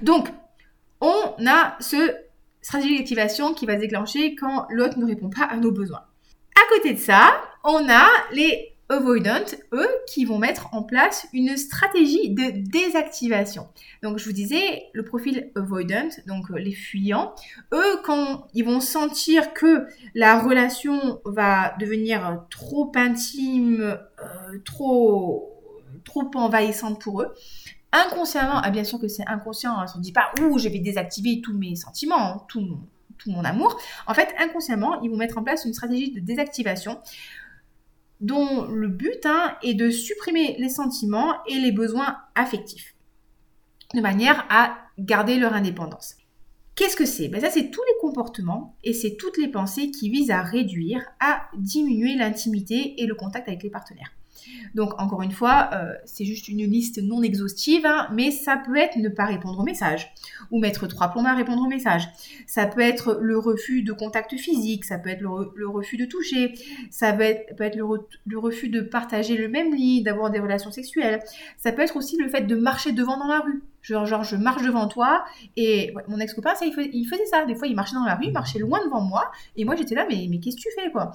Donc, 0.01 0.29
on 1.01 1.33
a 1.47 1.75
ce 1.79 2.24
stratégie 2.65 2.97
d'activation 2.97 3.53
qui 3.53 3.67
va 3.67 3.75
se 3.75 3.81
déclencher 3.81 4.33
quand 4.33 4.65
l'autre 4.71 4.97
ne 4.97 5.05
répond 5.05 5.29
pas 5.29 5.43
à 5.43 5.57
nos 5.57 5.71
besoins. 5.71 6.01
À 6.55 6.73
côté 6.73 6.93
de 6.93 6.99
ça, 6.99 7.39
on 7.63 7.87
a 7.87 8.07
les 8.33 8.73
avoidant, 8.89 9.45
eux, 9.71 9.89
qui 10.07 10.25
vont 10.25 10.39
mettre 10.39 10.73
en 10.73 10.81
place 10.81 11.27
une 11.31 11.57
stratégie 11.57 12.31
de 12.31 12.67
désactivation. 12.67 13.67
Donc, 14.01 14.17
je 14.17 14.25
vous 14.25 14.31
disais, 14.31 14.85
le 14.93 15.03
profil 15.03 15.51
avoidant, 15.55 16.09
donc 16.25 16.49
euh, 16.49 16.57
les 16.57 16.71
fuyants, 16.71 17.35
eux, 17.71 18.01
quand 18.03 18.47
ils 18.55 18.65
vont 18.65 18.79
sentir 18.79 19.53
que 19.53 19.85
la 20.15 20.39
relation 20.39 21.21
va 21.23 21.75
devenir 21.79 22.45
trop 22.49 22.91
intime, 22.95 23.81
euh, 23.81 24.57
trop, 24.65 25.61
trop 26.03 26.31
envahissante 26.33 26.99
pour 26.99 27.21
eux, 27.21 27.31
inconsciemment, 27.95 28.59
ah 28.63 28.69
bien 28.69 28.83
sûr 28.83 28.99
que 28.99 29.07
c'est 29.07 29.27
inconscient, 29.27 29.75
on 29.95 29.97
ne 29.97 30.03
dit 30.03 30.11
pas, 30.11 30.31
ouh, 30.41 30.57
je 30.57 30.69
vais 30.69 30.79
désactiver 30.79 31.41
tous 31.41 31.57
mes 31.57 31.75
sentiments, 31.75 32.19
hein, 32.19 32.41
tout, 32.47 32.77
tout 33.17 33.31
mon 33.31 33.43
amour. 33.43 33.79
En 34.07 34.13
fait, 34.13 34.33
inconsciemment, 34.39 35.01
ils 35.01 35.09
vont 35.09 35.17
mettre 35.17 35.37
en 35.37 35.43
place 35.43 35.65
une 35.65 35.73
stratégie 35.73 36.11
de 36.11 36.19
désactivation 36.19 36.99
dont 38.21 38.65
le 38.67 38.87
but 38.87 39.25
hein, 39.25 39.55
est 39.61 39.73
de 39.73 39.89
supprimer 39.89 40.55
les 40.57 40.69
sentiments 40.69 41.43
et 41.47 41.55
les 41.55 41.71
besoins 41.71 42.17
affectifs, 42.33 42.95
de 43.93 44.01
manière 44.01 44.45
à 44.49 44.77
garder 44.97 45.37
leur 45.37 45.53
indépendance. 45.53 46.15
Qu'est-ce 46.75 46.95
que 46.95 47.05
c'est? 47.05 47.29
Ben 47.29 47.39
Ça, 47.39 47.49
c'est 47.49 47.69
tous 47.69 47.83
les 47.87 47.99
comportements 48.01 48.75
et 48.83 48.93
c'est 48.93 49.15
toutes 49.15 49.37
les 49.37 49.47
pensées 49.47 49.91
qui 49.91 50.09
visent 50.09 50.31
à 50.31 50.41
réduire, 50.41 51.05
à 51.21 51.43
diminuer 51.57 52.15
l'intimité 52.15 53.01
et 53.01 53.05
le 53.05 53.15
contact 53.15 53.47
avec 53.47 53.63
les 53.63 53.69
partenaires. 53.69 54.11
Donc 54.73 54.99
encore 54.99 55.21
une 55.21 55.31
fois, 55.31 55.69
euh, 55.73 55.93
c'est 56.05 56.25
juste 56.25 56.47
une 56.47 56.63
liste 56.63 57.01
non 57.01 57.23
exhaustive, 57.23 57.85
hein, 57.85 58.07
mais 58.13 58.31
ça 58.31 58.57
peut 58.57 58.75
être 58.75 58.97
ne 58.97 59.09
pas 59.09 59.25
répondre 59.25 59.59
au 59.59 59.63
message 59.63 60.13
ou 60.51 60.59
mettre 60.59 60.87
trois 60.87 61.09
plombs 61.09 61.25
à 61.25 61.33
répondre 61.33 61.61
au 61.61 61.67
message. 61.67 62.07
Ça 62.47 62.65
peut 62.65 62.81
être 62.81 63.17
le 63.21 63.37
refus 63.37 63.83
de 63.83 63.93
contact 63.93 64.35
physique, 64.37 64.85
ça 64.85 64.97
peut 64.97 65.09
être 65.09 65.21
le, 65.21 65.67
refus 65.67 65.97
de 65.97 66.05
toucher, 66.05 66.53
ça 66.89 67.13
peut 67.13 67.23
être, 67.23 67.75
le, 67.75 68.37
refus 68.37 68.69
de 68.69 68.81
partager 68.81 69.37
le 69.37 69.47
même 69.47 69.73
lit, 69.73 70.03
d'avoir 70.03 70.29
des 70.29 70.39
relations 70.39 70.71
sexuelles. 70.71 71.19
Ça 71.57 71.71
peut 71.71 71.81
être 71.81 71.95
aussi 71.95 72.17
le 72.17 72.29
fait 72.29 72.41
de 72.41 72.55
marcher 72.55 72.91
devant 72.91 73.17
dans 73.17 73.27
la 73.27 73.39
rue. 73.39 73.63
Genre, 73.81 74.23
je 74.23 74.35
marche 74.35 74.63
devant 74.63 74.87
toi 74.87 75.25
et 75.55 75.93
mon 76.07 76.19
ex-copain, 76.19 76.53
il, 76.61 77.07
faisait, 77.07 77.25
ça. 77.27 77.45
Des 77.45 77.55
fois, 77.55 77.67
il 77.67 77.75
marchait 77.75 77.95
dans 77.95 78.03
la 78.03 78.15
rue, 78.15 78.25
il 78.25 78.31
marchait 78.31 78.57
loin 78.57 78.83
devant 78.83 79.01
moi 79.01 79.31
et 79.55 79.63
moi, 79.63 79.75
j'étais 79.75 79.93
là, 79.93 80.07
mais, 80.09 80.27
mais 80.29 80.39
qu'est-ce 80.39 80.55
que 80.55 80.61
tu 80.61 80.69
fais, 80.75 80.91
quoi? 80.91 81.11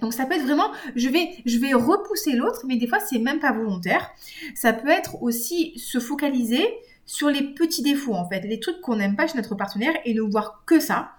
Donc 0.00 0.14
ça 0.14 0.26
peut 0.26 0.34
être 0.34 0.44
vraiment, 0.44 0.70
je 0.96 1.08
vais, 1.08 1.28
je 1.46 1.58
vais 1.58 1.74
repousser 1.74 2.32
l'autre, 2.32 2.64
mais 2.66 2.76
des 2.76 2.86
fois 2.86 2.98
c'est 2.98 3.18
même 3.18 3.38
pas 3.38 3.52
volontaire. 3.52 4.10
Ça 4.54 4.72
peut 4.72 4.88
être 4.88 5.22
aussi 5.22 5.78
se 5.78 6.00
focaliser 6.00 6.66
sur 7.06 7.28
les 7.28 7.42
petits 7.42 7.82
défauts 7.82 8.14
en 8.14 8.28
fait, 8.28 8.40
les 8.40 8.58
trucs 8.58 8.80
qu'on 8.80 8.96
n'aime 8.96 9.16
pas 9.16 9.26
chez 9.26 9.36
notre 9.36 9.54
partenaire 9.54 9.92
et 10.04 10.14
ne 10.14 10.22
voir 10.22 10.64
que 10.66 10.80
ça. 10.80 11.12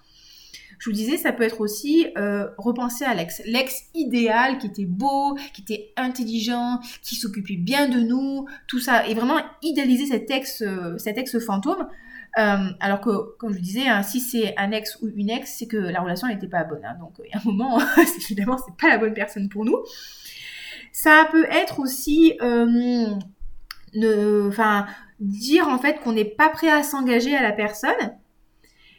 Je 0.84 0.90
vous 0.90 0.96
disais, 0.98 1.16
ça 1.16 1.32
peut 1.32 1.44
être 1.44 1.62
aussi 1.62 2.08
euh, 2.18 2.50
repenser 2.58 3.06
à 3.06 3.14
l'ex. 3.14 3.42
L'ex 3.46 3.86
idéal 3.96 4.58
qui 4.58 4.68
était 4.68 4.84
beau, 4.84 5.38
qui 5.54 5.62
était 5.62 5.94
intelligent, 5.96 6.82
qui 7.02 7.16
s'occupait 7.16 7.56
bien 7.56 7.88
de 7.88 8.02
nous, 8.02 8.48
tout 8.68 8.80
ça. 8.80 9.08
Et 9.08 9.14
vraiment 9.14 9.40
idéaliser 9.62 10.08
cet 10.08 10.30
ex, 10.30 10.62
euh, 10.62 10.98
cet 10.98 11.18
ex 11.18 11.40
fantôme. 11.40 11.88
Euh, 12.39 12.69
alors 12.80 13.02
que, 13.02 13.36
comme 13.38 13.54
je 13.54 13.60
disais, 13.60 13.88
hein, 13.88 14.02
si 14.04 14.19
c'est 14.19 14.56
un 14.58 14.72
ex 14.72 14.98
ou 15.02 15.10
une 15.15 15.30
ex, 15.30 15.56
c'est 15.58 15.67
que 15.67 15.78
la 15.78 16.02
relation 16.02 16.28
n'était 16.28 16.48
pas 16.48 16.63
bonne. 16.63 16.84
Hein. 16.84 16.96
donc, 17.00 17.13
il 17.24 17.30
y 17.30 17.34
a 17.34 17.38
un 17.38 17.43
moment, 17.46 17.80
évidemment, 18.17 18.58
c'est 18.58 18.76
pas 18.76 18.89
la 18.89 18.98
bonne 18.98 19.13
personne 19.13 19.50
pour 19.50 19.65
nous. 19.65 19.78
Ça 20.91 21.28
peut 21.32 21.46
être 21.50 21.80
aussi, 21.80 22.38
euh, 22.41 23.08
dire 25.19 25.67
en 25.67 25.78
fait 25.78 26.00
qu'on 26.02 26.13
n'est 26.13 26.26
pas 26.26 26.50
prêt 26.50 26.72
à 26.72 26.84
s'engager 26.84 27.36
à 27.36 27.43
la 27.43 27.52
personne 27.52 28.17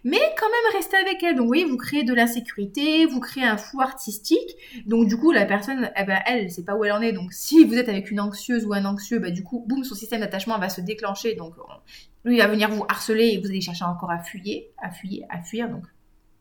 mais 0.04 0.20
quand 0.38 0.46
même 0.46 0.76
rester 0.76 0.96
avec 0.98 1.22
elle. 1.22 1.34
Donc, 1.34 1.44
vous 1.44 1.48
voyez, 1.48 1.64
vous 1.64 1.78
créez 1.78 2.04
de 2.04 2.12
l'insécurité, 2.12 3.06
vous 3.06 3.20
créez 3.20 3.44
un 3.44 3.56
flou 3.56 3.80
artistique. 3.80 4.56
Donc, 4.86 5.08
du 5.08 5.16
coup, 5.16 5.32
la 5.32 5.46
personne, 5.46 5.90
eh 5.96 6.04
ben, 6.04 6.20
elle, 6.26 6.50
sait 6.50 6.62
pas 6.62 6.76
où 6.76 6.84
elle 6.84 6.92
en 6.92 7.00
est. 7.00 7.12
Donc, 7.12 7.32
si 7.32 7.64
vous 7.64 7.74
êtes 7.74 7.88
avec 7.88 8.10
une 8.10 8.20
anxieuse 8.20 8.66
ou 8.66 8.74
un 8.74 8.84
anxieux, 8.84 9.18
bah, 9.18 9.30
du 9.30 9.42
coup, 9.42 9.64
boum, 9.66 9.82
son 9.82 9.94
système 9.94 10.20
d'attachement 10.20 10.58
va 10.58 10.68
se 10.68 10.82
déclencher. 10.82 11.34
Donc, 11.34 11.54
lui, 12.24 12.36
il 12.36 12.38
va 12.38 12.48
venir 12.48 12.70
vous 12.70 12.84
harceler 12.88 13.28
et 13.28 13.38
vous 13.38 13.46
allez 13.46 13.60
chercher 13.60 13.84
encore 13.84 14.10
à 14.10 14.18
fuir, 14.18 14.62
à 14.82 14.90
fuir, 14.90 15.26
à 15.28 15.42
fuir. 15.42 15.68
Donc, 15.68 15.84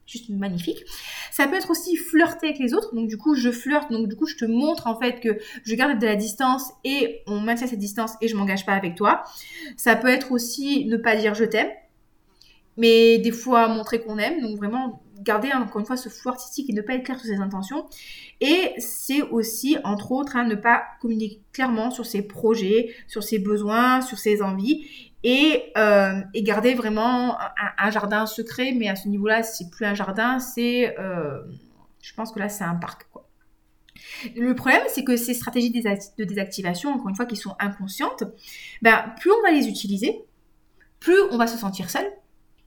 juste 0.06 0.30
magnifique. 0.30 0.84
Ça 1.32 1.48
peut 1.48 1.56
être 1.56 1.70
aussi 1.70 1.96
flirter 1.96 2.48
avec 2.48 2.60
les 2.60 2.74
autres. 2.74 2.94
Donc 2.94 3.08
du 3.08 3.18
coup, 3.18 3.36
je 3.36 3.52
flirte, 3.52 3.92
donc 3.92 4.08
du 4.08 4.16
coup, 4.16 4.26
je 4.26 4.36
te 4.36 4.46
montre 4.46 4.88
en 4.88 5.00
fait 5.00 5.20
que 5.20 5.40
je 5.64 5.76
garde 5.76 6.00
de 6.00 6.06
la 6.06 6.16
distance 6.16 6.72
et 6.84 7.22
on 7.28 7.40
maintient 7.40 7.68
cette 7.68 7.80
distance 7.80 8.14
et 8.22 8.28
je 8.28 8.36
m'engage 8.36 8.66
pas 8.66 8.74
avec 8.74 8.96
toi. 8.96 9.24
Ça 9.78 9.96
peut 9.96 10.10
être 10.10 10.32
aussi 10.32 10.86
ne 10.86 10.98
pas 10.98 11.16
dire 11.16 11.34
je 11.34 11.46
t'aime 11.46 11.70
mais 12.78 13.18
des 13.20 13.32
fois 13.32 13.68
montrer 13.68 14.02
qu'on 14.02 14.18
aime. 14.18 14.42
Donc 14.42 14.58
vraiment 14.58 15.02
garder 15.20 15.52
encore 15.54 15.80
une 15.80 15.86
fois 15.86 15.98
ce 15.98 16.10
flou 16.10 16.30
artistique 16.30 16.70
et 16.70 16.74
ne 16.74 16.82
pas 16.82 16.96
être 16.96 17.04
clair 17.04 17.20
sur 17.20 17.28
ses 17.28 17.40
intentions. 17.40 17.86
Et 18.42 18.74
c'est 18.78 19.22
aussi, 19.22 19.78
entre 19.84 20.12
autres, 20.12 20.36
hein, 20.36 20.46
ne 20.46 20.56
pas 20.56 20.84
communiquer 21.02 21.42
clairement 21.52 21.92
sur 21.92 22.06
ses 22.06 22.24
projets, 22.24 22.94
sur 23.08 23.24
ses 23.24 23.40
besoins, 23.40 24.02
sur 24.02 24.18
ses 24.18 24.42
envies. 24.42 25.12
Et, 25.26 25.72
euh, 25.78 26.20
et 26.34 26.44
garder 26.44 26.74
vraiment 26.74 27.38
un, 27.78 27.92
jardin 27.92 28.26
secret, 28.26 28.74
mais 28.76 28.90
à 28.90 28.96
ce 28.98 29.08
niveau-là, 29.08 29.42
c'est 29.42 29.70
plus 29.70 29.86
un 29.86 29.94
jardin, 29.94 30.40
c'est, 30.40 31.00
euh, 31.00 31.42
je 32.02 32.14
pense 32.14 32.34
que 32.34 32.40
là, 32.40 32.50
c'est 32.50 32.66
un 32.66 32.76
parc. 32.76 33.08
Quoi. 33.10 33.26
Le 34.36 34.54
problème, 34.54 34.82
c'est 34.90 35.06
que 35.06 35.16
ces 35.16 35.34
stratégies 35.34 35.72
de 35.72 36.24
désactivation, 36.26 36.92
encore 36.92 37.08
une 37.08 37.16
fois, 37.16 37.26
qui 37.26 37.38
sont 37.38 37.56
inconscientes, 37.60 38.24
ben, 38.82 39.14
plus 39.20 39.32
on 39.32 39.42
va 39.44 39.52
les 39.52 39.68
utiliser, 39.68 40.26
plus 41.00 41.20
on 41.32 41.38
va 41.38 41.48
se 41.48 41.58
sentir 41.58 41.90
seul, 41.90 42.06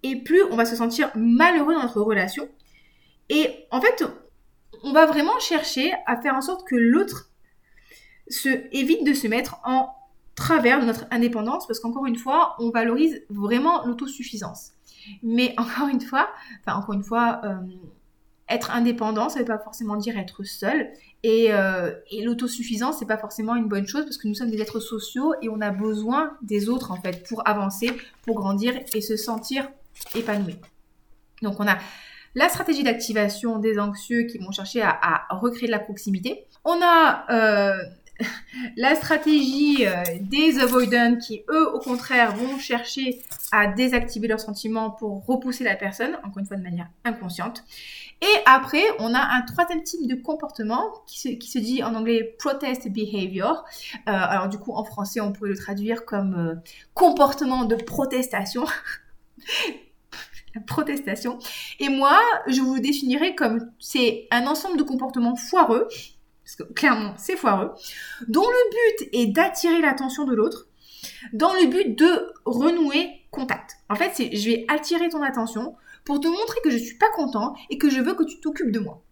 et 0.02 0.16
plus 0.16 0.42
on 0.44 0.56
va 0.56 0.64
se 0.64 0.76
sentir 0.76 1.10
malheureux 1.14 1.74
dans 1.74 1.82
notre 1.82 2.00
relation. 2.00 2.48
Et 3.28 3.66
en 3.70 3.80
fait, 3.80 4.04
on 4.82 4.92
va 4.92 5.06
vraiment 5.06 5.38
chercher 5.40 5.92
à 6.06 6.20
faire 6.20 6.34
en 6.34 6.40
sorte 6.40 6.66
que 6.66 6.76
l'autre 6.76 7.30
se 8.28 8.48
évite 8.72 9.04
de 9.04 9.14
se 9.14 9.26
mettre 9.26 9.60
en 9.64 9.95
travers 10.36 10.80
de 10.80 10.86
notre 10.86 11.06
indépendance 11.10 11.66
parce 11.66 11.80
qu'encore 11.80 12.06
une 12.06 12.16
fois, 12.16 12.54
on 12.58 12.70
valorise 12.70 13.22
vraiment 13.30 13.84
l'autosuffisance. 13.84 14.72
Mais 15.22 15.54
encore 15.58 15.88
une 15.88 16.00
fois, 16.00 16.28
enfin 16.60 16.78
encore 16.78 16.94
une 16.94 17.02
fois, 17.02 17.40
euh, 17.44 17.54
être 18.48 18.70
indépendant, 18.70 19.28
ça 19.28 19.40
ne 19.40 19.44
veut 19.44 19.48
pas 19.48 19.58
forcément 19.58 19.96
dire 19.96 20.16
être 20.16 20.44
seul. 20.44 20.88
Et, 21.24 21.52
euh, 21.52 21.92
et 22.10 22.22
l'autosuffisance, 22.22 22.98
c'est 22.98 23.06
pas 23.06 23.18
forcément 23.18 23.56
une 23.56 23.66
bonne 23.66 23.88
chose 23.88 24.04
parce 24.04 24.18
que 24.18 24.28
nous 24.28 24.34
sommes 24.34 24.50
des 24.50 24.60
êtres 24.60 24.78
sociaux 24.78 25.34
et 25.42 25.48
on 25.48 25.60
a 25.60 25.70
besoin 25.70 26.36
des 26.42 26.68
autres 26.68 26.92
en 26.92 27.00
fait 27.00 27.26
pour 27.26 27.46
avancer, 27.48 27.90
pour 28.22 28.36
grandir 28.36 28.74
et 28.94 29.00
se 29.00 29.16
sentir 29.16 29.68
épanoui. 30.14 30.56
Donc 31.42 31.58
on 31.58 31.66
a 31.66 31.78
la 32.36 32.48
stratégie 32.50 32.82
d'activation 32.82 33.58
des 33.58 33.78
anxieux 33.78 34.24
qui 34.24 34.38
vont 34.38 34.52
chercher 34.52 34.82
à, 34.82 35.26
recréer 35.30 35.66
de 35.66 35.72
la 35.72 35.78
proximité. 35.78 36.46
On 36.64 36.78
a 36.82 37.24
euh, 37.30 37.82
la 38.76 38.94
stratégie 38.94 39.86
euh, 39.86 40.02
des 40.20 40.58
avoidants 40.58 41.16
qui, 41.16 41.42
eux, 41.50 41.74
au 41.74 41.78
contraire, 41.78 42.34
vont 42.34 42.58
chercher 42.58 43.22
à 43.52 43.66
désactiver 43.66 44.28
leurs 44.28 44.40
sentiments 44.40 44.90
pour 44.90 45.24
repousser 45.26 45.64
la 45.64 45.76
personne, 45.76 46.16
encore 46.24 46.38
une 46.38 46.46
fois 46.46 46.56
de 46.56 46.62
manière 46.62 46.88
inconsciente. 47.04 47.64
Et 48.22 48.36
après, 48.46 48.82
on 48.98 49.12
a 49.14 49.20
un 49.20 49.42
troisième 49.42 49.82
type 49.82 50.06
de 50.06 50.14
comportement 50.14 50.90
qui 51.06 51.38
se, 51.40 51.58
dit 51.58 51.84
en 51.84 51.94
anglais 51.94 52.34
protest 52.38 52.88
behavior. 52.88 53.64
Euh, 54.08 54.12
alors 54.12 54.48
du 54.48 54.58
coup, 54.58 54.72
en 54.72 54.84
français, 54.84 55.20
on 55.20 55.32
pourrait 55.32 55.50
le 55.50 55.56
traduire 55.56 56.06
comme 56.06 56.60
comportement 56.94 57.64
de 57.64 57.76
protestation. 57.76 58.64
protestation. 60.66 61.38
Et 61.80 61.88
moi, 61.90 62.18
je 62.46 62.60
vous 62.60 62.78
définirais 62.78 63.34
comme 63.34 63.70
c'est 63.78 64.26
un 64.30 64.46
ensemble 64.46 64.78
de 64.78 64.82
comportements 64.82 65.36
foireux, 65.36 65.88
parce 66.46 66.54
que 66.54 66.72
clairement 66.74 67.14
c'est 67.18 67.36
foireux, 67.36 67.72
dont 68.28 68.46
le 68.46 69.00
but 69.00 69.08
est 69.12 69.26
d'attirer 69.26 69.80
l'attention 69.80 70.24
de 70.24 70.34
l'autre, 70.34 70.68
dans 71.32 71.52
le 71.52 71.66
but 71.66 71.98
de 71.98 72.32
renouer 72.44 73.26
contact. 73.32 73.76
En 73.90 73.96
fait, 73.96 74.12
c'est 74.14 74.34
je 74.34 74.50
vais 74.50 74.64
attirer 74.68 75.08
ton 75.08 75.22
attention 75.22 75.74
pour 76.04 76.20
te 76.20 76.28
montrer 76.28 76.60
que 76.62 76.70
je 76.70 76.78
suis 76.78 76.96
pas 76.98 77.10
content 77.16 77.54
et 77.68 77.78
que 77.78 77.90
je 77.90 78.00
veux 78.00 78.14
que 78.14 78.22
tu 78.22 78.38
t'occupes 78.40 78.70
de 78.70 78.78
moi. 78.78 79.02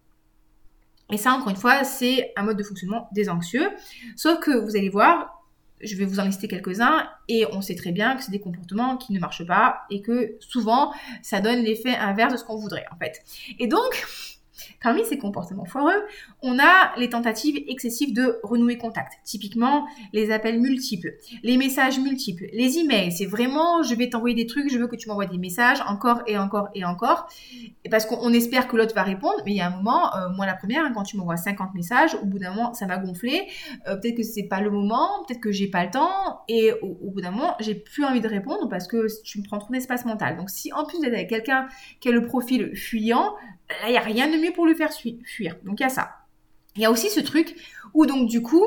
Et 1.11 1.17
ça, 1.17 1.33
encore 1.33 1.49
une 1.49 1.57
fois, 1.57 1.83
c'est 1.83 2.31
un 2.37 2.43
mode 2.43 2.57
de 2.57 2.63
fonctionnement 2.63 3.09
des 3.11 3.29
anxieux. 3.29 3.69
Sauf 4.15 4.39
que 4.39 4.51
vous 4.51 4.77
allez 4.77 4.89
voir, 4.89 5.43
je 5.81 5.95
vais 5.97 6.05
vous 6.05 6.21
en 6.21 6.23
lister 6.23 6.47
quelques-uns 6.47 7.07
et 7.27 7.45
on 7.51 7.61
sait 7.61 7.75
très 7.75 7.91
bien 7.91 8.15
que 8.15 8.23
c'est 8.23 8.31
des 8.31 8.39
comportements 8.39 8.95
qui 8.95 9.11
ne 9.11 9.19
marchent 9.19 9.45
pas 9.45 9.81
et 9.89 10.01
que 10.01 10.37
souvent 10.39 10.93
ça 11.21 11.41
donne 11.41 11.59
l'effet 11.59 11.95
inverse 11.95 12.31
de 12.31 12.37
ce 12.37 12.45
qu'on 12.45 12.57
voudrait 12.57 12.85
en 12.91 12.97
fait. 12.97 13.21
Et 13.59 13.67
donc, 13.67 14.05
Parmi 14.81 15.05
ces 15.05 15.17
comportements 15.17 15.65
foireux, 15.65 16.05
on 16.45 16.59
a 16.59 16.97
les 16.97 17.09
tentatives 17.09 17.63
excessives 17.67 18.13
de 18.13 18.39
renouer 18.43 18.77
contact. 18.77 19.13
Typiquement, 19.23 19.87
les 20.13 20.31
appels 20.31 20.61
multiples, 20.61 21.15
les 21.41 21.57
messages 21.57 21.99
multiples, 21.99 22.45
les 22.53 22.77
emails. 22.77 23.11
C'est 23.11 23.25
vraiment, 23.25 23.81
je 23.81 23.95
vais 23.95 24.09
t'envoyer 24.09 24.35
des 24.35 24.45
trucs, 24.45 24.71
je 24.71 24.77
veux 24.77 24.87
que 24.87 24.95
tu 24.95 25.09
m'envoies 25.09 25.25
des 25.25 25.39
messages 25.39 25.79
encore 25.87 26.21
et 26.27 26.37
encore 26.37 26.69
et 26.75 26.85
encore. 26.85 27.27
Parce 27.89 28.05
qu'on 28.05 28.31
espère 28.31 28.67
que 28.67 28.77
l'autre 28.77 28.93
va 28.93 29.01
répondre, 29.01 29.41
mais 29.45 29.51
il 29.53 29.57
y 29.57 29.61
a 29.61 29.67
un 29.67 29.75
moment, 29.75 30.15
euh, 30.15 30.29
moi 30.29 30.45
la 30.45 30.53
première, 30.53 30.85
hein, 30.85 30.91
quand 30.93 31.01
tu 31.01 31.17
m'envoies 31.17 31.35
50 31.35 31.73
messages, 31.73 32.15
au 32.21 32.25
bout 32.25 32.37
d'un 32.37 32.53
moment, 32.53 32.73
ça 32.73 32.85
va 32.85 32.97
gonfler. 32.97 33.47
Euh, 33.87 33.95
peut-être 33.95 34.17
que 34.17 34.23
c'est 34.23 34.43
pas 34.43 34.61
le 34.61 34.69
moment, 34.69 35.25
peut-être 35.27 35.41
que 35.41 35.51
j'ai 35.51 35.67
pas 35.67 35.83
le 35.83 35.89
temps, 35.89 36.41
et 36.47 36.73
au, 36.83 37.09
bout 37.09 37.21
d'un 37.21 37.31
moment, 37.31 37.55
j'ai 37.59 37.73
plus 37.73 38.05
envie 38.05 38.21
de 38.21 38.27
répondre 38.27 38.69
parce 38.69 38.87
que 38.87 39.07
tu 39.23 39.39
me 39.39 39.43
prends 39.43 39.57
trop 39.57 39.73
d'espace 39.73 40.05
mental. 40.05 40.37
Donc 40.37 40.51
si 40.51 40.71
en 40.73 40.85
plus 40.85 40.99
êtes 41.03 41.13
avec 41.13 41.29
quelqu'un 41.29 41.67
qui 41.99 42.09
a 42.09 42.11
le 42.11 42.21
profil 42.21 42.75
fuyant, 42.75 43.33
il 43.87 43.91
n'y 43.91 43.97
a 43.97 44.01
rien 44.01 44.27
de 44.27 44.37
mieux 44.37 44.51
pour 44.53 44.67
le 44.67 44.75
faire 44.75 44.91
fuir. 44.93 45.55
Donc 45.63 45.79
il 45.79 45.83
y 45.83 45.85
a 45.85 45.89
ça. 45.89 46.09
Il 46.75 46.81
y 46.81 46.85
a 46.85 46.91
aussi 46.91 47.09
ce 47.09 47.19
truc 47.19 47.55
où 47.93 48.05
donc 48.05 48.27
du 48.27 48.41
coup, 48.41 48.65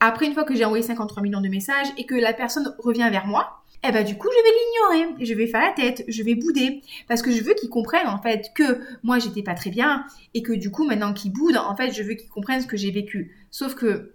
après 0.00 0.26
une 0.26 0.34
fois 0.34 0.44
que 0.44 0.54
j'ai 0.54 0.64
envoyé 0.64 0.84
53 0.84 1.22
millions 1.22 1.40
de 1.40 1.48
messages 1.48 1.88
et 1.96 2.06
que 2.06 2.14
la 2.14 2.32
personne 2.32 2.74
revient 2.78 3.08
vers 3.10 3.26
moi, 3.26 3.64
eh 3.82 3.90
ben 3.90 4.04
du 4.04 4.16
coup 4.16 4.28
je 4.30 4.42
vais 4.42 4.98
l'ignorer, 4.98 5.24
je 5.24 5.34
vais 5.34 5.46
faire 5.46 5.60
la 5.60 5.72
tête, 5.72 6.04
je 6.06 6.22
vais 6.22 6.34
bouder. 6.34 6.82
Parce 7.08 7.22
que 7.22 7.32
je 7.32 7.42
veux 7.42 7.54
qu'ils 7.54 7.68
comprennent 7.68 8.08
en 8.08 8.20
fait 8.22 8.52
que 8.54 8.80
moi 9.02 9.18
j'étais 9.18 9.42
pas 9.42 9.54
très 9.54 9.70
bien 9.70 10.04
et 10.34 10.42
que 10.42 10.52
du 10.52 10.70
coup 10.70 10.86
maintenant 10.86 11.12
qu'ils 11.12 11.32
boudent, 11.32 11.58
en 11.58 11.76
fait 11.76 11.92
je 11.92 12.02
veux 12.02 12.14
qu'ils 12.14 12.28
comprennent 12.28 12.60
ce 12.60 12.66
que 12.66 12.76
j'ai 12.76 12.92
vécu. 12.92 13.36
Sauf 13.50 13.74
que 13.74 14.14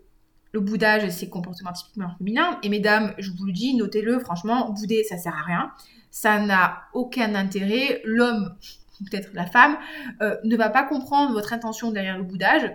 le 0.53 0.59
boudage 0.59 1.09
c'est 1.09 1.27
comportement 1.29 1.73
typiquement 1.73 2.15
féminin. 2.17 2.59
Et 2.63 2.69
mesdames, 2.69 3.13
je 3.17 3.31
vous 3.31 3.45
le 3.45 3.51
dis, 3.51 3.75
notez-le 3.75 4.19
franchement, 4.19 4.69
bouder 4.71 5.03
ça 5.03 5.17
sert 5.17 5.35
à 5.35 5.43
rien, 5.45 5.71
ça 6.11 6.39
n'a 6.39 6.83
aucun 6.93 7.35
intérêt, 7.35 8.01
l'homme 8.05 8.55
peut-être 9.09 9.29
la 9.33 9.45
femme 9.45 9.77
euh, 10.21 10.37
ne 10.43 10.55
va 10.55 10.69
pas 10.69 10.83
comprendre 10.83 11.33
votre 11.33 11.51
intention 11.51 11.91
derrière 11.91 12.17
le 12.17 12.23
boudage 12.23 12.71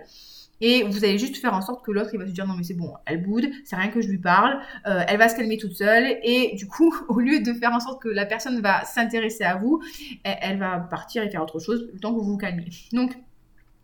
et 0.61 0.83
vous 0.83 1.03
allez 1.03 1.17
juste 1.17 1.37
faire 1.37 1.53
en 1.53 1.61
sorte 1.61 1.85
que 1.85 1.91
l'autre, 1.91 2.09
il 2.13 2.19
va 2.19 2.27
se 2.27 2.31
dire 2.31 2.45
non 2.45 2.55
mais 2.55 2.63
c'est 2.63 2.73
bon, 2.73 2.93
elle 3.05 3.23
boude, 3.23 3.49
c'est 3.63 3.75
rien 3.75 3.89
que 3.89 4.01
je 4.01 4.07
lui 4.07 4.19
parle, 4.19 4.59
euh, 4.87 5.01
elle 5.07 5.17
va 5.17 5.29
se 5.29 5.35
calmer 5.35 5.57
toute 5.57 5.73
seule. 5.73 6.17
Et 6.23 6.55
du 6.55 6.67
coup, 6.67 6.93
au 7.07 7.19
lieu 7.19 7.39
de 7.41 7.53
faire 7.53 7.71
en 7.71 7.79
sorte 7.79 8.01
que 8.01 8.09
la 8.09 8.25
personne 8.25 8.61
va 8.61 8.83
s'intéresser 8.85 9.43
à 9.43 9.55
vous, 9.55 9.81
elle, 10.23 10.59
va 10.59 10.79
partir 10.79 11.23
et 11.23 11.29
faire 11.29 11.43
autre 11.43 11.59
chose 11.59 11.89
le 11.93 11.99
temps 11.99 12.13
que 12.13 12.19
vous 12.19 12.31
vous 12.31 12.37
calmez. 12.37 12.65
Donc, 12.93 13.13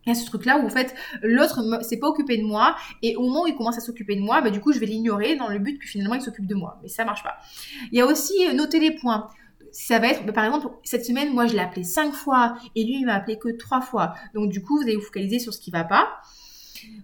il 0.05 0.09
y 0.09 0.11
a 0.11 0.15
ce 0.15 0.25
truc-là 0.25 0.59
où, 0.59 0.65
en 0.65 0.69
fait, 0.69 0.93
l'autre 1.23 1.81
s'est 1.83 1.97
pas 1.97 2.07
occupé 2.07 2.37
de 2.37 2.43
moi, 2.43 2.75
et 3.01 3.15
au 3.15 3.21
moment 3.21 3.43
où 3.43 3.47
il 3.47 3.55
commence 3.55 3.77
à 3.77 3.81
s'occuper 3.81 4.15
de 4.15 4.21
moi, 4.21 4.41
bah, 4.41 4.51
du 4.51 4.59
coup, 4.59 4.71
je 4.71 4.79
vais 4.79 4.85
l'ignorer 4.85 5.35
dans 5.35 5.47
le 5.47 5.57
but 5.57 5.79
que 5.79 5.87
finalement, 5.87 6.13
il 6.13 6.21
s'occupe 6.21 6.45
de 6.45 6.53
moi. 6.53 6.77
Mais 6.83 6.89
ça 6.89 7.05
marche 7.05 7.23
pas. 7.23 7.37
Il 7.91 7.97
y 7.97 8.01
a 8.01 8.05
aussi 8.05 8.33
euh, 8.47 8.53
noter 8.53 8.79
les 8.79 8.91
points 8.91 9.29
ça 9.77 9.99
va 9.99 10.07
être, 10.07 10.25
bah, 10.25 10.31
par 10.31 10.45
exemple, 10.45 10.69
cette 10.83 11.05
semaine, 11.05 11.33
moi, 11.33 11.47
je 11.47 11.53
l'ai 11.53 11.59
appelé 11.59 11.83
cinq 11.83 12.13
fois 12.13 12.55
et 12.75 12.85
lui, 12.85 12.99
il 13.01 13.05
m'a 13.05 13.15
appelé 13.15 13.37
que 13.37 13.49
trois 13.49 13.81
fois. 13.81 14.13
Donc, 14.33 14.49
du 14.49 14.63
coup, 14.63 14.77
vous 14.77 14.83
allez 14.83 14.95
vous 14.95 15.01
focaliser 15.01 15.37
sur 15.37 15.53
ce 15.53 15.59
qui 15.59 15.69
va 15.69 15.83
pas. 15.83 16.07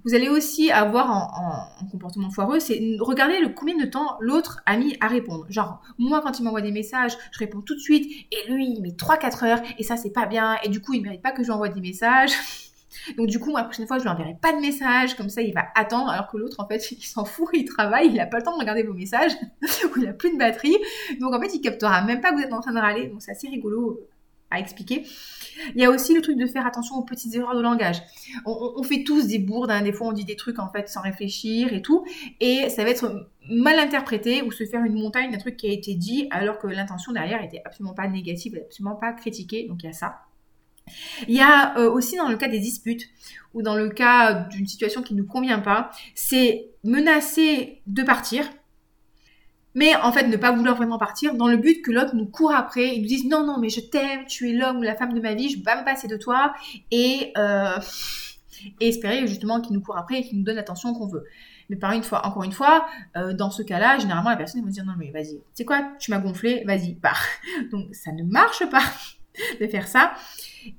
Vous 0.04 0.16
allez 0.16 0.30
aussi 0.30 0.72
avoir 0.72 1.10
en, 1.12 1.86
comportement 1.92 2.30
foireux, 2.30 2.60
c'est 2.60 2.80
regarder 3.00 3.40
le 3.40 3.50
combien 3.50 3.78
de 3.78 3.86
temps 3.86 4.18
l'autre 4.20 4.62
a 4.66 4.78
mis 4.78 4.96
à 5.00 5.08
répondre. 5.08 5.46
Genre, 5.50 5.82
moi, 5.98 6.22
quand 6.22 6.40
il 6.40 6.44
m'envoie 6.44 6.62
des 6.62 6.72
messages, 6.72 7.14
je 7.32 7.40
réponds 7.40 7.62
tout 7.62 7.76
de 7.76 7.80
suite, 7.80 8.10
et 8.32 8.52
lui, 8.52 8.74
il 8.76 8.82
met 8.82 8.90
3-4 8.90 9.46
heures, 9.46 9.62
et 9.78 9.84
ça, 9.84 9.98
c'est 9.98 10.12
pas 10.12 10.26
bien, 10.26 10.58
et 10.64 10.70
du 10.70 10.82
coup, 10.82 10.94
il 10.94 11.02
mérite 11.02 11.22
pas 11.22 11.32
que 11.32 11.44
je 11.44 11.48
lui 11.48 11.54
envoie 11.54 11.70
des 11.70 11.82
messages. 11.82 12.32
Donc 13.18 13.28
du 13.28 13.40
coup, 13.40 13.56
la 13.56 13.64
prochaine 13.64 13.88
fois, 13.88 13.98
je 13.98 14.04
lui 14.04 14.10
enverrai 14.10 14.36
pas 14.42 14.54
de 14.54 14.60
message, 14.60 15.16
comme 15.16 15.30
ça, 15.30 15.42
il 15.42 15.54
va 15.54 15.66
attendre, 15.76 16.10
alors 16.10 16.30
que 16.30 16.38
l'autre, 16.38 16.60
en 16.60 16.68
fait, 16.68 16.92
il 16.92 17.04
s'en 17.04 17.26
fout, 17.26 17.50
il 17.54 17.66
travaille, 17.66 18.10
il 18.10 18.20
a 18.20 18.26
pas 18.26 18.38
le 18.38 18.44
temps 18.44 18.54
de 18.56 18.60
regarder 18.60 18.84
vos 18.84 18.94
messages, 18.94 19.34
ou 19.62 20.00
il 20.00 20.08
a 20.08 20.14
plus 20.14 20.32
de 20.32 20.38
batterie. 20.38 20.78
Donc 21.20 21.34
en 21.34 21.42
fait, 21.42 21.54
il 21.54 21.62
captera 21.62 22.02
même 22.04 22.22
pas 22.22 22.32
que 22.32 22.38
vous 22.38 22.44
êtes 22.44 22.54
en 22.54 22.62
train 22.62 22.74
de 22.74 22.80
râler. 22.80 23.08
Donc 23.08 23.22
c'est 23.22 23.32
assez 23.32 23.48
rigolo 23.48 24.00
à 24.50 24.60
expliquer. 24.60 25.06
Il 25.76 25.82
y 25.82 25.86
a 25.86 25.90
aussi 25.90 26.14
le 26.14 26.22
truc 26.22 26.38
de 26.38 26.46
faire 26.46 26.66
attention 26.66 26.96
aux 26.96 27.04
petites 27.04 27.36
erreurs 27.36 27.56
de 27.56 27.62
langage. 27.62 28.02
On, 28.46 28.84
fait 28.84 29.04
tous 29.04 29.28
des 29.28 29.40
bourdes, 29.40 29.72
hein. 29.72 29.82
des 29.82 29.94
fois 29.94 30.08
on 30.08 30.12
dit 30.12 30.26
des 30.26 30.36
trucs 30.36 30.60
en 30.60 30.70
fait 30.72 30.90
sans 30.90 31.02
réfléchir 31.02 31.74
et 31.74 31.82
tout, 31.82 32.06
et 32.40 32.70
ça 32.70 32.84
va 32.84 32.90
être 32.90 33.30
mal 33.50 33.80
interprété 33.80 34.42
ou 34.42 34.52
se 34.52 34.66
faire 34.66 34.84
une 34.84 34.94
montagne 34.94 35.32
d'un 35.32 35.38
truc 35.38 35.58
qui 35.58 35.68
a 35.68 35.74
été 35.74 35.96
dit 35.96 36.28
alors 36.32 36.58
que 36.58 36.68
l'intention 36.68 37.12
derrière 37.12 37.44
était 37.44 37.62
absolument 37.66 37.94
pas 37.94 38.08
négative, 38.08 38.60
absolument 38.66 38.96
pas 38.96 39.14
critiquée, 39.14 39.68
donc 39.68 39.84
il 39.84 39.88
y 39.88 39.90
a 39.90 39.94
ça. 39.94 40.22
Il 41.28 41.36
y 41.36 41.42
a 41.42 41.78
euh, 41.78 41.90
aussi 41.90 42.18
dans 42.18 42.28
le 42.28 42.38
cas 42.38 42.48
des 42.48 42.60
disputes 42.60 43.08
ou 43.54 43.62
dans 43.62 43.76
le 43.76 43.90
cas 43.90 44.34
d'une 44.34 44.68
situation 44.68 45.02
qui 45.02 45.14
ne 45.14 45.22
nous 45.22 45.28
convient 45.28 45.60
pas, 45.60 45.92
c'est 46.16 46.70
menacer 46.84 47.82
de 47.88 48.04
partir, 48.04 48.50
mais 49.76 49.96
en 49.96 50.12
fait 50.12 50.28
ne 50.28 50.38
pas 50.38 50.52
vouloir 50.52 50.76
vraiment 50.76 50.98
partir 50.98 51.36
dans 51.36 51.48
le 51.48 51.58
but 51.58 51.82
que 51.82 51.92
l'autre 51.92 52.16
nous 52.16 52.26
court 52.26 52.54
après, 52.54 52.96
il 52.96 53.02
nous 53.02 53.08
dise 53.08 53.26
non 53.26 53.46
non 53.46 53.58
mais 53.60 53.70
je 53.70 53.82
t'aime, 53.82 54.26
tu 54.28 54.50
es 54.50 54.54
l'homme 54.54 54.78
ou 54.78 54.82
la 54.82 54.96
femme 54.96 55.14
de 55.14 55.20
ma 55.20 55.34
vie, 55.34 55.50
je 55.50 55.58
vais 55.58 55.64
pas 55.64 55.80
me 55.80 55.86
passer 55.86 56.08
de 56.08 56.18
toi 56.18 56.54
et 56.92 57.32
euh, 57.38 57.80
et 58.80 58.90
espérer 58.90 59.26
justement 59.28 59.60
qu'il 59.62 59.74
nous 59.74 59.82
court 59.82 59.98
après 59.98 60.20
et 60.20 60.24
qu'il 60.24 60.38
nous 60.38 60.44
donne 60.44 60.56
l'attention 60.56 60.94
qu'on 60.94 61.08
veut. 61.08 61.26
Mais 61.70 61.78
par 61.78 61.94
une 61.94 62.04
fois, 62.04 62.26
encore 62.28 62.44
une 62.44 62.52
fois, 62.52 62.86
euh, 63.16 63.34
dans 63.34 63.50
ce 63.50 63.64
cas-là, 63.64 63.98
généralement 63.98 64.30
la 64.30 64.36
personne 64.36 64.62
va 64.62 64.68
se 64.68 64.74
dire 64.74 64.86
non 64.86 64.94
mais 64.98 65.12
vas-y, 65.12 65.42
c'est 65.54 65.66
quoi, 65.66 65.82
tu 66.00 66.12
m'as 66.12 66.20
gonflé, 66.20 66.64
vas-y 66.66 66.96
pars. 66.96 67.24
Donc 67.72 67.96
ça 67.96 68.12
ne 68.12 68.24
marche 68.24 68.70
pas 68.70 68.84
de 69.62 69.68
faire 69.68 69.88
ça. 69.88 70.14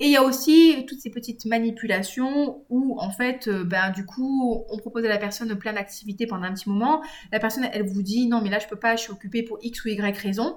Et 0.01 0.07
il 0.07 0.11
y 0.11 0.17
a 0.17 0.23
aussi 0.23 0.85
toutes 0.87 1.01
ces 1.01 1.11
petites 1.11 1.45
manipulations 1.45 2.65
où, 2.71 2.99
en 3.01 3.11
fait, 3.11 3.49
euh, 3.49 3.65
ben, 3.65 3.91
du 3.91 4.07
coup, 4.07 4.65
on 4.69 4.79
propose 4.79 5.05
à 5.05 5.09
la 5.09 5.19
personne 5.19 5.57
plein 5.59 5.73
d'activités 5.73 6.27
pendant 6.27 6.45
un 6.45 6.55
petit 6.55 6.69
moment. 6.69 7.03
La 7.33 7.41
personne, 7.41 7.69
elle 7.73 7.87
vous 7.87 8.03
dit, 8.03 8.27
non, 8.27 8.41
mais 8.43 8.51
là, 8.51 8.59
je 8.59 8.69
peux 8.69 8.77
pas, 8.77 8.97
je 8.97 9.03
suis 9.03 9.13
occupée 9.13 9.43
pour 9.43 9.59
X 9.63 9.85
ou 9.85 9.89
Y 9.89 10.17
raison. 10.19 10.57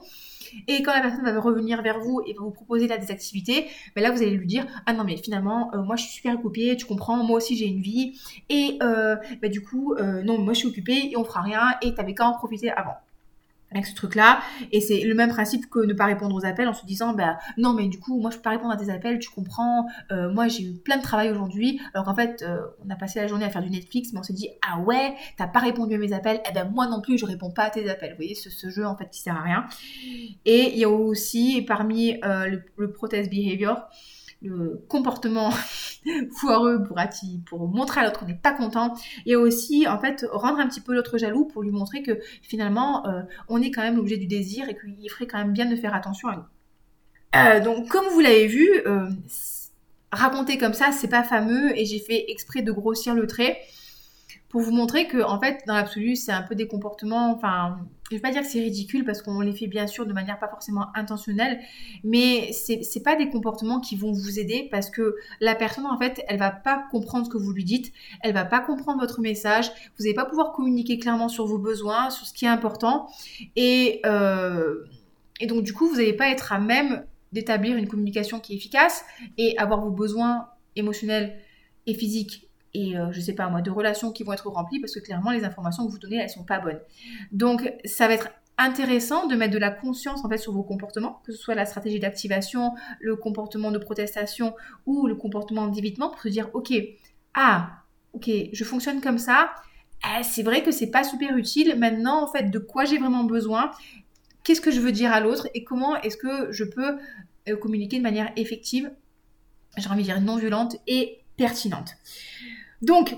Et 0.68 0.84
quand 0.84 0.94
la 0.94 1.02
personne 1.02 1.24
va 1.24 1.40
revenir 1.40 1.82
vers 1.82 2.00
vous 2.00 2.22
et 2.26 2.34
va 2.34 2.42
vous 2.42 2.52
proposer 2.52 2.88
là 2.88 2.98
des 3.00 3.10
activités, 3.10 3.66
ben 3.96 4.04
là 4.04 4.12
vous 4.12 4.22
allez 4.22 4.38
lui 4.38 4.46
dire 4.46 4.66
ah 4.86 4.94
non 4.94 5.04
mais 5.04 5.18
finalement 5.18 5.72
euh, 5.74 5.82
moi 5.82 5.96
je 5.96 6.04
suis 6.04 6.14
super 6.14 6.36
occupée, 6.36 6.78
tu 6.78 6.86
comprends, 6.86 7.24
moi 7.24 7.38
aussi 7.38 7.58
j'ai 7.58 7.66
une 7.66 7.82
vie 7.82 8.22
et 8.50 8.78
euh, 8.84 9.16
ben, 9.42 9.50
du 9.50 9.64
coup 9.64 9.96
non 10.24 10.38
moi 10.38 10.54
je 10.54 10.60
suis 10.60 10.68
occupée 10.68 11.10
et 11.12 11.18
on 11.18 11.26
fera 11.26 11.42
rien 11.42 11.62
et 11.82 11.96
t'avais 11.96 12.14
qu'à 12.14 12.28
en 12.28 12.34
profiter 12.38 12.70
avant 12.70 12.94
avec 13.76 13.86
ce 13.86 13.96
truc-là. 13.96 14.40
Et 14.72 14.82
c'est 14.82 15.02
le 15.02 15.14
même 15.14 15.30
principe 15.30 15.70
que 15.70 15.80
ne 15.80 15.94
pas 15.94 16.06
répondre 16.06 16.36
aux 16.36 16.46
appels 16.46 16.68
en 16.68 16.74
se 16.74 16.86
disant, 16.86 17.14
bah 17.14 17.38
non, 17.58 17.74
mais 17.74 17.88
du 17.88 18.00
coup, 18.00 18.20
moi 18.20 18.32
je 18.32 18.38
peux 18.38 18.44
pas 18.44 18.52
répondre 18.52 18.72
à 18.72 18.78
tes 18.78 18.90
appels, 18.90 19.20
tu 19.20 19.30
comprends, 19.30 19.86
euh, 20.12 20.32
moi 20.32 20.48
j'ai 20.48 20.64
eu 20.64 20.74
plein 20.74 20.98
de 20.98 21.02
travail 21.02 21.30
aujourd'hui, 21.30 21.80
alors 21.94 22.06
qu'en 22.06 22.16
fait, 22.16 22.42
euh, 22.42 22.62
on 22.86 22.90
a 22.90 22.96
passé 22.96 23.20
la 23.20 23.28
journée 23.28 23.46
à 23.46 23.50
faire 23.50 23.62
du 23.62 23.70
Netflix, 23.70 24.14
mais 24.14 24.20
on 24.20 24.24
s'est 24.24 24.34
dit, 24.34 24.50
ah 24.68 24.80
ouais, 24.80 25.14
t'as 25.38 25.48
pas 25.48 25.60
répondu 25.60 25.96
à 25.96 25.98
mes 25.98 26.14
appels, 26.14 26.38
et 26.38 26.50
eh 26.50 26.54
ben 26.54 26.70
moi 26.70 26.88
non 26.88 27.02
plus, 27.02 27.18
je 27.18 27.26
réponds 27.26 27.52
pas 27.52 27.64
à 27.64 27.70
tes 27.70 27.90
appels. 27.90 28.12
Vous 28.12 28.18
voyez, 28.18 28.36
ce, 28.36 28.70
jeu 28.70 28.86
en 28.86 28.96
fait 28.96 29.10
qui 29.12 29.22
sert 29.22 29.36
à 29.36 29.44
rien. 29.44 29.66
Et 30.46 30.72
il 30.74 30.80
y 30.80 30.86
a 30.86 30.90
aussi, 30.90 31.62
parmi 31.68 32.18
euh, 32.24 32.58
le 32.78 32.92
protest 32.92 33.30
behavior, 33.30 33.88
le 34.42 34.84
comportement 34.88 35.52
foireux 36.38 36.84
pour, 37.46 37.68
montrer 37.68 38.02
à 38.02 38.06
l'autre 38.06 38.20
qu'on 38.20 38.26
n'est 38.26 38.34
pas 38.34 38.54
content 38.54 38.94
et 39.26 39.36
aussi 39.36 39.88
en 39.88 40.00
fait 40.00 40.26
rendre 40.32 40.60
un 40.60 40.68
petit 40.68 40.82
peu 40.82 40.94
l'autre 40.94 41.18
jaloux 41.18 41.46
pour 41.46 41.64
lui 41.64 41.72
montrer 41.72 42.04
que 42.04 42.20
finalement 42.42 43.08
euh, 43.08 43.22
on 43.50 43.62
est 43.62 43.72
quand 43.72 43.82
même 43.82 43.96
l'objet 43.96 44.18
du 44.18 44.28
désir 44.28 44.70
et 44.70 44.78
qu'il 44.78 45.10
ferait 45.10 45.28
quand 45.28 45.38
même 45.38 45.54
bien 45.54 45.66
de 45.66 45.76
faire 45.76 45.96
attention 45.96 46.30
à 46.30 46.36
nous. 46.36 46.44
Euh, 47.36 47.60
donc 47.60 47.88
comme 47.88 48.06
vous 48.08 48.20
l'avez 48.20 48.48
vu, 48.48 48.70
euh, 48.86 49.10
raconter 50.12 50.58
comme 50.58 50.74
ça 50.74 50.92
c'est 50.92 51.10
pas 51.10 51.24
fameux 51.24 51.78
et 51.78 51.86
j'ai 51.86 52.00
fait 52.00 52.26
exprès 52.30 52.62
de 52.62 52.72
grossir 52.72 53.16
le 53.16 53.28
trait 53.28 53.60
pour 54.56 54.62
vous 54.62 54.72
montrer 54.72 55.06
que 55.06 55.22
en 55.22 55.38
fait 55.38 55.64
dans 55.68 55.74
l'absolu 55.74 56.16
c'est 56.16 56.32
un 56.32 56.42
peu 56.42 56.56
des 56.56 56.66
comportements 56.66 57.30
enfin 57.36 57.78
je 58.10 58.16
vais 58.16 58.22
pas 58.22 58.32
dire 58.32 58.42
que 58.42 58.48
c'est 58.48 58.62
ridicule 58.62 59.04
parce 59.04 59.22
qu'on 59.22 59.42
les 59.42 59.52
fait 59.52 59.68
bien 59.68 59.86
sûr 59.86 60.06
de 60.06 60.14
manière 60.14 60.40
pas 60.40 60.48
forcément 60.48 60.96
intentionnelle 60.96 61.60
mais 62.06 62.54
c'est 62.54 63.04
pas 63.04 63.18
des 63.18 63.28
comportements 63.28 63.82
qui 63.82 63.98
vont 63.98 64.14
vous 64.14 64.40
aider 64.40 64.70
parce 64.72 64.90
que 64.90 65.18
la 65.42 65.56
personne 65.56 65.86
en 65.86 65.98
fait 65.98 66.24
elle 66.30 66.40
va 66.40 66.52
pas 66.52 66.86
comprendre 66.90 67.26
ce 67.26 67.32
que 67.32 67.38
vous 67.38 67.52
lui 67.52 67.66
dites 67.66 67.92
elle 68.22 68.34
va 68.34 68.46
pas 68.46 68.62
comprendre 68.62 69.02
votre 69.02 69.20
message 69.20 69.70
vous 69.98 70.06
n'allez 70.06 70.16
pas 70.16 70.24
pouvoir 70.24 70.54
communiquer 70.54 71.00
clairement 71.00 71.28
sur 71.28 71.46
vos 71.46 71.60
besoins 71.60 72.10
sur 72.10 72.26
ce 72.26 72.32
qui 72.32 72.46
est 72.46 72.48
important 72.48 73.10
et 73.58 74.00
euh, 74.06 74.86
et 75.42 75.48
donc 75.48 75.64
du 75.64 75.74
coup 75.74 75.90
vous 75.90 75.98
n'allez 75.98 76.14
pas 76.14 76.30
être 76.30 76.54
à 76.54 76.62
même 76.62 77.04
d'établir 77.34 77.76
une 77.76 77.90
communication 77.90 78.40
qui 78.40 78.54
est 78.54 78.56
efficace 78.56 79.04
et 79.38 79.58
avoir 79.58 79.82
vos 79.82 79.92
besoins 79.92 80.48
émotionnels 80.78 81.42
et 81.88 81.94
physiques 81.94 82.45
et 82.76 82.98
euh, 82.98 83.12
je 83.12 83.22
sais 83.22 83.34
pas 83.34 83.50
moi, 83.50 83.62
de 83.62 83.72
relations 83.72 84.12
qui 84.12 84.24
vont 84.24 84.34
être 84.34 84.48
remplies 84.50 84.80
parce 84.80 84.94
que 84.94 85.00
clairement 85.00 85.32
les 85.32 85.44
informations 85.44 85.86
que 85.86 85.92
vous 85.92 86.00
donnez 86.00 86.18
elles 86.18 86.30
sont 86.30 86.44
pas 86.44 86.60
bonnes. 86.60 86.80
Donc 87.32 87.72
ça 87.86 88.08
va 88.08 88.14
être 88.14 88.30
intéressant 88.58 89.28
de 89.28 89.36
mettre 89.36 89.54
de 89.54 89.58
la 89.58 89.72
conscience 89.72 90.24
en 90.24 90.30
fait 90.30 90.38
sur 90.38 90.54
vos 90.54 90.64
comportements, 90.64 91.22
que 91.26 91.32
ce 91.32 91.38
soit 91.38 91.56
la 91.56 91.66
stratégie 91.66 92.00
d'activation, 92.00 92.74
le 93.00 93.16
comportement 93.16 93.72
de 93.72 93.78
protestation 93.78 94.56
ou 94.86 95.08
le 95.08 95.16
comportement 95.16 95.68
d'évitement 95.68 96.10
pour 96.10 96.22
se 96.22 96.30
dire 96.30 96.50
ok, 96.54 96.74
ah, 97.34 97.84
ok, 98.14 98.30
je 98.52 98.64
fonctionne 98.64 99.02
comme 99.02 99.18
ça. 99.18 99.54
Eh, 100.04 100.24
c'est 100.24 100.44
vrai 100.44 100.64
que 100.64 100.72
c'est 100.72 100.92
pas 100.92 101.04
super 101.04 101.36
utile. 101.38 101.76
Maintenant, 101.78 102.24
en 102.24 102.28
fait, 102.32 102.50
de 102.50 102.60
quoi 102.60 102.86
j'ai 102.86 102.98
vraiment 102.98 103.24
besoin? 103.24 103.72
Qu'est-ce 104.44 104.62
que 104.62 104.72
je 104.72 104.80
veux 104.80 104.92
dire 104.92 105.12
à 105.12 105.20
l'autre? 105.20 105.48
Et 105.54 105.64
comment 105.64 105.96
est-ce 106.02 106.18
que 106.18 106.52
je 106.52 106.64
peux 106.64 106.98
euh, 107.50 107.58
communiquer 107.58 107.98
de 107.98 108.04
manière 108.04 108.32
effective? 108.36 108.92
J'ai 109.78 109.90
envie 109.90 110.02
de 110.02 110.08
dire 110.08 110.22
non 110.22 110.38
violente 110.38 110.78
et 110.88 111.24
pertinente. 111.38 111.96
Donc, 112.82 113.16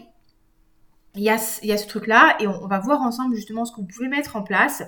il 1.16 1.24
y 1.24 1.30
a, 1.30 1.38
ce 1.38 1.88
truc-là 1.88 2.38
et 2.40 2.48
on, 2.48 2.68
va 2.68 2.80
voir 2.80 3.02
ensemble 3.02 3.36
justement 3.36 3.66
ce 3.66 3.72
que 3.72 3.78
vous 3.78 3.88
pouvez 3.88 4.08
mettre 4.08 4.36
en 4.36 4.44
place. 4.44 4.84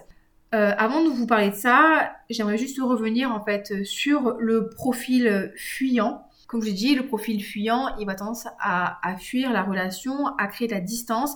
Euh, 0.55 0.71
avant 0.77 1.03
de 1.03 1.09
vous 1.09 1.27
parler 1.27 1.49
de 1.49 1.55
ça, 1.55 2.13
j'aimerais 2.29 2.57
juste 2.57 2.79
revenir 2.79 3.31
en 3.31 3.43
fait 3.43 3.83
sur 3.83 4.35
le 4.39 4.69
profil 4.69 5.51
fuyant. 5.55 6.25
Comme 6.47 6.61
je 6.61 6.67
l'ai 6.67 6.73
dit, 6.73 6.95
le 6.95 7.05
profil 7.05 7.43
fuyant, 7.43 7.95
il 7.99 8.05
va 8.05 8.15
tendance 8.15 8.47
à, 8.59 9.07
à 9.07 9.17
fuir 9.17 9.51
la 9.51 9.63
relation, 9.63 10.27
à 10.37 10.47
créer 10.47 10.67
de 10.67 10.73
la 10.73 10.81
distance. 10.81 11.35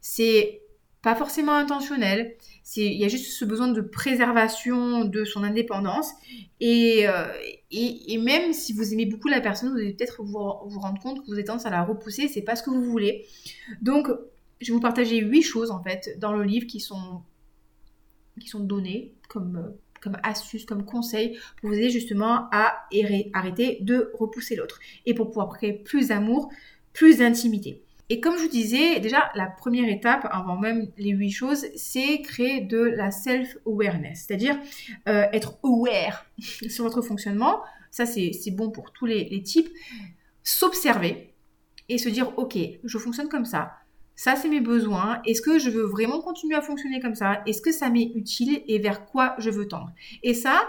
C'est 0.00 0.62
pas 1.02 1.14
forcément 1.14 1.52
intentionnel. 1.52 2.34
Il 2.76 2.94
y 2.94 3.04
a 3.04 3.08
juste 3.08 3.32
ce 3.32 3.44
besoin 3.44 3.68
de 3.68 3.80
préservation 3.80 5.04
de 5.04 5.24
son 5.24 5.44
indépendance. 5.44 6.10
Et, 6.60 7.06
euh, 7.06 7.26
même 8.20 8.52
si 8.52 8.72
vous 8.72 8.92
aimez 8.92 9.06
beaucoup 9.06 9.28
la 9.28 9.40
personne, 9.40 9.70
vous 9.70 9.78
allez 9.78 9.92
peut-être 9.92 10.22
vous, 10.22 10.38
rendre 10.38 11.00
compte 11.02 11.20
que 11.20 11.26
vous 11.26 11.38
êtes 11.38 11.46
tendance 11.46 11.66
à 11.66 11.70
la 11.70 11.82
repousser, 11.82 12.28
c'est 12.28 12.42
pas 12.42 12.56
ce 12.56 12.62
que 12.62 12.70
vous 12.70 12.84
voulez. 12.84 13.26
Donc, 13.82 14.08
je 14.60 14.68
vais 14.68 14.74
vous 14.74 14.80
partager 14.80 15.18
huit 15.18 15.42
choses 15.42 15.70
en 15.70 15.82
fait 15.82 16.16
dans 16.18 16.32
le 16.32 16.42
livre 16.42 16.66
qui 16.66 16.80
sont, 16.80 17.22
qui 18.40 18.50
données 18.54 19.14
comme, 19.28 19.74
comme 20.00 20.16
astuces, 20.22 20.64
comme 20.64 20.84
conseils 20.84 21.38
pour 21.60 21.70
vous 21.70 21.76
aider 21.76 21.90
justement 21.90 22.48
à 22.50 22.86
arrêter 23.34 23.78
de 23.82 24.10
repousser 24.14 24.56
l'autre 24.56 24.80
et 25.04 25.14
pour 25.14 25.28
pouvoir 25.28 25.50
créer 25.50 25.72
plus 25.72 26.08
d'amour, 26.08 26.50
plus 26.92 27.18
d'intimité. 27.18 27.82
Et 28.10 28.20
comme 28.20 28.36
je 28.36 28.42
vous 28.42 28.48
disais, 28.48 29.00
déjà, 29.00 29.30
la 29.34 29.46
première 29.46 29.88
étape, 29.88 30.26
avant 30.30 30.56
même 30.58 30.88
les 30.98 31.10
huit 31.10 31.30
choses, 31.30 31.66
c'est 31.74 32.20
créer 32.20 32.60
de 32.60 32.78
la 32.78 33.10
self-awareness, 33.10 34.26
c'est-à-dire 34.26 34.58
euh, 35.08 35.26
être 35.32 35.58
aware 35.62 36.26
sur 36.68 36.84
votre 36.84 37.00
fonctionnement. 37.02 37.62
Ça, 37.90 38.06
c'est 38.06 38.32
bon 38.50 38.70
pour 38.70 38.92
tous 38.92 39.06
les, 39.06 39.42
types. 39.42 39.68
S'observer 40.42 41.32
et 41.88 41.96
se 41.96 42.08
dire, 42.08 42.36
OK, 42.38 42.58
je 42.82 42.98
fonctionne 42.98 43.28
comme 43.28 43.44
ça. 43.44 43.72
Ça, 44.16 44.36
c'est 44.36 44.48
mes 44.48 44.60
besoins. 44.60 45.20
Est-ce 45.24 45.40
que 45.40 45.58
je 45.58 45.70
veux 45.70 45.84
vraiment 45.84 46.20
continuer 46.20 46.56
à 46.56 46.60
fonctionner 46.60 47.00
comme 47.00 47.14
ça? 47.14 47.42
Est-ce 47.46 47.62
que 47.62 47.72
ça 47.72 47.88
m'est 47.90 48.10
utile 48.14 48.62
et 48.68 48.78
vers 48.78 49.06
quoi 49.06 49.34
je 49.38 49.50
veux 49.50 49.66
tendre? 49.66 49.92
Et 50.22 50.34
ça, 50.34 50.68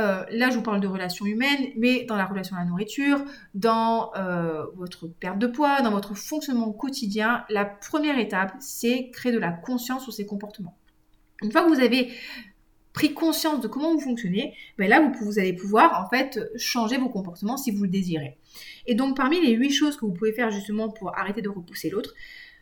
euh, 0.00 0.24
là, 0.30 0.50
je 0.50 0.56
vous 0.56 0.62
parle 0.62 0.80
de 0.80 0.88
relations 0.88 1.26
humaines, 1.26 1.68
mais 1.76 2.04
dans 2.04 2.16
la 2.16 2.24
relation 2.24 2.56
à 2.56 2.60
la 2.60 2.64
nourriture, 2.64 3.22
dans 3.54 4.10
euh, 4.16 4.64
votre 4.76 5.06
perte 5.06 5.38
de 5.38 5.46
poids, 5.46 5.82
dans 5.82 5.90
votre 5.90 6.14
fonctionnement 6.14 6.72
quotidien, 6.72 7.44
la 7.50 7.64
première 7.64 8.18
étape, 8.18 8.54
c'est 8.60 9.10
créer 9.12 9.32
de 9.32 9.38
la 9.38 9.52
conscience 9.52 10.04
sur 10.04 10.12
ces 10.12 10.26
comportements. 10.26 10.76
Une 11.42 11.52
fois 11.52 11.62
que 11.64 11.68
vous 11.68 11.80
avez 11.80 12.10
pris 12.92 13.14
conscience 13.14 13.60
de 13.60 13.68
comment 13.68 13.92
vous 13.92 14.00
fonctionnez, 14.00 14.54
ben 14.78 14.88
là, 14.88 15.00
vous, 15.00 15.24
vous 15.24 15.38
allez 15.38 15.52
pouvoir 15.52 16.04
en 16.04 16.08
fait 16.08 16.40
changer 16.56 16.96
vos 16.96 17.08
comportements 17.08 17.56
si 17.56 17.70
vous 17.70 17.84
le 17.84 17.90
désirez. 17.90 18.38
Et 18.86 18.94
donc, 18.94 19.16
parmi 19.16 19.40
les 19.40 19.52
huit 19.52 19.70
choses 19.70 19.96
que 19.96 20.06
vous 20.06 20.12
pouvez 20.12 20.32
faire 20.32 20.50
justement 20.50 20.88
pour 20.88 21.16
arrêter 21.16 21.42
de 21.42 21.48
repousser 21.48 21.90
l'autre, 21.90 22.14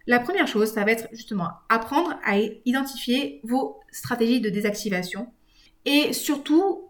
la 0.06 0.20
première 0.20 0.48
chose, 0.48 0.72
ça 0.72 0.84
va 0.84 0.92
être 0.92 1.08
justement 1.12 1.50
apprendre 1.68 2.18
à 2.24 2.38
identifier 2.64 3.40
vos 3.44 3.78
stratégies 3.92 4.40
de 4.40 4.48
désactivation 4.48 5.28
et 5.84 6.12
surtout 6.12 6.87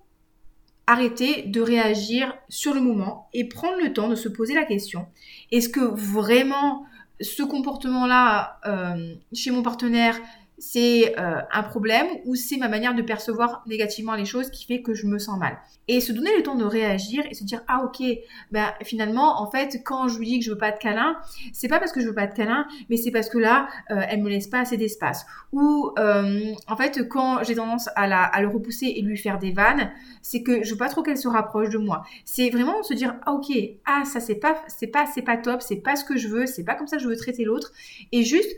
arrêter 0.89 1.43
de 1.43 1.61
réagir 1.61 2.35
sur 2.49 2.73
le 2.73 2.81
moment 2.81 3.29
et 3.35 3.47
prendre 3.47 3.77
le 3.81 3.93
temps 3.93 4.09
de 4.09 4.15
se 4.15 4.29
poser 4.29 4.55
la 4.55 4.65
question, 4.65 5.07
est-ce 5.53 5.69
que 5.69 5.81
vraiment 5.81 6.87
ce 7.21 7.43
comportement-là 7.43 8.59
euh, 8.67 9.15
chez 9.35 9.51
mon 9.51 9.63
partenaire, 9.63 10.19
c'est 10.59 11.19
euh, 11.19 11.41
un 11.53 11.63
problème 11.63 12.07
ou 12.25 12.35
c'est 12.35 12.57
ma 12.57 12.69
manière 12.69 12.95
de 12.95 13.03
percevoir 13.03 13.63
négativement 13.67 14.15
les 14.15 14.25
choses 14.25 14.51
qui 14.51 14.67
fait 14.67 14.83
que 14.83 14.95
je 14.95 15.07
me 15.07 15.19
sens 15.19 15.39
mal. 15.39 15.59
Et 15.87 16.01
se 16.01 16.13
donner 16.13 16.37
le 16.37 16.43
temps 16.43 16.57
de 16.57 16.65
réagir 16.65 17.25
et 17.31 17.35
se 17.35 17.45
dire 17.45 17.63
ah 17.69 17.83
ok 17.85 18.03
ben 18.51 18.67
finalement 18.83 19.41
en 19.41 19.51
fait 19.51 19.81
quand 19.85 20.09
je 20.09 20.19
lui 20.19 20.27
dis 20.27 20.39
que 20.41 20.45
je 20.45 20.51
veux 20.51 20.59
pas 20.59 20.73
de 20.73 20.79
câlin 20.79 21.17
c'est 21.53 21.69
pas 21.69 21.79
parce 21.79 21.93
que 21.93 22.01
je 22.01 22.07
veux 22.07 22.15
pas 22.15 22.27
de 22.27 22.35
câlin 22.35 22.67
mais 22.91 22.97
c'est 22.97 23.11
parce 23.11 23.29
que 23.29 23.39
là 23.39 23.69
euh, 23.91 24.03
elle 24.09 24.23
me 24.23 24.29
laisse 24.29 24.49
pas 24.49 24.61
assez 24.61 24.77
d'espace. 24.77 25.25
Ou 25.53 25.91
euh, 25.99 26.53
en 26.67 26.77
fait 26.77 27.09
quand 27.09 27.43
j'ai 27.45 27.55
tendance 27.55 27.89
à, 27.95 28.07
la, 28.07 28.23
à 28.23 28.43
le 28.43 28.49
repousser 28.49 28.87
et 28.87 29.03
lui 29.03 29.17
faire 29.17 29.39
des 29.39 29.53
vannes 29.53 29.91
c'est 30.23 30.43
que 30.43 30.65
je 30.65 30.73
veux 30.73 30.79
pas 30.79 30.89
trop 30.89 31.03
qu'elle 31.03 31.19
se 31.19 31.29
rapproche 31.29 31.71
de 31.71 31.79
moi. 31.79 32.03
C'est 32.25 32.51
vraiment 32.51 32.83
se 32.83 32.95
dire 32.95 33.15
ah 33.25 33.33
ok 33.33 33.53
ah 33.87 34.03
ça 34.05 34.21
c'est 34.21 34.37
pas 34.37 34.57
c'est 34.67 34.89
pas 34.89 35.07
c'est 35.07 35.23
pas 35.23 35.37
top 35.37 35.63
c'est 35.63 35.77
pas 35.77 35.95
ce 35.95 36.05
que 36.05 36.17
je 36.17 36.29
veux 36.29 36.47
c'est 36.47 36.65
pas 36.65 36.75
comme 36.75 36.89
ça 36.89 36.97
que 36.97 37.03
je 37.03 37.09
veux 37.09 37.17
traiter 37.17 37.45
l'autre. 37.45 37.73
Et 38.13 38.25
juste 38.25 38.51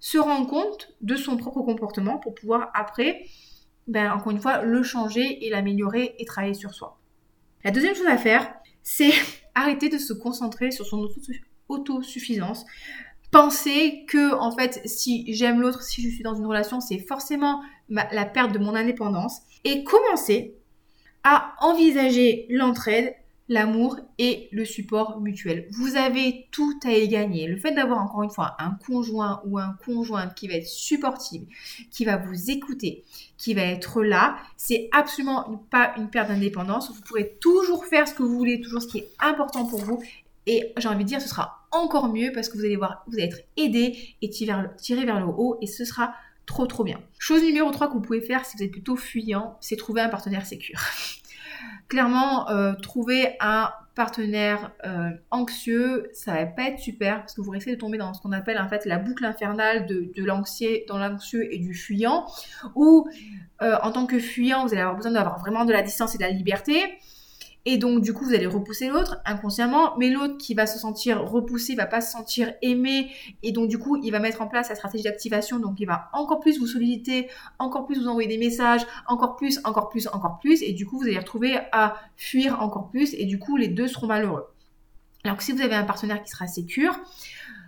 se 0.00 0.18
rendre 0.18 0.48
compte 0.48 0.92
de 1.02 1.14
son 1.14 1.36
propre 1.36 1.62
comportement 1.62 2.18
pour 2.18 2.34
pouvoir 2.34 2.70
après, 2.74 3.26
ben, 3.86 4.12
encore 4.12 4.32
une 4.32 4.40
fois, 4.40 4.62
le 4.62 4.82
changer 4.82 5.46
et 5.46 5.50
l'améliorer 5.50 6.14
et 6.18 6.24
travailler 6.24 6.54
sur 6.54 6.74
soi. 6.74 6.98
La 7.64 7.70
deuxième 7.70 7.94
chose 7.94 8.06
à 8.06 8.16
faire, 8.16 8.52
c'est 8.82 9.12
arrêter 9.54 9.88
de 9.88 9.98
se 9.98 10.12
concentrer 10.12 10.70
sur 10.70 10.86
son 10.86 11.06
autosuffisance. 11.68 12.64
Penser 13.30 14.04
que, 14.08 14.34
en 14.34 14.56
fait, 14.56 14.80
si 14.86 15.32
j'aime 15.32 15.60
l'autre, 15.60 15.82
si 15.82 16.02
je 16.02 16.08
suis 16.08 16.24
dans 16.24 16.34
une 16.34 16.46
relation, 16.46 16.80
c'est 16.80 16.98
forcément 16.98 17.62
la 17.88 18.24
perte 18.24 18.52
de 18.52 18.58
mon 18.58 18.74
indépendance. 18.74 19.40
Et 19.64 19.84
commencer 19.84 20.56
à 21.22 21.54
envisager 21.60 22.46
l'entraide 22.48 23.14
l'amour 23.50 23.98
et 24.18 24.48
le 24.52 24.64
support 24.64 25.20
mutuel. 25.20 25.66
Vous 25.72 25.96
avez 25.96 26.46
tout 26.52 26.78
à 26.84 26.92
y 26.92 27.08
gagner. 27.08 27.48
Le 27.48 27.56
fait 27.56 27.72
d'avoir 27.72 27.98
encore 27.98 28.22
une 28.22 28.30
fois 28.30 28.54
un 28.60 28.78
conjoint 28.86 29.42
ou 29.44 29.58
un 29.58 29.76
conjointe 29.84 30.34
qui 30.34 30.46
va 30.46 30.54
être 30.54 30.68
supportive, 30.68 31.44
qui 31.90 32.04
va 32.04 32.16
vous 32.16 32.50
écouter, 32.50 33.04
qui 33.36 33.52
va 33.54 33.62
être 33.62 34.04
là, 34.04 34.38
c'est 34.56 34.88
absolument 34.92 35.66
pas 35.68 35.92
une 35.96 36.08
perte 36.08 36.28
d'indépendance. 36.28 36.92
Vous 36.92 37.02
pourrez 37.02 37.36
toujours 37.40 37.84
faire 37.86 38.06
ce 38.06 38.14
que 38.14 38.22
vous 38.22 38.38
voulez, 38.38 38.60
toujours 38.60 38.82
ce 38.82 38.86
qui 38.86 38.98
est 38.98 39.08
important 39.18 39.66
pour 39.66 39.80
vous. 39.80 40.00
Et 40.46 40.72
j'ai 40.78 40.88
envie 40.88 41.02
de 41.02 41.08
dire, 41.08 41.20
ce 41.20 41.28
sera 41.28 41.66
encore 41.72 42.08
mieux 42.08 42.30
parce 42.32 42.48
que 42.48 42.56
vous 42.56 42.64
allez 42.64 42.76
voir, 42.76 43.02
vous 43.08 43.14
allez 43.14 43.24
être 43.24 43.42
aidé 43.56 44.14
et 44.22 44.30
tiré 44.30 45.04
vers 45.04 45.18
le 45.18 45.26
haut 45.26 45.58
et 45.60 45.66
ce 45.66 45.84
sera 45.84 46.14
trop 46.46 46.66
trop 46.66 46.84
bien. 46.84 47.00
Chose 47.18 47.42
numéro 47.42 47.68
3 47.72 47.88
que 47.88 47.94
vous 47.94 48.00
pouvez 48.00 48.20
faire 48.20 48.46
si 48.46 48.56
vous 48.56 48.62
êtes 48.62 48.70
plutôt 48.70 48.96
fuyant, 48.96 49.58
c'est 49.60 49.76
trouver 49.76 50.02
un 50.02 50.08
partenaire 50.08 50.46
sécure. 50.46 50.80
clairement, 51.88 52.48
euh, 52.50 52.74
trouver 52.74 53.36
un 53.40 53.70
partenaire 53.94 54.70
euh, 54.86 55.10
anxieux, 55.30 56.08
ça 56.14 56.34
va 56.34 56.46
pas 56.46 56.62
être 56.68 56.78
super 56.78 57.20
parce 57.20 57.34
que 57.34 57.40
vous 57.40 57.50
risquez 57.50 57.72
de 57.72 57.78
tomber 57.78 57.98
dans 57.98 58.14
ce 58.14 58.22
qu'on 58.22 58.32
appelle 58.32 58.58
en 58.58 58.68
fait 58.68 58.86
la 58.86 58.98
boucle 58.98 59.24
infernale 59.24 59.86
de, 59.86 60.10
de 60.16 60.86
dans 60.86 60.98
l'anxieux 60.98 61.52
et 61.52 61.58
du 61.58 61.74
fuyant, 61.74 62.24
où 62.74 63.08
euh, 63.62 63.76
en 63.82 63.92
tant 63.92 64.06
que 64.06 64.18
fuyant, 64.18 64.64
vous 64.64 64.72
allez 64.72 64.80
avoir 64.80 64.96
besoin 64.96 65.12
d'avoir 65.12 65.38
vraiment 65.40 65.64
de 65.64 65.72
la 65.72 65.82
distance 65.82 66.14
et 66.14 66.18
de 66.18 66.22
la 66.22 66.30
liberté. 66.30 66.80
Et 67.66 67.76
donc, 67.76 68.00
du 68.00 68.14
coup, 68.14 68.24
vous 68.24 68.32
allez 68.32 68.46
repousser 68.46 68.88
l'autre 68.88 69.18
inconsciemment, 69.26 69.96
mais 69.98 70.08
l'autre 70.08 70.38
qui 70.38 70.54
va 70.54 70.66
se 70.66 70.78
sentir 70.78 71.22
repoussé 71.22 71.74
va 71.74 71.86
pas 71.86 72.00
se 72.00 72.10
sentir 72.10 72.54
aimé. 72.62 73.10
Et 73.42 73.52
donc, 73.52 73.68
du 73.68 73.78
coup, 73.78 73.98
il 74.02 74.10
va 74.10 74.18
mettre 74.18 74.40
en 74.40 74.46
place 74.46 74.68
sa 74.68 74.74
stratégie 74.74 75.04
d'activation. 75.04 75.58
Donc, 75.58 75.78
il 75.78 75.86
va 75.86 76.08
encore 76.14 76.40
plus 76.40 76.58
vous 76.58 76.66
solliciter, 76.66 77.28
encore 77.58 77.86
plus 77.86 77.98
vous 77.98 78.08
envoyer 78.08 78.28
des 78.28 78.38
messages, 78.38 78.86
encore 79.06 79.36
plus, 79.36 79.60
encore 79.64 79.90
plus, 79.90 80.08
encore 80.08 80.38
plus. 80.38 80.62
Et 80.62 80.72
du 80.72 80.86
coup, 80.86 80.98
vous 80.98 81.04
allez 81.04 81.18
retrouver 81.18 81.58
à 81.72 81.96
fuir 82.16 82.62
encore 82.62 82.88
plus. 82.88 83.12
Et 83.14 83.26
du 83.26 83.38
coup, 83.38 83.56
les 83.56 83.68
deux 83.68 83.88
seront 83.88 84.06
malheureux. 84.06 84.46
Alors 85.22 85.36
que 85.36 85.42
si 85.42 85.52
vous 85.52 85.60
avez 85.60 85.74
un 85.74 85.84
partenaire 85.84 86.22
qui 86.22 86.30
sera 86.30 86.46
sécure, 86.46 86.98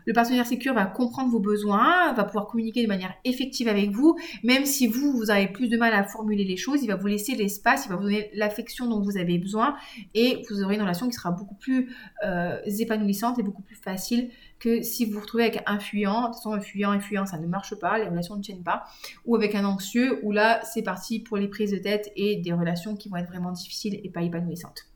le 0.06 0.12
partenaire 0.12 0.46
sécure 0.46 0.74
va 0.74 0.86
comprendre 0.86 1.30
vos 1.30 1.40
besoins, 1.40 2.12
va 2.12 2.24
pouvoir 2.24 2.46
communiquer 2.46 2.82
de 2.82 2.88
manière 2.88 3.14
effective 3.24 3.68
avec 3.68 3.90
vous, 3.90 4.16
même 4.42 4.64
si 4.66 4.86
vous, 4.86 5.12
vous 5.12 5.30
avez 5.30 5.48
plus 5.48 5.68
de 5.68 5.76
mal 5.76 5.92
à 5.94 6.04
formuler 6.04 6.44
les 6.44 6.56
choses, 6.56 6.82
il 6.82 6.88
va 6.88 6.96
vous 6.96 7.06
laisser 7.06 7.34
l'espace, 7.34 7.86
il 7.86 7.88
va 7.90 7.96
vous 7.96 8.04
donner 8.04 8.30
l'affection 8.34 8.88
dont 8.88 9.00
vous 9.00 9.16
avez 9.16 9.38
besoin 9.38 9.76
et 10.14 10.42
vous 10.48 10.62
aurez 10.62 10.76
une 10.76 10.82
relation 10.82 11.08
qui 11.08 11.14
sera 11.14 11.30
beaucoup 11.30 11.54
plus 11.54 11.94
euh, 12.24 12.58
épanouissante 12.66 13.38
et 13.38 13.42
beaucoup 13.42 13.62
plus 13.62 13.76
facile 13.76 14.30
que 14.62 14.80
si 14.82 15.04
vous 15.04 15.14
vous 15.14 15.20
retrouvez 15.20 15.44
avec 15.44 15.62
un 15.66 15.80
fuyant. 15.80 16.22
De 16.22 16.26
toute 16.26 16.36
façon, 16.36 16.52
un 16.52 16.60
fuyant, 16.60 16.92
un 16.92 17.00
fuyant, 17.00 17.26
ça 17.26 17.38
ne 17.38 17.46
marche 17.48 17.74
pas, 17.74 17.98
les 17.98 18.08
relations 18.08 18.36
ne 18.36 18.42
tiennent 18.42 18.62
pas. 18.62 18.84
Ou 19.24 19.34
avec 19.34 19.56
un 19.56 19.64
anxieux, 19.64 20.20
où 20.22 20.30
là, 20.30 20.62
c'est 20.64 20.82
parti 20.82 21.18
pour 21.18 21.36
les 21.36 21.48
prises 21.48 21.72
de 21.72 21.78
tête 21.78 22.12
et 22.14 22.36
des 22.36 22.52
relations 22.52 22.94
qui 22.94 23.08
vont 23.08 23.16
être 23.16 23.28
vraiment 23.28 23.50
difficiles 23.50 24.00
et 24.04 24.08
pas 24.08 24.22
épanouissantes. 24.22 24.86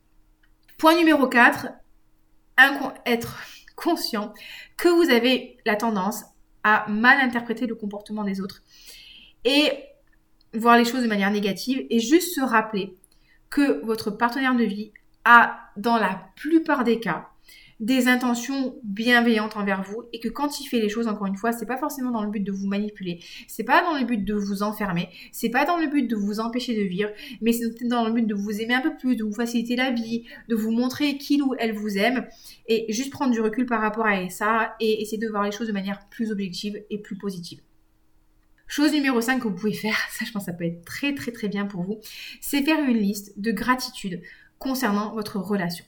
Point 0.79 0.97
numéro 0.97 1.27
4, 1.27 1.69
être 3.07 3.39
conscient 3.77 4.35
que 4.77 4.89
vous 4.89 5.11
avez 5.11 5.59
la 5.65 5.77
tendance 5.77 6.25
à 6.65 6.87
mal 6.89 7.21
interpréter 7.21 7.67
le 7.67 7.77
comportement 7.77 8.25
des 8.25 8.41
autres 8.41 8.63
et 9.45 9.71
voir 10.53 10.77
les 10.77 10.85
choses 10.85 11.03
de 11.03 11.09
manière 11.09 11.31
négative 11.31 11.87
et 11.91 12.01
juste 12.01 12.35
se 12.35 12.41
rappeler 12.41 12.97
que 13.51 13.85
votre 13.85 14.11
partenaire 14.11 14.57
de 14.57 14.65
vie 14.65 14.93
a, 15.25 15.61
dans 15.77 15.97
la 15.97 16.29
plupart 16.37 16.83
des 16.83 16.99
cas, 16.99 17.29
des 17.81 18.09
intentions 18.09 18.77
bienveillantes 18.83 19.57
envers 19.57 19.83
vous 19.83 20.05
et 20.13 20.21
que 20.21 20.29
quand 20.29 20.61
il 20.61 20.67
fait 20.67 20.81
les 20.81 20.89
choses, 20.89 21.09
encore 21.09 21.27
une 21.27 21.37
fois, 21.37 21.53
c'est 21.53 21.67
pas 21.67 21.77
forcément 21.77 22.11
dans 22.11 22.23
le 22.23 22.31
but 22.31 22.41
de 22.41 22.53
vous 22.53 22.67
manipuler, 22.67 23.21
c'est 23.49 23.65
pas 23.65 23.83
dans 23.83 23.99
le 23.99 24.05
but 24.05 24.25
de 24.25 24.35
vous 24.35 24.63
enfermer, 24.63 25.09
c'est 25.31 25.51
pas 25.51 25.67
dans 25.67 25.77
le 25.77 25.87
but 25.87 26.09
de 26.09 26.17
vous 26.17 26.41
empêcher 26.41 26.75
de 26.75 26.89
vivre, 26.89 27.11
mais 27.43 27.53
c'est 27.53 27.87
dans 27.87 28.07
le 28.07 28.13
but 28.13 28.27
de 28.27 28.35
vous 28.35 28.61
aimer 28.61 28.75
un 28.75 28.81
peu 28.81 28.97
plus, 28.97 29.17
de 29.17 29.25
vous 29.25 29.35
faciliter 29.35 29.77
la 29.77 29.91
vie, 29.91 30.25
de 30.49 30.55
vous 30.55 30.71
montrer 30.71 31.19
qu'il 31.19 31.43
ou 31.43 31.55
elle 31.59 31.75
vous 31.75 31.99
aime 31.99 32.27
et 32.67 32.91
juste 32.93 33.11
prendre 33.11 33.33
du 33.33 33.41
recul 33.41 33.67
par 33.67 33.83
rapport 33.83 34.07
à 34.07 34.29
ça 34.31 34.75
et 34.81 35.03
essayer 35.03 35.19
de 35.19 35.29
voir 35.29 35.43
les 35.43 35.53
choses 35.53 35.69
de 35.69 35.73
manière 35.73 36.09
plus 36.09 36.33
objective 36.33 36.83
et 36.89 36.99
plus 36.99 37.17
positive. 37.17 37.61
Chose 38.69 38.93
numéro 38.93 39.21
5 39.21 39.39
que 39.39 39.49
vous 39.49 39.55
pouvez 39.55 39.75
faire, 39.75 39.97
ça 40.13 40.25
je 40.25 40.33
pense 40.33 40.45
que 40.45 40.51
ça 40.51 40.57
peut 40.57 40.65
être 40.65 40.85
très 40.85 41.15
très 41.15 41.31
très 41.31 41.49
bien 41.49 41.67
pour 41.67 41.83
vous, 41.83 42.01
c'est 42.41 42.63
faire 42.63 42.81
une 42.81 42.97
liste 42.97 43.39
de 43.39 43.53
gratitude 43.53 44.23
concernant 44.59 45.15
votre 45.15 45.39
relation 45.39 45.85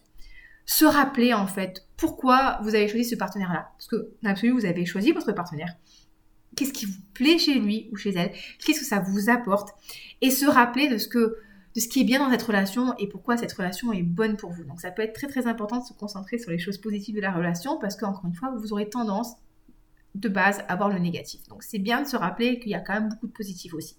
se 0.69 0.85
rappeler 0.85 1.33
en 1.33 1.47
fait 1.47 1.89
pourquoi 1.97 2.59
vous 2.63 2.75
avez 2.75 2.89
choisi 2.89 3.09
ce 3.09 3.17
partenaire-là. 3.17 3.71
Parce 3.79 3.89
que, 3.89 4.11
absolu, 4.23 4.53
vous 4.53 4.67
avez 4.67 4.85
choisi 4.85 5.13
votre 5.13 5.33
partenaire. 5.33 5.75
Qu'est-ce 6.57 6.75
qui 6.75 6.85
vous 6.85 7.01
plaît 7.15 7.39
chez 7.39 7.55
lui 7.55 7.89
ou 7.91 7.97
chez 7.97 8.11
elle? 8.11 8.33
Qu'est-ce 8.59 8.81
que 8.81 8.87
ça 8.87 9.01
vous 9.01 9.31
apporte? 9.31 9.71
Et 10.21 10.31
se 10.31 10.45
rappeler 10.45 10.89
de 10.89 10.99
ce 10.99 11.09
que 11.09 11.39
de 11.75 11.81
ce 11.81 11.89
qui 11.89 12.01
est 12.01 12.05
bien 12.05 12.19
dans 12.19 12.31
cette 12.31 12.43
relation 12.43 12.95
et 12.99 13.09
pourquoi 13.09 13.37
cette 13.37 13.53
relation 13.53 13.93
est 13.93 14.03
bonne 14.03 14.37
pour 14.37 14.51
vous. 14.51 14.65
Donc 14.65 14.81
ça 14.81 14.91
peut 14.91 15.03
être 15.03 15.15
très 15.15 15.27
très 15.27 15.47
important 15.47 15.79
de 15.79 15.85
se 15.85 15.93
concentrer 15.93 16.39
sur 16.39 16.51
les 16.51 16.59
choses 16.59 16.79
positives 16.79 17.15
de 17.17 17.21
la 17.21 17.33
relation 17.33 17.79
parce 17.79 17.97
qu'encore 17.97 18.25
une 18.27 18.35
fois, 18.35 18.55
vous 18.57 18.73
aurez 18.73 18.89
tendance 18.89 19.37
de 20.15 20.29
base 20.29 20.65
à 20.69 20.77
voir 20.77 20.89
le 20.91 20.99
négatif. 20.99 21.47
Donc 21.49 21.63
c'est 21.63 21.79
bien 21.79 22.03
de 22.03 22.07
se 22.07 22.17
rappeler 22.17 22.59
qu'il 22.59 22.73
y 22.73 22.75
a 22.75 22.81
quand 22.81 22.95
même 22.95 23.09
beaucoup 23.09 23.27
de 23.27 23.33
positifs 23.33 23.73
aussi. 23.75 23.97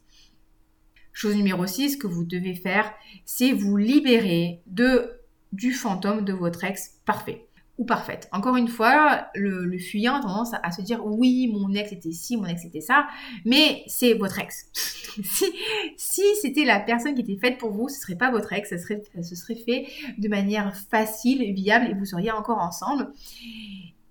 Chose 1.14 1.36
numéro 1.36 1.66
6 1.66 1.98
que 1.98 2.08
vous 2.08 2.26
devez 2.26 2.54
faire, 2.54 2.92
c'est 3.26 3.54
vous 3.54 3.78
libérer 3.78 4.62
de 4.68 5.19
du 5.52 5.74
fantôme 5.74 6.26
de 6.26 6.34
votre 6.34 6.64
ex 6.64 7.00
parfait 7.06 7.46
ou 7.78 7.86
parfaite. 7.86 8.28
Encore 8.34 8.58
une 8.58 8.68
fois, 8.68 9.28
le, 9.36 9.78
fuyant 9.78 10.16
a 10.16 10.22
tendance 10.22 10.52
à, 10.62 10.72
se 10.72 10.82
dire 10.82 11.06
oui, 11.06 11.50
mon 11.52 11.74
ex 11.74 11.94
était 11.94 12.12
ci, 12.12 12.36
mon 12.36 12.46
ex 12.46 12.66
était 12.66 12.82
ça, 12.82 13.08
mais 13.46 13.84
c'est 13.88 14.14
votre 14.14 14.38
ex. 14.38 14.66
si, 15.98 16.24
c'était 16.42 16.66
la 16.66 16.82
personne 16.82 17.16
qui 17.16 17.22
était 17.22 17.38
faite 17.38 17.58
pour 17.58 17.72
vous, 17.72 17.88
ce 17.88 18.02
serait 18.02 18.18
pas 18.18 18.32
votre 18.32 18.52
ex, 18.52 18.70
serait, 18.70 19.02
ce 19.24 19.36
serait 19.36 19.56
fait 19.56 19.88
de 20.18 20.28
manière 20.28 20.76
facile, 20.76 21.54
viable 21.54 21.88
et 21.90 21.94
vous 21.94 22.06
seriez 22.06 22.32
encore 22.32 22.60
ensemble. 22.60 23.12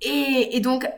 Et 0.00 0.60
donc, 0.60 0.88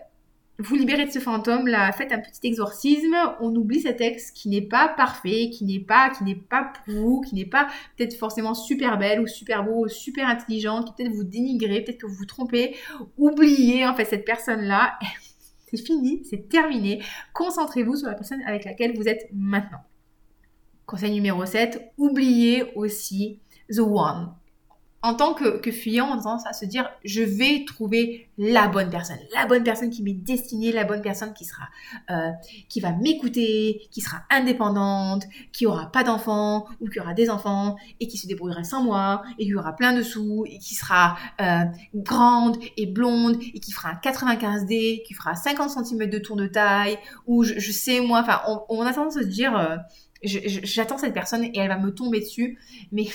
vous 0.62 0.74
libérez 0.74 1.06
de 1.06 1.10
ce 1.10 1.18
fantôme, 1.18 1.66
là, 1.66 1.90
faites 1.92 2.12
un 2.12 2.18
petit 2.18 2.46
exorcisme, 2.46 3.16
on 3.40 3.54
oublie 3.54 3.80
cet 3.80 4.00
ex 4.00 4.30
qui 4.30 4.48
n'est 4.48 4.62
pas 4.62 4.88
parfait, 4.88 5.50
qui 5.50 5.64
n'est 5.64 5.80
pas, 5.80 6.10
qui 6.10 6.24
n'est 6.24 6.34
pas 6.34 6.72
pour 6.84 6.94
vous, 6.94 7.20
qui 7.20 7.34
n'est 7.34 7.46
pas 7.46 7.68
peut-être 7.96 8.16
forcément 8.16 8.54
super 8.54 8.98
belle 8.98 9.20
ou 9.20 9.26
super 9.26 9.64
beau, 9.64 9.84
ou 9.84 9.88
super 9.88 10.28
intelligent, 10.28 10.82
qui 10.82 10.92
peut-être 10.92 11.12
vous 11.12 11.24
dénigrer, 11.24 11.82
peut-être 11.82 11.98
que 11.98 12.06
vous 12.06 12.14
vous 12.14 12.26
trompez. 12.26 12.76
Oubliez 13.16 13.86
en 13.86 13.94
fait 13.94 14.04
cette 14.04 14.24
personne-là. 14.24 14.98
C'est 15.70 15.76
fini, 15.76 16.22
c'est 16.28 16.48
terminé. 16.48 17.00
Concentrez-vous 17.32 17.94
sur 17.94 18.08
la 18.08 18.14
personne 18.14 18.42
avec 18.44 18.64
laquelle 18.64 18.96
vous 18.96 19.06
êtes 19.06 19.28
maintenant. 19.32 19.78
Conseil 20.84 21.12
numéro 21.12 21.46
7, 21.46 21.92
oubliez 21.96 22.72
aussi 22.74 23.38
the 23.68 23.78
one 23.78 24.34
en 25.02 25.14
tant 25.14 25.32
que, 25.32 25.58
que 25.58 25.70
fuyant, 25.70 26.08
on 26.10 26.18
a 26.18 26.22
tendance 26.22 26.46
à 26.46 26.52
se 26.52 26.66
dire, 26.66 26.90
je 27.04 27.22
vais 27.22 27.64
trouver 27.64 28.28
la 28.36 28.68
bonne 28.68 28.90
personne, 28.90 29.18
la 29.34 29.46
bonne 29.46 29.62
personne 29.62 29.88
qui 29.88 30.02
m'est 30.02 30.12
destinée, 30.12 30.72
la 30.72 30.84
bonne 30.84 31.00
personne 31.00 31.32
qui 31.32 31.46
sera, 31.46 31.68
euh, 32.10 32.30
qui 32.68 32.80
va 32.80 32.92
m'écouter, 32.92 33.88
qui 33.90 34.02
sera 34.02 34.18
indépendante, 34.28 35.24
qui 35.52 35.64
aura 35.64 35.90
pas 35.90 36.04
d'enfants 36.04 36.66
ou 36.80 36.88
qui 36.88 37.00
aura 37.00 37.14
des 37.14 37.30
enfants 37.30 37.76
et 37.98 38.08
qui 38.08 38.18
se 38.18 38.26
débrouillera 38.26 38.62
sans 38.62 38.82
moi 38.82 39.22
et 39.38 39.46
qui 39.46 39.54
aura 39.54 39.74
plein 39.74 39.94
de 39.94 40.02
sous 40.02 40.44
et 40.46 40.58
qui 40.58 40.74
sera 40.74 41.16
euh, 41.40 41.64
grande 41.94 42.58
et 42.76 42.86
blonde 42.86 43.38
et 43.54 43.60
qui 43.60 43.72
fera 43.72 43.90
un 43.90 43.94
95D, 43.94 45.02
qui 45.02 45.14
fera 45.14 45.34
50 45.34 45.86
cm 45.86 46.10
de 46.10 46.18
tour 46.18 46.36
de 46.36 46.46
taille 46.46 46.98
ou 47.26 47.42
je, 47.42 47.72
sais 47.72 48.00
moi, 48.00 48.20
enfin, 48.20 48.42
on, 48.68 48.82
a 48.82 48.92
tendance 48.92 49.16
à 49.16 49.22
se 49.22 49.26
dire, 49.26 49.56
euh, 49.56 49.76
j'attends 50.22 50.98
cette 50.98 51.14
personne 51.14 51.44
et 51.44 51.58
elle 51.58 51.68
va 51.68 51.78
me 51.78 51.94
tomber 51.94 52.20
dessus, 52.20 52.58
mais 52.92 53.06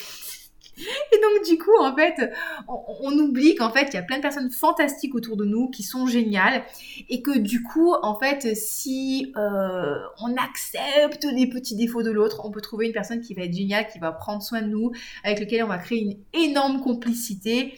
Et 1.11 1.21
donc, 1.21 1.45
du 1.47 1.57
coup, 1.57 1.75
en 1.79 1.95
fait, 1.95 2.31
on, 2.67 3.17
oublie 3.17 3.55
qu'en 3.55 3.71
fait, 3.71 3.87
il 3.91 3.95
y 3.95 3.97
a 3.97 4.03
plein 4.03 4.17
de 4.17 4.21
personnes 4.21 4.51
fantastiques 4.51 5.15
autour 5.15 5.37
de 5.37 5.45
nous 5.45 5.69
qui 5.69 5.83
sont 5.83 6.05
géniales 6.05 6.63
et 7.09 7.21
que 7.21 7.37
du 7.37 7.63
coup, 7.63 7.93
en 8.01 8.19
fait, 8.19 8.55
si 8.55 9.31
euh, 9.37 9.95
on 10.21 10.35
accepte 10.35 11.23
les 11.23 11.47
petits 11.47 11.75
défauts 11.75 12.03
de 12.03 12.11
l'autre, 12.11 12.41
on 12.43 12.51
peut 12.51 12.61
trouver 12.61 12.87
une 12.87 12.93
personne 12.93 13.21
qui 13.21 13.33
va 13.33 13.43
être 13.43 13.53
géniale, 13.53 13.87
qui 13.87 13.99
va 13.99 14.11
prendre 14.11 14.41
soin 14.41 14.61
de 14.61 14.67
nous, 14.67 14.91
avec 15.23 15.39
laquelle 15.39 15.63
on 15.63 15.67
va 15.67 15.77
créer 15.77 16.01
une 16.01 16.17
énorme 16.33 16.81
complicité 16.81 17.77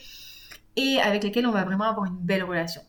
et 0.75 0.97
avec 0.99 1.23
laquelle 1.23 1.45
on 1.45 1.51
va 1.51 1.65
vraiment 1.65 1.85
avoir 1.85 2.05
une 2.05 2.17
belle 2.17 2.43
relation. 2.43 2.81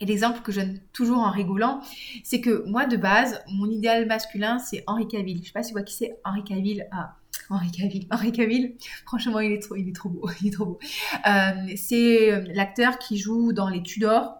Et 0.00 0.06
l'exemple 0.06 0.40
que 0.42 0.52
je 0.52 0.60
donne 0.60 0.78
toujours 0.92 1.18
en 1.18 1.30
rigolant, 1.30 1.80
c'est 2.22 2.40
que 2.40 2.64
moi, 2.66 2.86
de 2.86 2.96
base, 2.96 3.42
mon 3.52 3.68
idéal 3.68 4.06
masculin, 4.06 4.58
c'est 4.60 4.84
Henri 4.86 5.08
Cavill. 5.08 5.40
Je 5.42 5.46
sais 5.46 5.52
pas 5.52 5.62
si 5.62 5.70
vous 5.70 5.74
voyez 5.74 5.86
qui 5.86 5.94
c'est 5.94 6.18
Henri 6.24 6.44
Cavill. 6.44 6.86
Ah, 6.92 7.16
Henri 7.50 7.70
Cavill. 7.70 8.06
Henri 8.10 8.32
Cavill, 8.32 8.76
franchement, 9.06 9.40
il 9.40 9.52
est 9.52 9.62
trop, 9.62 9.74
beau. 10.08 10.28
Il 10.40 10.48
est 10.48 10.50
trop 10.50 10.66
beau. 10.66 10.78
Euh, 11.26 11.50
c'est 11.76 12.32
euh, 12.32 12.44
l'acteur 12.54 12.98
qui 12.98 13.16
joue 13.16 13.52
dans 13.52 13.68
Les 13.68 13.82
Tudors, 13.82 14.36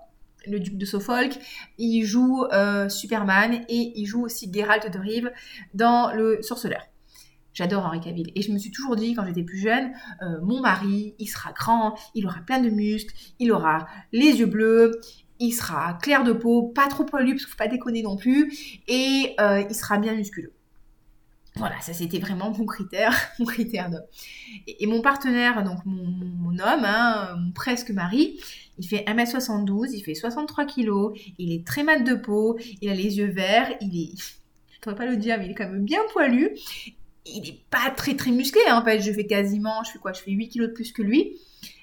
le 0.46 0.60
duc 0.60 0.76
de 0.76 0.84
Suffolk. 0.84 1.38
Il 1.78 2.04
joue 2.04 2.44
euh, 2.52 2.88
Superman 2.88 3.64
et 3.68 3.92
il 3.96 4.06
joue 4.06 4.24
aussi 4.24 4.50
Geralt 4.52 4.92
de 4.92 4.98
Rive 4.98 5.32
dans 5.74 6.12
Le 6.12 6.42
Sorceleur. 6.42 6.82
J'adore 7.54 7.86
Henri 7.86 8.00
Cavill. 8.00 8.30
Et 8.36 8.42
je 8.42 8.52
me 8.52 8.58
suis 8.58 8.70
toujours 8.70 8.94
dit, 8.94 9.14
quand 9.14 9.26
j'étais 9.26 9.42
plus 9.42 9.58
jeune, 9.58 9.90
mon 10.42 10.60
mari, 10.60 11.16
il 11.18 11.26
sera 11.26 11.50
grand, 11.50 11.98
il 12.14 12.24
aura 12.24 12.38
plein 12.46 12.60
de 12.60 12.70
muscles, 12.70 13.12
il 13.40 13.50
aura 13.50 13.88
les 14.12 14.38
yeux 14.38 14.46
bleus, 14.46 15.00
il 15.40 15.50
sera 15.50 15.94
clair 15.94 16.22
de 16.22 16.32
peau, 16.32 16.68
pas 16.68 16.86
trop 16.86 17.02
poilu, 17.02 17.32
parce 17.32 17.46
qu'il 17.46 17.50
faut 17.50 17.58
pas 17.58 17.66
déconner 17.66 18.02
non 18.02 18.16
plus, 18.16 18.80
et 18.86 19.34
il 19.40 19.74
sera 19.74 19.98
bien 19.98 20.14
musculeux. 20.14 20.52
Voilà, 21.58 21.80
ça 21.80 21.92
c'était 21.92 22.20
vraiment 22.20 22.52
mon 22.56 22.66
critère, 22.66 23.12
mon 23.40 23.44
critère 23.44 23.90
d'homme. 23.90 24.06
Et, 24.68 24.86
mon 24.86 25.02
partenaire, 25.02 25.64
donc 25.64 25.78
mon, 25.84 26.52
homme, 26.52 26.84
hein, 26.84 27.34
mon 27.36 27.50
presque 27.50 27.90
mari, 27.90 28.38
il 28.78 28.86
fait 28.86 29.04
1m72, 29.08 29.90
il 29.92 30.02
fait 30.02 30.14
63 30.14 30.66
kg, 30.66 30.90
il 31.38 31.52
est 31.52 31.66
très 31.66 31.82
mat 31.82 31.98
de 31.98 32.14
peau, 32.14 32.56
il 32.80 32.88
a 32.88 32.94
les 32.94 33.18
yeux 33.18 33.30
verts, 33.30 33.72
il 33.80 34.00
est, 34.00 34.12
je 34.70 34.76
ne 34.76 34.80
pourrais 34.80 34.94
pas 34.94 35.06
le 35.06 35.16
dire, 35.16 35.36
mais 35.38 35.46
il 35.46 35.50
est 35.50 35.54
quand 35.54 35.68
même 35.68 35.84
bien 35.84 36.00
poilu. 36.12 36.56
Il 37.26 37.42
n'est 37.42 37.60
pas 37.70 37.90
très 37.90 38.14
très 38.14 38.30
musclé, 38.30 38.60
hein, 38.68 38.80
en 38.80 38.84
fait, 38.84 39.00
je 39.00 39.12
fais 39.12 39.26
quasiment, 39.26 39.82
je 39.84 39.90
fais 39.90 39.98
quoi, 39.98 40.12
je 40.12 40.20
fais 40.20 40.30
8 40.30 40.48
kg 40.50 40.60
de 40.62 40.66
plus 40.68 40.92
que 40.92 41.02
lui. 41.02 41.38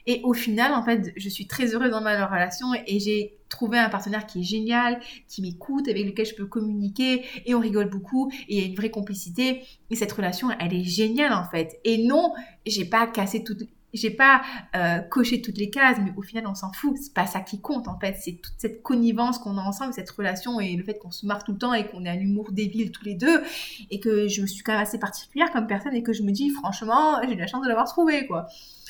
Et 0.07 0.21
au 0.23 0.33
final, 0.33 0.73
en 0.73 0.83
fait, 0.83 1.13
je 1.15 1.29
suis 1.29 1.47
très 1.47 1.73
heureuse 1.73 1.91
dans 1.91 2.01
ma 2.01 2.25
relation 2.27 2.67
et 2.85 2.99
j'ai 2.99 3.37
trouvé 3.49 3.77
un 3.77 3.89
partenaire 3.89 4.25
qui 4.25 4.41
est 4.41 4.43
génial, 4.43 4.99
qui 5.27 5.41
m'écoute, 5.41 5.87
avec 5.87 6.05
lequel 6.05 6.25
je 6.25 6.35
peux 6.35 6.45
communiquer 6.45 7.23
et 7.45 7.55
on 7.55 7.59
rigole 7.59 7.89
beaucoup 7.89 8.31
et 8.47 8.55
il 8.55 8.61
y 8.61 8.63
a 8.63 8.67
une 8.67 8.75
vraie 8.75 8.91
complicité. 8.91 9.61
Et 9.89 9.95
cette 9.95 10.11
relation, 10.11 10.49
elle 10.59 10.73
est 10.73 10.83
géniale 10.83 11.33
en 11.33 11.49
fait. 11.49 11.79
Et 11.83 12.05
non, 12.05 12.33
j'ai 12.65 12.85
pas 12.85 13.07
cassé 13.07 13.43
toutes 13.43 13.67
j'ai 13.95 14.11
pas 14.11 14.41
euh, 14.75 14.99
coché 14.99 15.41
toutes 15.41 15.57
les 15.57 15.69
cases, 15.69 15.97
mais 16.03 16.11
au 16.17 16.21
final, 16.21 16.45
on 16.47 16.53
s'en 16.53 16.71
fout. 16.73 16.97
C'est 17.01 17.13
pas 17.13 17.25
ça 17.25 17.39
qui 17.39 17.61
compte, 17.61 17.87
en 17.87 17.97
fait. 17.97 18.17
C'est 18.19 18.33
toute 18.33 18.53
cette 18.57 18.83
connivence 18.83 19.39
qu'on 19.39 19.57
a 19.57 19.61
ensemble, 19.61 19.93
cette 19.93 20.09
relation 20.09 20.59
et 20.59 20.75
le 20.75 20.83
fait 20.83 20.99
qu'on 20.99 21.11
se 21.11 21.25
marre 21.25 21.43
tout 21.43 21.53
le 21.53 21.57
temps 21.57 21.73
et 21.73 21.87
qu'on 21.87 22.03
ait 22.03 22.09
un 22.09 22.19
humour 22.19 22.51
débile 22.51 22.91
tous 22.91 23.05
les 23.05 23.15
deux 23.15 23.41
et 23.89 23.99
que 23.99 24.27
je 24.27 24.41
me 24.41 24.47
suis 24.47 24.63
quand 24.63 24.73
même 24.73 24.81
assez 24.81 24.99
particulière 24.99 25.49
comme 25.51 25.65
personne 25.65 25.95
et 25.95 26.03
que 26.03 26.13
je 26.13 26.23
me 26.23 26.31
dis, 26.31 26.49
franchement, 26.49 27.21
j'ai 27.27 27.35
de 27.35 27.39
la 27.39 27.47
chance 27.47 27.63
de 27.63 27.67
l'avoir 27.67 27.87
trouvé, 27.87 28.27
quoi. 28.27 28.47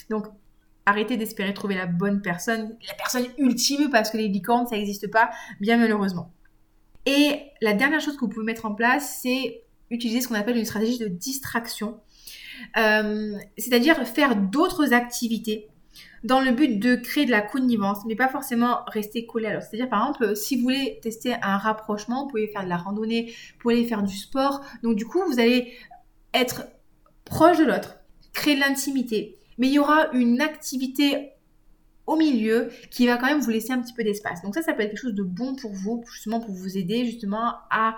Donc, 0.09 0.25
arrêtez 0.85 1.17
d'espérer 1.17 1.53
trouver 1.53 1.75
la 1.75 1.85
bonne 1.85 2.21
personne, 2.21 2.77
la 2.87 2.93
personne 2.93 3.25
ultime, 3.37 3.89
parce 3.89 4.09
que 4.09 4.17
les 4.17 4.27
licornes, 4.27 4.67
ça 4.67 4.75
n'existe 4.75 5.09
pas, 5.09 5.31
bien 5.59 5.77
malheureusement. 5.77 6.31
Et 7.05 7.39
la 7.61 7.73
dernière 7.73 8.01
chose 8.01 8.15
que 8.15 8.21
vous 8.21 8.29
pouvez 8.29 8.45
mettre 8.45 8.65
en 8.65 8.73
place, 8.73 9.19
c'est 9.21 9.63
utiliser 9.91 10.21
ce 10.21 10.27
qu'on 10.27 10.35
appelle 10.35 10.57
une 10.57 10.65
stratégie 10.65 10.97
de 10.97 11.07
distraction. 11.07 11.99
Euh, 12.77 13.37
c'est-à-dire 13.57 14.07
faire 14.07 14.35
d'autres 14.35 14.93
activités 14.93 15.67
dans 16.23 16.41
le 16.41 16.51
but 16.51 16.79
de 16.79 16.95
créer 16.95 17.25
de 17.25 17.31
la 17.31 17.41
connivence, 17.41 17.99
mais 18.07 18.15
pas 18.15 18.27
forcément 18.27 18.79
rester 18.87 19.25
collé 19.27 19.47
à 19.47 19.53
l'autre. 19.53 19.67
C'est-à-dire, 19.69 19.89
par 19.89 20.01
exemple, 20.07 20.35
si 20.35 20.55
vous 20.55 20.63
voulez 20.63 20.99
tester 21.03 21.35
un 21.41 21.57
rapprochement, 21.57 22.23
vous 22.23 22.29
pouvez 22.29 22.47
faire 22.47 22.63
de 22.63 22.69
la 22.69 22.77
randonnée, 22.77 23.27
vous 23.27 23.59
pouvez 23.59 23.85
faire 23.85 24.01
du 24.01 24.15
sport. 24.15 24.61
Donc, 24.81 24.95
du 24.95 25.05
coup, 25.05 25.21
vous 25.27 25.39
allez 25.39 25.73
être 26.33 26.65
proche 27.25 27.59
de 27.59 27.65
l'autre, 27.65 27.97
créer 28.33 28.55
de 28.55 28.59
l'intimité, 28.59 29.37
mais 29.57 29.67
il 29.67 29.73
y 29.73 29.79
aura 29.79 30.11
une 30.11 30.41
activité 30.41 31.31
au 32.07 32.15
milieu 32.15 32.69
qui 32.91 33.07
va 33.07 33.17
quand 33.17 33.27
même 33.27 33.39
vous 33.39 33.49
laisser 33.49 33.71
un 33.71 33.81
petit 33.81 33.93
peu 33.93 34.03
d'espace. 34.03 34.41
Donc 34.41 34.53
ça, 34.53 34.61
ça 34.61 34.73
peut 34.73 34.83
être 34.83 34.91
quelque 34.91 35.01
chose 35.01 35.15
de 35.15 35.23
bon 35.23 35.55
pour 35.55 35.73
vous, 35.73 36.03
justement 36.11 36.39
pour 36.39 36.53
vous 36.53 36.77
aider 36.77 37.05
justement 37.05 37.55
à 37.71 37.97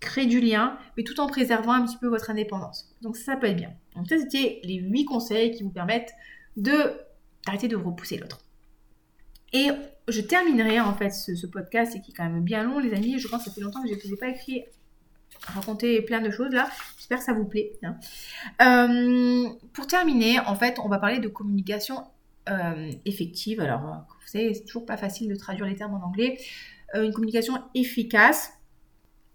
créer 0.00 0.26
du 0.26 0.40
lien, 0.40 0.78
mais 0.96 1.04
tout 1.04 1.20
en 1.20 1.26
préservant 1.26 1.72
un 1.72 1.84
petit 1.84 1.98
peu 1.98 2.08
votre 2.08 2.30
indépendance. 2.30 2.94
Donc 3.02 3.16
ça, 3.16 3.32
ça 3.32 3.36
peut 3.36 3.46
être 3.46 3.56
bien. 3.56 3.72
Donc 3.94 4.08
ça, 4.08 4.18
c'était 4.18 4.60
les 4.64 4.76
8 4.76 5.04
conseils 5.04 5.52
qui 5.52 5.62
vous 5.62 5.70
permettent 5.70 6.12
d'arrêter 6.56 7.68
de 7.68 7.76
repousser 7.76 8.16
l'autre. 8.16 8.40
Et 9.52 9.68
je 10.08 10.20
terminerai 10.20 10.80
en 10.80 10.94
fait 10.94 11.10
ce, 11.10 11.46
podcast, 11.46 12.00
qui 12.02 12.10
est 12.10 12.14
quand 12.14 12.24
même 12.24 12.42
bien 12.42 12.64
long, 12.64 12.78
les 12.78 12.94
amis. 12.94 13.18
Je 13.18 13.28
pense 13.28 13.44
que 13.44 13.50
ça 13.50 13.54
fait 13.54 13.60
longtemps 13.60 13.82
que 13.82 13.88
je 13.88 13.94
ne 13.94 14.00
vous 14.00 14.14
ai 14.14 14.16
pas 14.16 14.28
écrit 14.28 14.64
raconter 15.46 16.02
plein 16.02 16.20
de 16.20 16.30
choses 16.30 16.52
là. 16.52 16.68
J'espère 16.96 17.18
que 17.18 17.24
ça 17.24 17.32
vous 17.32 17.44
plaît. 17.44 17.72
Hein. 17.82 17.96
Euh, 18.62 19.48
pour 19.72 19.86
terminer, 19.86 20.38
en 20.40 20.54
fait, 20.54 20.78
on 20.82 20.88
va 20.88 20.98
parler 20.98 21.18
de 21.18 21.28
communication 21.28 22.04
euh, 22.48 22.90
effective. 23.04 23.60
Alors, 23.60 23.80
vous 23.80 24.26
savez, 24.26 24.54
c'est 24.54 24.64
toujours 24.64 24.86
pas 24.86 24.96
facile 24.96 25.28
de 25.28 25.34
traduire 25.34 25.66
les 25.66 25.74
termes 25.74 25.94
en 25.94 26.06
anglais. 26.06 26.38
Euh, 26.94 27.04
une 27.04 27.12
communication 27.12 27.54
efficace. 27.74 28.52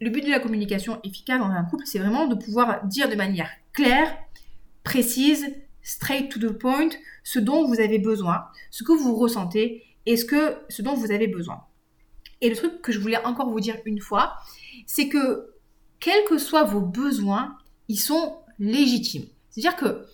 Le 0.01 0.09
but 0.09 0.23
de 0.25 0.29
la 0.29 0.39
communication 0.39 0.99
efficace 1.03 1.39
dans 1.39 1.45
un 1.45 1.63
couple, 1.63 1.85
c'est 1.85 1.99
vraiment 1.99 2.27
de 2.27 2.35
pouvoir 2.35 2.85
dire 2.85 3.09
de 3.09 3.15
manière 3.15 3.49
claire, 3.73 4.17
précise, 4.83 5.47
straight 5.81 6.29
to 6.29 6.39
the 6.39 6.51
point, 6.51 6.89
ce 7.23 7.39
dont 7.39 7.65
vous 7.65 7.79
avez 7.79 7.99
besoin, 7.99 8.45
ce 8.71 8.83
que 8.83 8.91
vous 8.91 9.15
ressentez 9.15 9.83
et 10.05 10.17
ce, 10.17 10.25
que, 10.25 10.57
ce 10.69 10.81
dont 10.81 10.95
vous 10.95 11.11
avez 11.11 11.27
besoin. 11.27 11.63
Et 12.41 12.49
le 12.49 12.55
truc 12.55 12.81
que 12.81 12.91
je 12.91 12.99
voulais 12.99 13.23
encore 13.25 13.49
vous 13.49 13.59
dire 13.59 13.77
une 13.85 14.01
fois, 14.01 14.35
c'est 14.85 15.07
que 15.07 15.54
quels 15.99 16.25
que 16.25 16.37
soient 16.37 16.63
vos 16.63 16.81
besoins, 16.81 17.57
ils 17.87 17.99
sont 17.99 18.37
légitimes. 18.59 19.25
C'est-à-dire 19.49 19.75
que 19.75 20.05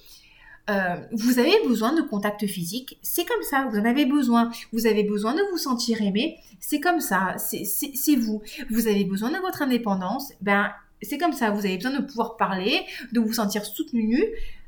euh, 0.70 0.96
vous 1.12 1.40
avez 1.40 1.56
besoin 1.68 1.94
de 1.94 2.02
contact 2.02 2.46
physique, 2.46 2.98
c'est 3.02 3.26
comme 3.26 3.42
ça, 3.44 3.68
vous 3.70 3.78
en 3.78 3.86
avez 3.86 4.06
besoin. 4.06 4.52
Vous 4.72 4.86
avez 4.86 5.04
besoin 5.04 5.34
de 5.34 5.42
vous 5.52 5.58
sentir 5.58 6.02
aimé, 6.02 6.38
c'est 6.60 6.80
comme 6.80 7.00
ça, 7.00 7.36
c'est 7.38 8.16
vous. 8.16 8.42
Vous 8.70 8.88
avez 8.88 9.04
besoin 9.04 9.32
de 9.32 9.38
votre 9.38 9.62
indépendance, 9.62 10.32
ben 10.42 10.72
c'est 11.02 11.18
comme 11.18 11.34
ça. 11.34 11.50
Vous 11.50 11.66
avez 11.66 11.78
besoin 11.78 12.00
de 12.00 12.06
pouvoir 12.06 12.38
parler, 12.38 12.82
de 13.12 13.20
vous 13.20 13.34
sentir 13.34 13.66
soutenu. 13.66 14.24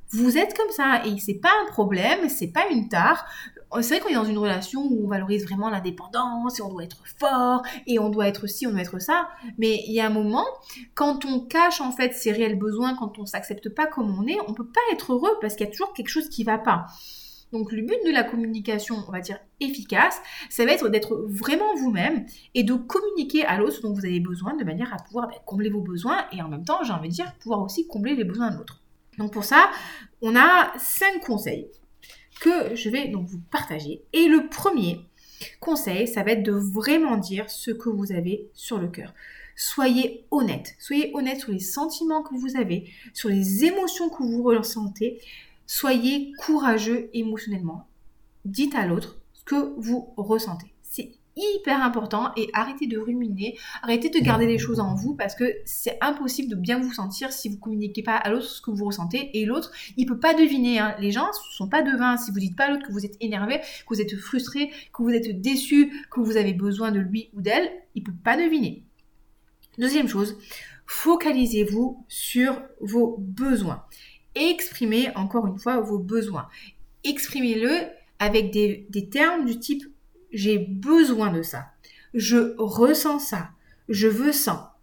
Vous 0.09 0.37
êtes 0.37 0.55
comme 0.55 0.69
ça 0.71 1.03
et 1.05 1.19
c'est 1.19 1.35
pas 1.35 1.51
un 1.65 1.71
problème, 1.71 2.29
c'est 2.29 2.47
pas 2.47 2.67
une 2.69 2.89
tare. 2.89 3.25
Oh, 3.75 3.81
c'est 3.81 3.95
vrai 3.95 4.03
qu'on 4.03 4.09
est 4.09 4.13
dans 4.13 4.23
une 4.23 4.37
relation 4.37 4.81
où 4.83 5.05
on 5.05 5.07
valorise 5.07 5.45
vraiment 5.45 5.69
l'indépendance 5.71 6.59
et 6.59 6.61
on 6.61 6.69
doit 6.69 6.83
être 6.83 7.01
fort 7.17 7.63
et 7.87 7.97
on 7.97 8.09
doit 8.09 8.27
être 8.27 8.45
ci, 8.45 8.67
on 8.67 8.71
doit 8.71 8.81
être 8.81 9.01
ça. 9.01 9.29
Mais 9.57 9.83
il 9.87 9.93
y 9.93 9.99
a 9.99 10.05
un 10.05 10.11
moment, 10.11 10.45
quand 10.93 11.25
on 11.25 11.39
cache 11.39 11.81
en 11.81 11.91
fait 11.91 12.13
ses 12.13 12.31
réels 12.31 12.59
besoins, 12.59 12.95
quand 12.95 13.17
on 13.17 13.25
s'accepte 13.25 13.69
pas 13.69 13.87
comme 13.87 14.15
on 14.19 14.27
est, 14.27 14.37
on 14.47 14.53
peut 14.53 14.67
pas 14.67 14.81
être 14.91 15.13
heureux 15.13 15.37
parce 15.41 15.55
qu'il 15.55 15.65
y 15.65 15.69
a 15.69 15.71
toujours 15.71 15.93
quelque 15.93 16.09
chose 16.09 16.29
qui 16.29 16.43
va 16.43 16.59
pas. 16.59 16.85
Donc 17.51 17.71
le 17.71 17.81
but 17.81 17.97
de 18.05 18.11
la 18.11 18.23
communication, 18.23 19.03
on 19.07 19.11
va 19.11 19.21
dire 19.21 19.39
efficace, 19.59 20.21
ça 20.49 20.65
va 20.65 20.71
être 20.71 20.89
d'être 20.89 21.25
vraiment 21.27 21.75
vous-même 21.75 22.27
et 22.53 22.63
de 22.63 22.75
communiquer 22.75 23.43
à 23.45 23.57
l'autre 23.57 23.77
ce 23.77 23.81
dont 23.81 23.93
vous 23.93 24.05
avez 24.05 24.19
besoin 24.19 24.55
de 24.55 24.63
manière 24.63 24.93
à 24.93 24.97
pouvoir 24.97 25.27
ben, 25.27 25.37
combler 25.45 25.69
vos 25.69 25.81
besoins 25.81 26.25
et 26.31 26.43
en 26.43 26.47
même 26.47 26.65
temps, 26.65 26.83
j'ai 26.83 26.93
envie 26.93 27.09
de 27.09 27.13
dire, 27.13 27.33
pouvoir 27.39 27.61
aussi 27.61 27.87
combler 27.87 28.15
les 28.15 28.23
besoins 28.23 28.51
de 28.51 28.57
l'autre. 28.57 28.81
Donc 29.17 29.33
pour 29.33 29.43
ça, 29.43 29.69
on 30.21 30.35
a 30.35 30.73
cinq 30.77 31.21
conseils 31.25 31.69
que 32.39 32.75
je 32.75 32.89
vais 32.89 33.07
donc 33.07 33.27
vous 33.27 33.41
partager. 33.51 34.03
Et 34.13 34.27
le 34.27 34.47
premier, 34.49 35.01
conseil, 35.59 36.07
ça 36.07 36.23
va 36.23 36.31
être 36.31 36.43
de 36.43 36.51
vraiment 36.51 37.17
dire 37.17 37.49
ce 37.49 37.71
que 37.71 37.89
vous 37.89 38.11
avez 38.11 38.49
sur 38.53 38.77
le 38.77 38.87
cœur. 38.87 39.13
Soyez 39.55 40.25
honnête. 40.31 40.75
Soyez 40.79 41.11
honnête 41.13 41.39
sur 41.39 41.51
les 41.51 41.59
sentiments 41.59 42.23
que 42.23 42.35
vous 42.35 42.57
avez, 42.57 42.89
sur 43.13 43.29
les 43.29 43.65
émotions 43.65 44.09
que 44.09 44.23
vous 44.23 44.43
ressentez. 44.43 45.19
Soyez 45.67 46.33
courageux 46.39 47.09
émotionnellement. 47.13 47.87
Dites 48.45 48.75
à 48.75 48.85
l'autre 48.85 49.19
ce 49.33 49.43
que 49.43 49.73
vous 49.77 50.13
ressentez. 50.17 50.72
Hyper 51.35 51.81
important 51.81 52.31
et 52.37 52.49
arrêtez 52.53 52.85
de 52.85 52.99
ruminer, 52.99 53.57
arrêtez 53.81 54.09
de 54.09 54.19
garder 54.19 54.45
les 54.45 54.59
choses 54.59 54.79
en 54.79 54.93
vous 54.93 55.15
parce 55.15 55.33
que 55.33 55.45
c'est 55.65 55.97
impossible 55.99 56.47
de 56.49 56.55
bien 56.55 56.79
vous 56.79 56.93
sentir 56.93 57.33
si 57.33 57.49
vous 57.49 57.57
communiquez 57.57 58.03
pas 58.03 58.15
à 58.15 58.29
l'autre 58.29 58.45
ce 58.45 58.61
que 58.61 58.69
vous 58.69 58.85
ressentez 58.85 59.31
et 59.33 59.45
l'autre 59.45 59.71
il 59.97 60.05
peut 60.05 60.19
pas 60.19 60.35
deviner. 60.35 60.77
Hein. 60.77 60.95
Les 60.99 61.11
gens 61.11 61.25
ne 61.25 61.55
sont 61.55 61.67
pas 61.67 61.81
devins. 61.81 62.17
Si 62.17 62.29
vous 62.29 62.39
dites 62.39 62.55
pas 62.55 62.65
à 62.65 62.69
l'autre 62.69 62.85
que 62.85 62.91
vous 62.91 63.03
êtes 63.03 63.17
énervé, 63.19 63.59
que 63.59 63.95
vous 63.95 64.01
êtes 64.01 64.15
frustré, 64.15 64.71
que 64.93 65.01
vous 65.01 65.09
êtes 65.09 65.41
déçu, 65.41 65.91
que 66.11 66.19
vous 66.19 66.37
avez 66.37 66.53
besoin 66.53 66.91
de 66.91 66.99
lui 66.99 67.29
ou 67.33 67.41
d'elle, 67.41 67.71
il 67.95 68.03
peut 68.03 68.13
pas 68.23 68.37
deviner. 68.37 68.83
Deuxième 69.79 70.07
chose, 70.07 70.37
focalisez-vous 70.85 72.05
sur 72.07 72.61
vos 72.79 73.15
besoins. 73.17 73.85
Exprimez 74.35 75.09
encore 75.15 75.47
une 75.47 75.57
fois 75.57 75.79
vos 75.79 75.97
besoins. 75.97 76.47
Exprimez-le 77.03 77.71
avec 78.19 78.51
des, 78.51 78.85
des 78.89 79.09
termes 79.09 79.45
du 79.45 79.57
type 79.59 79.83
j'ai 80.33 80.57
besoin 80.57 81.31
de 81.31 81.41
ça. 81.41 81.67
Je 82.13 82.55
ressens 82.57 83.19
ça. 83.19 83.49
Je 83.89 84.07
veux 84.07 84.31
ça. 84.31 84.73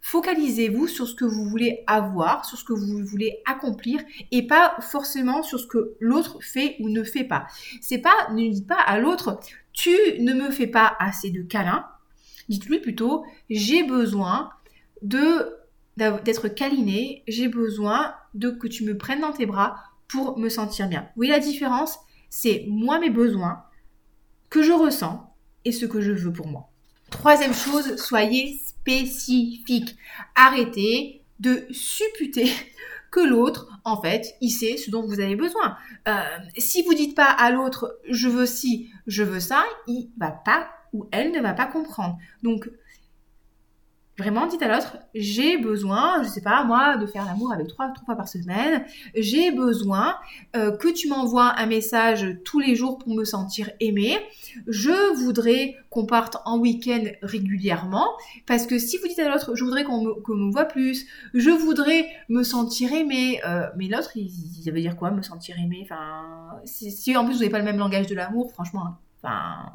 Focalisez-vous 0.00 0.86
sur 0.86 1.08
ce 1.08 1.14
que 1.14 1.24
vous 1.24 1.48
voulez 1.48 1.82
avoir, 1.86 2.44
sur 2.44 2.58
ce 2.58 2.64
que 2.64 2.74
vous 2.74 3.04
voulez 3.06 3.40
accomplir 3.46 4.02
et 4.30 4.46
pas 4.46 4.76
forcément 4.80 5.42
sur 5.42 5.58
ce 5.58 5.66
que 5.66 5.94
l'autre 5.98 6.38
fait 6.42 6.76
ou 6.80 6.90
ne 6.90 7.02
fait 7.02 7.24
pas. 7.24 7.46
C'est 7.80 7.98
pas, 7.98 8.28
ne 8.32 8.50
dites 8.50 8.66
pas 8.66 8.80
à 8.80 8.98
l'autre, 8.98 9.40
tu 9.72 9.96
ne 10.20 10.34
me 10.34 10.50
fais 10.50 10.66
pas 10.66 10.94
assez 10.98 11.30
de 11.30 11.42
câlins. 11.42 11.86
Dites-lui 12.50 12.80
plutôt, 12.80 13.24
j'ai 13.48 13.82
besoin 13.82 14.50
de 15.00 15.56
d'être 15.96 16.48
câliné, 16.48 17.22
j'ai 17.28 17.46
besoin 17.46 18.14
de 18.34 18.50
que 18.50 18.66
tu 18.66 18.84
me 18.84 18.98
prennes 18.98 19.20
dans 19.20 19.32
tes 19.32 19.46
bras 19.46 19.76
pour 20.08 20.38
me 20.38 20.48
sentir 20.48 20.88
bien. 20.88 21.08
Voyez 21.16 21.30
la 21.30 21.38
différence 21.38 21.98
C'est 22.30 22.66
moi 22.68 22.98
mes 22.98 23.10
besoins, 23.10 23.64
je 24.62 24.72
ressens 24.72 25.34
et 25.64 25.72
ce 25.72 25.86
que 25.86 26.00
je 26.00 26.12
veux 26.12 26.32
pour 26.32 26.46
moi. 26.46 26.70
Troisième 27.10 27.54
chose, 27.54 27.96
soyez 27.96 28.60
spécifique. 28.64 29.96
Arrêtez 30.34 31.22
de 31.40 31.66
supputer 31.70 32.50
que 33.10 33.20
l'autre, 33.20 33.68
en 33.84 34.00
fait, 34.00 34.34
il 34.40 34.50
sait 34.50 34.76
ce 34.76 34.90
dont 34.90 35.06
vous 35.06 35.20
avez 35.20 35.36
besoin. 35.36 35.76
Euh, 36.08 36.22
si 36.58 36.82
vous 36.82 36.94
dites 36.94 37.16
pas 37.16 37.30
à 37.30 37.50
l'autre, 37.50 37.98
je 38.10 38.28
veux 38.28 38.46
ci, 38.46 38.90
je 39.06 39.22
veux 39.22 39.40
ça, 39.40 39.64
il 39.86 40.10
va 40.18 40.30
pas 40.30 40.68
ou 40.92 41.08
elle 41.12 41.32
ne 41.32 41.40
va 41.40 41.52
pas 41.54 41.66
comprendre. 41.66 42.18
Donc, 42.42 42.68
Vraiment, 44.16 44.46
dites 44.46 44.62
à 44.62 44.68
l'autre, 44.68 44.96
j'ai 45.12 45.58
besoin, 45.58 46.22
je 46.22 46.28
sais 46.28 46.40
pas 46.40 46.62
moi, 46.62 46.96
de 46.96 47.06
faire 47.06 47.24
l'amour 47.24 47.52
avec 47.52 47.66
trois, 47.66 47.88
trois 47.88 48.04
fois 48.04 48.14
par 48.14 48.28
semaine. 48.28 48.84
J'ai 49.16 49.50
besoin 49.50 50.14
euh, 50.54 50.76
que 50.76 50.86
tu 50.86 51.08
m'envoies 51.08 51.52
un 51.58 51.66
message 51.66 52.38
tous 52.44 52.60
les 52.60 52.76
jours 52.76 52.98
pour 52.98 53.12
me 53.12 53.24
sentir 53.24 53.70
aimé. 53.80 54.16
Je 54.68 55.16
voudrais 55.16 55.74
qu'on 55.90 56.06
parte 56.06 56.36
en 56.44 56.60
week-end 56.60 57.02
régulièrement 57.22 58.06
parce 58.46 58.68
que 58.68 58.78
si 58.78 58.98
vous 58.98 59.08
dites 59.08 59.18
à 59.18 59.28
l'autre, 59.28 59.56
je 59.56 59.64
voudrais 59.64 59.82
qu'on 59.82 60.02
me, 60.02 60.14
me 60.28 60.52
voit 60.52 60.66
plus, 60.66 61.06
je 61.34 61.50
voudrais 61.50 62.06
me 62.28 62.44
sentir 62.44 62.92
aimé, 62.92 63.40
euh, 63.44 63.66
mais 63.76 63.88
l'autre, 63.88 64.12
il, 64.14 64.30
il, 64.64 64.72
veut 64.72 64.80
dire 64.80 64.96
quoi, 64.96 65.10
me 65.10 65.22
sentir 65.22 65.56
aimé 65.58 65.80
Enfin, 65.82 66.60
si, 66.64 66.92
si 66.92 67.16
en 67.16 67.24
plus 67.24 67.34
vous 67.34 67.40
n'avez 67.40 67.50
pas 67.50 67.58
le 67.58 67.64
même 67.64 67.78
langage 67.78 68.06
de 68.06 68.14
l'amour, 68.14 68.52
franchement, 68.52 68.96
enfin 69.20 69.72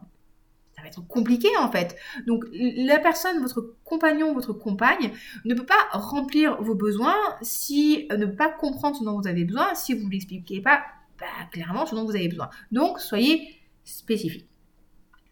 ça 0.79 0.83
va 0.83 0.87
être 0.87 1.07
compliqué 1.07 1.49
en 1.59 1.71
fait. 1.71 1.97
Donc 2.25 2.45
la 2.51 2.99
personne, 2.99 3.41
votre 3.41 3.75
compagnon, 3.83 4.33
votre 4.33 4.53
compagne, 4.53 5.11
ne 5.45 5.53
peut 5.53 5.65
pas 5.65 5.87
remplir 5.91 6.61
vos 6.61 6.75
besoins 6.75 7.15
si 7.41 8.07
euh, 8.11 8.17
ne 8.17 8.25
pas 8.25 8.49
comprendre 8.49 8.95
ce 8.95 9.03
dont 9.03 9.19
vous 9.19 9.27
avez 9.27 9.43
besoin 9.43 9.75
si 9.75 9.93
vous 9.93 10.07
ne 10.07 10.11
l'expliquez 10.11 10.61
pas 10.61 10.83
bah, 11.19 11.27
clairement 11.51 11.85
ce 11.85 11.95
dont 11.95 12.05
vous 12.05 12.15
avez 12.15 12.29
besoin. 12.29 12.49
Donc 12.71 12.99
soyez 12.99 13.55
spécifique. 13.83 14.47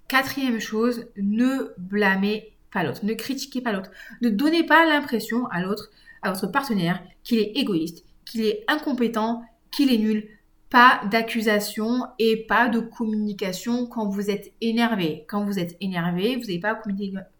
Quatrième 0.08 0.60
chose, 0.60 1.08
ne 1.18 1.74
blâmez 1.78 2.54
pas 2.72 2.84
l'autre, 2.84 3.06
ne 3.06 3.14
critiquez 3.14 3.62
pas 3.62 3.72
l'autre, 3.72 3.92
ne 4.22 4.30
donnez 4.30 4.64
pas 4.64 4.86
l'impression 4.86 5.48
à 5.48 5.62
l'autre, 5.62 5.90
à 6.22 6.32
votre 6.32 6.48
partenaire, 6.48 7.02
qu'il 7.24 7.40
est 7.40 7.52
égoïste, 7.56 8.06
qu'il 8.26 8.42
est 8.42 8.64
incompétent, 8.68 9.44
qu'il 9.72 9.94
est 9.94 9.98
nul, 9.98 10.28
pas 10.70 11.02
d'accusation 11.12 12.04
et 12.20 12.46
pas 12.46 12.68
de 12.68 12.80
communication 12.80 13.86
quand 13.86 14.08
vous 14.10 14.30
êtes 14.30 14.54
énervé. 14.60 15.26
Quand 15.28 15.46
vous 15.46 15.60
êtes 15.60 15.78
énervé, 15.80 16.36
vous 16.36 16.42
n'allez 16.42 16.60
pas 16.60 16.76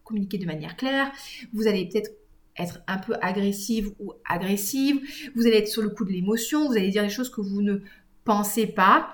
communiquer, 0.04 0.38
de 0.38 0.46
manière 0.46 0.78
claire, 0.78 1.12
vous 1.54 1.68
allez 1.68 1.88
peut-être 1.88 2.12
être 2.58 2.80
un 2.88 2.98
peu 2.98 3.14
agressive 3.22 3.92
ou 4.00 4.14
agressive, 4.28 5.00
vous 5.36 5.46
allez 5.46 5.58
être 5.58 5.68
sur 5.68 5.84
le 5.84 5.90
coup 5.90 6.06
de 6.06 6.12
l'émotion, 6.12 6.68
vous 6.68 6.78
allez 6.78 6.90
dire 6.90 7.04
des 7.04 7.10
choses 7.10 7.30
que 7.30 7.42
vous 7.42 7.62
ne 7.62 7.80
pensez 8.24 8.66
pas. 8.66 9.14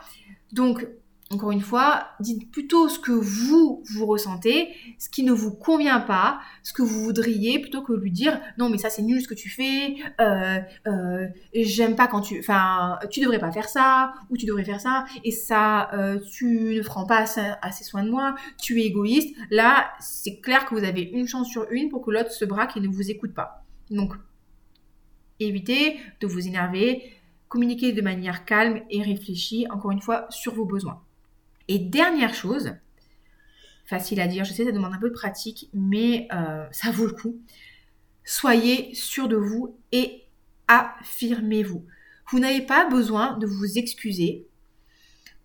Donc, 0.53 0.87
encore 1.33 1.51
une 1.51 1.61
fois, 1.61 2.07
dites 2.19 2.51
plutôt 2.51 2.89
ce 2.89 2.99
que 2.99 3.11
vous, 3.11 3.83
vous 3.91 4.05
ressentez, 4.05 4.69
ce 4.97 5.09
qui 5.09 5.23
ne 5.23 5.31
vous 5.31 5.51
convient 5.51 5.99
pas, 5.99 6.39
ce 6.63 6.73
que 6.73 6.81
vous 6.81 7.03
voudriez, 7.03 7.59
plutôt 7.59 7.81
que 7.81 7.93
lui 7.93 8.11
dire 8.11 8.39
non 8.57 8.69
mais 8.69 8.77
ça 8.77 8.89
c'est 8.89 9.01
nul 9.01 9.21
ce 9.21 9.27
que 9.27 9.33
tu 9.33 9.49
fais, 9.49 9.95
euh, 10.21 10.59
euh, 10.87 11.27
j'aime 11.53 11.95
pas 11.95 12.07
quand 12.07 12.21
tu, 12.21 12.39
enfin 12.39 12.99
tu 13.09 13.19
devrais 13.19 13.39
pas 13.39 13.51
faire 13.51 13.69
ça, 13.69 14.13
ou 14.29 14.37
tu 14.37 14.45
devrais 14.45 14.63
faire 14.63 14.81
ça, 14.81 15.05
et 15.23 15.31
ça 15.31 15.91
euh, 15.93 16.19
tu 16.31 16.75
ne 16.75 16.83
prends 16.83 17.05
pas 17.05 17.25
assez, 17.61 17.83
soin 17.83 18.03
de 18.03 18.09
moi, 18.09 18.35
tu 18.61 18.81
es 18.81 18.85
égoïste. 18.85 19.35
Là 19.49 19.91
c'est 19.99 20.39
clair 20.39 20.65
que 20.65 20.75
vous 20.75 20.83
avez 20.83 21.01
une 21.01 21.27
chance 21.27 21.49
sur 21.49 21.67
une 21.71 21.89
pour 21.89 22.01
que 22.01 22.11
l'autre 22.11 22.31
se 22.31 22.45
braque 22.45 22.77
et 22.77 22.79
ne 22.79 22.87
vous 22.87 23.11
écoute 23.11 23.33
pas. 23.33 23.63
Donc 23.89 24.13
évitez 25.39 25.97
de 26.21 26.27
vous 26.27 26.47
énerver, 26.47 27.03
communiquez 27.53 27.93
de 27.93 28.01
manière 28.01 28.45
calme 28.45 28.81
et 28.89 29.03
réfléchie, 29.03 29.67
encore 29.69 29.91
une 29.91 30.01
fois, 30.01 30.25
sur 30.31 30.55
vos 30.55 30.65
besoins. 30.65 31.02
Et 31.67 31.79
dernière 31.79 32.33
chose, 32.33 32.73
facile 33.85 34.19
à 34.21 34.27
dire, 34.27 34.43
je 34.43 34.53
sais, 34.53 34.65
ça 34.65 34.71
demande 34.71 34.93
un 34.93 34.99
peu 34.99 35.09
de 35.09 35.13
pratique, 35.13 35.69
mais 35.73 36.27
euh, 36.33 36.65
ça 36.71 36.91
vaut 36.91 37.05
le 37.05 37.13
coup. 37.13 37.37
Soyez 38.23 38.93
sûr 38.95 39.27
de 39.27 39.35
vous 39.35 39.75
et 39.91 40.23
affirmez-vous. 40.67 41.85
Vous, 42.29 42.39
n'avez 42.39 42.61
pas 42.61 42.89
besoin 42.89 43.37
de 43.37 43.45
vous 43.45 43.77
excuser, 43.77 44.47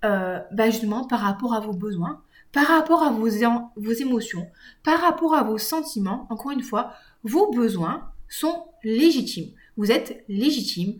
euh, 0.04 0.38
bah, 0.52 0.70
justement 0.70 1.06
par 1.06 1.20
rapport 1.20 1.54
à 1.54 1.60
vos 1.60 1.72
besoins, 1.72 2.22
par 2.52 2.66
rapport 2.66 3.02
à 3.02 3.10
vos, 3.10 3.26
émotions, 3.26 4.48
par 4.84 5.00
rapport 5.00 5.34
à 5.34 5.42
vos 5.42 5.58
sentiments. 5.58 6.26
Encore 6.30 6.52
une 6.52 6.62
fois, 6.62 6.94
vos 7.24 7.50
besoins 7.52 8.10
sont 8.28 8.64
légitimes. 8.84 9.50
Vous 9.76 9.90
êtes 9.90 10.24
légitime. 10.28 10.98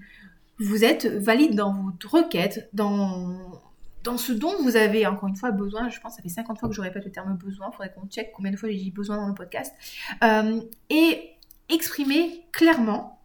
Vous 0.59 0.85
êtes 0.85 1.07
valide 1.07 1.55
dans 1.55 1.73
votre 1.73 2.11
requête, 2.13 2.69
dans 2.73 3.61
dans 4.09 4.17
ce 4.17 4.33
dont 4.33 4.55
vous 4.63 4.77
avez 4.77 5.07
encore 5.07 5.29
une 5.29 5.37
fois 5.37 5.51
besoin, 5.51 5.91
je 5.91 6.01
pense 6.01 6.13
que 6.13 6.17
ça 6.17 6.23
fait 6.23 6.31
50 6.31 6.59
fois 6.59 6.71
que 6.71 6.75
je 6.75 6.81
répète 6.81 7.05
le 7.05 7.13
terme 7.13 7.37
besoin, 7.37 7.69
il 7.71 7.73
faudrait 7.73 7.93
qu'on 7.93 8.07
check 8.07 8.33
combien 8.33 8.51
de 8.51 8.57
fois 8.57 8.71
j'ai 8.71 8.77
dit 8.77 8.91
besoin 8.91 9.19
dans 9.19 9.29
le 9.29 9.35
podcast, 9.35 9.75
euh, 10.25 10.63
et 10.89 11.33
exprimer 11.69 12.47
clairement 12.51 13.23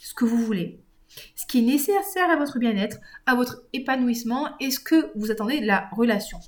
ce 0.00 0.12
que 0.12 0.24
vous 0.24 0.38
voulez, 0.38 0.82
ce 1.36 1.46
qui 1.46 1.60
est 1.60 1.62
nécessaire 1.62 2.28
à 2.30 2.34
votre 2.34 2.58
bien-être, 2.58 2.98
à 3.26 3.36
votre 3.36 3.62
épanouissement 3.72 4.48
et 4.58 4.72
ce 4.72 4.80
que 4.80 5.12
vous 5.14 5.30
attendez 5.30 5.60
de 5.60 5.66
la 5.66 5.88
relation. 5.92 6.40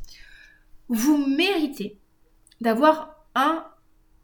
Vous 0.89 1.25
méritez 1.25 2.01
d'avoir 2.61 3.25
un 3.37 3.65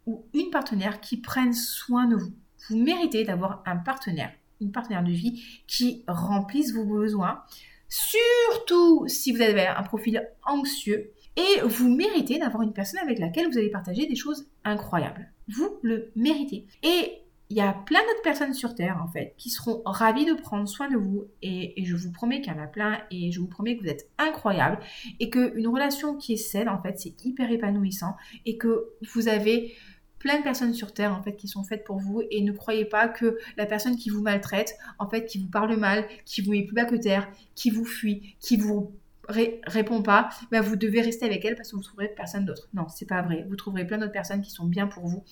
ou 0.07 0.25
une 0.33 0.49
partenaire 0.49 0.99
qui 0.99 1.21
prenne 1.21 1.53
soin 1.53 2.05
de 2.07 2.17
vous. 2.17 2.33
Vous 2.67 2.75
méritez 2.83 3.23
d'avoir 3.23 3.63
un 3.65 3.77
partenaire, 3.77 4.33
une 4.59 4.73
partenaire 4.73 5.05
de 5.05 5.11
vie 5.11 5.41
qui 5.67 6.03
remplisse 6.05 6.73
vos 6.73 6.83
besoins, 6.83 7.45
surtout 7.93 9.07
si 9.07 9.31
vous 9.31 9.41
avez 9.41 9.67
un 9.67 9.83
profil 9.83 10.27
anxieux. 10.45 11.11
Et 11.35 11.61
vous 11.63 11.89
méritez 11.89 12.37
d'avoir 12.39 12.61
une 12.63 12.73
personne 12.73 12.99
avec 12.99 13.19
laquelle 13.19 13.47
vous 13.47 13.57
allez 13.57 13.69
partager 13.69 14.05
des 14.05 14.15
choses 14.15 14.47
incroyables. 14.63 15.31
Vous 15.47 15.77
le 15.81 16.11
méritez. 16.15 16.67
Et 16.83 17.23
il 17.49 17.57
y 17.57 17.61
a 17.61 17.73
plein 17.73 17.99
d'autres 17.99 18.21
personnes 18.23 18.53
sur 18.53 18.73
Terre, 18.73 18.99
en 19.03 19.07
fait, 19.11 19.35
qui 19.37 19.49
seront 19.49 19.81
ravies 19.85 20.25
de 20.25 20.33
prendre 20.33 20.67
soin 20.67 20.89
de 20.89 20.97
vous. 20.97 21.25
Et, 21.41 21.73
je 21.83 21.95
vous 21.95 22.11
promets 22.11 22.41
qu'il 22.41 22.51
y 22.51 22.55
en 22.55 22.61
a 22.61 22.67
plein. 22.67 22.99
Et 23.11 23.31
je 23.31 23.39
vous 23.39 23.47
promets 23.47 23.77
que 23.77 23.83
vous 23.83 23.89
êtes 23.89 24.09
incroyable. 24.17 24.79
Et 25.19 25.29
qu'une 25.29 25.67
relation 25.67 26.15
qui 26.15 26.33
est 26.33 26.37
saine, 26.37 26.69
en 26.69 26.81
fait, 26.81 26.99
c'est 26.99 27.23
hyper 27.25 27.51
épanouissant. 27.51 28.15
Et 28.45 28.57
que 28.57 28.89
vous 29.13 29.27
avez 29.27 29.75
plein 30.23 30.37
de 30.37 30.43
personnes 30.43 30.73
sur 30.73 30.93
Terre 30.93 31.13
en 31.13 31.21
fait 31.21 31.35
qui 31.35 31.49
sont 31.49 31.65
faites 31.65 31.83
pour 31.83 31.97
vous 31.97 32.23
et 32.31 32.41
ne 32.41 32.53
croyez 32.53 32.85
pas 32.85 33.09
que 33.09 33.37
la 33.57 33.65
personne 33.65 33.97
qui 33.97 34.09
vous 34.09 34.21
maltraite, 34.21 34.73
en 34.97 35.09
fait 35.09 35.25
qui 35.25 35.37
vous 35.37 35.49
parle 35.49 35.75
mal, 35.75 36.05
qui 36.25 36.41
vous 36.41 36.51
met 36.51 36.63
plus 36.63 36.73
bas 36.73 36.85
que 36.85 36.95
terre, 36.95 37.29
qui 37.55 37.69
vous 37.69 37.83
fuit, 37.83 38.37
qui 38.39 38.55
vous 38.55 38.93
répond 39.27 40.01
pas, 40.01 40.29
bah, 40.49 40.61
vous 40.61 40.77
devez 40.77 41.01
rester 41.01 41.25
avec 41.25 41.43
elle 41.43 41.55
parce 41.55 41.71
que 41.71 41.75
vous 41.75 41.83
trouverez 41.83 42.07
personne 42.07 42.45
d'autre. 42.45 42.69
Non, 42.73 42.87
c'est 42.87 43.05
pas 43.05 43.21
vrai. 43.21 43.45
Vous 43.49 43.57
trouverez 43.57 43.85
plein 43.85 43.97
d'autres 43.97 44.13
personnes 44.13 44.41
qui 44.41 44.51
sont 44.51 44.65
bien 44.65 44.87
pour 44.87 45.05
vous 45.05 45.25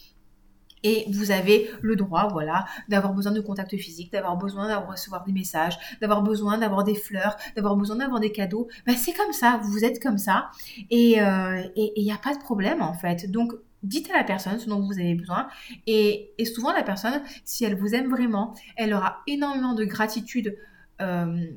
Et 0.83 1.05
vous 1.09 1.31
avez 1.31 1.69
le 1.81 1.95
droit, 1.95 2.27
voilà, 2.29 2.65
d'avoir 2.89 3.13
besoin 3.13 3.31
de 3.31 3.39
contact 3.39 3.77
physique, 3.77 4.11
d'avoir 4.11 4.35
besoin 4.35 4.67
d'avoir 4.67 4.91
recevoir 4.91 5.23
des 5.23 5.31
messages, 5.31 5.77
d'avoir 6.01 6.21
besoin 6.21 6.57
d'avoir 6.57 6.83
des 6.83 6.95
fleurs, 6.95 7.37
d'avoir 7.55 7.77
besoin 7.77 7.95
d'avoir 7.95 8.19
des 8.19 8.33
cadeaux. 8.33 8.67
Ben, 8.85 8.97
c'est 8.97 9.13
comme 9.13 9.31
ça, 9.31 9.61
vous 9.63 9.85
êtes 9.85 10.03
comme 10.03 10.17
ça. 10.17 10.51
Et 10.89 11.13
il 11.13 11.21
euh, 11.21 11.63
n'y 11.95 12.11
a 12.11 12.17
pas 12.17 12.35
de 12.35 12.39
problème, 12.39 12.81
en 12.81 12.93
fait. 12.93 13.31
Donc, 13.31 13.53
dites 13.83 14.09
à 14.11 14.17
la 14.17 14.23
personne 14.23 14.59
ce 14.59 14.69
dont 14.69 14.79
vous 14.79 14.99
avez 14.99 15.15
besoin. 15.15 15.47
Et, 15.87 16.31
et, 16.37 16.45
souvent, 16.45 16.73
la 16.73 16.83
personne, 16.83 17.21
si 17.45 17.65
elle 17.65 17.75
vous 17.75 17.95
aime 17.95 18.09
vraiment, 18.09 18.53
elle 18.75 18.93
aura 18.93 19.21
énormément 19.27 19.73
de 19.73 19.85
gratitude. 19.85 20.57
Euh, 21.01 21.47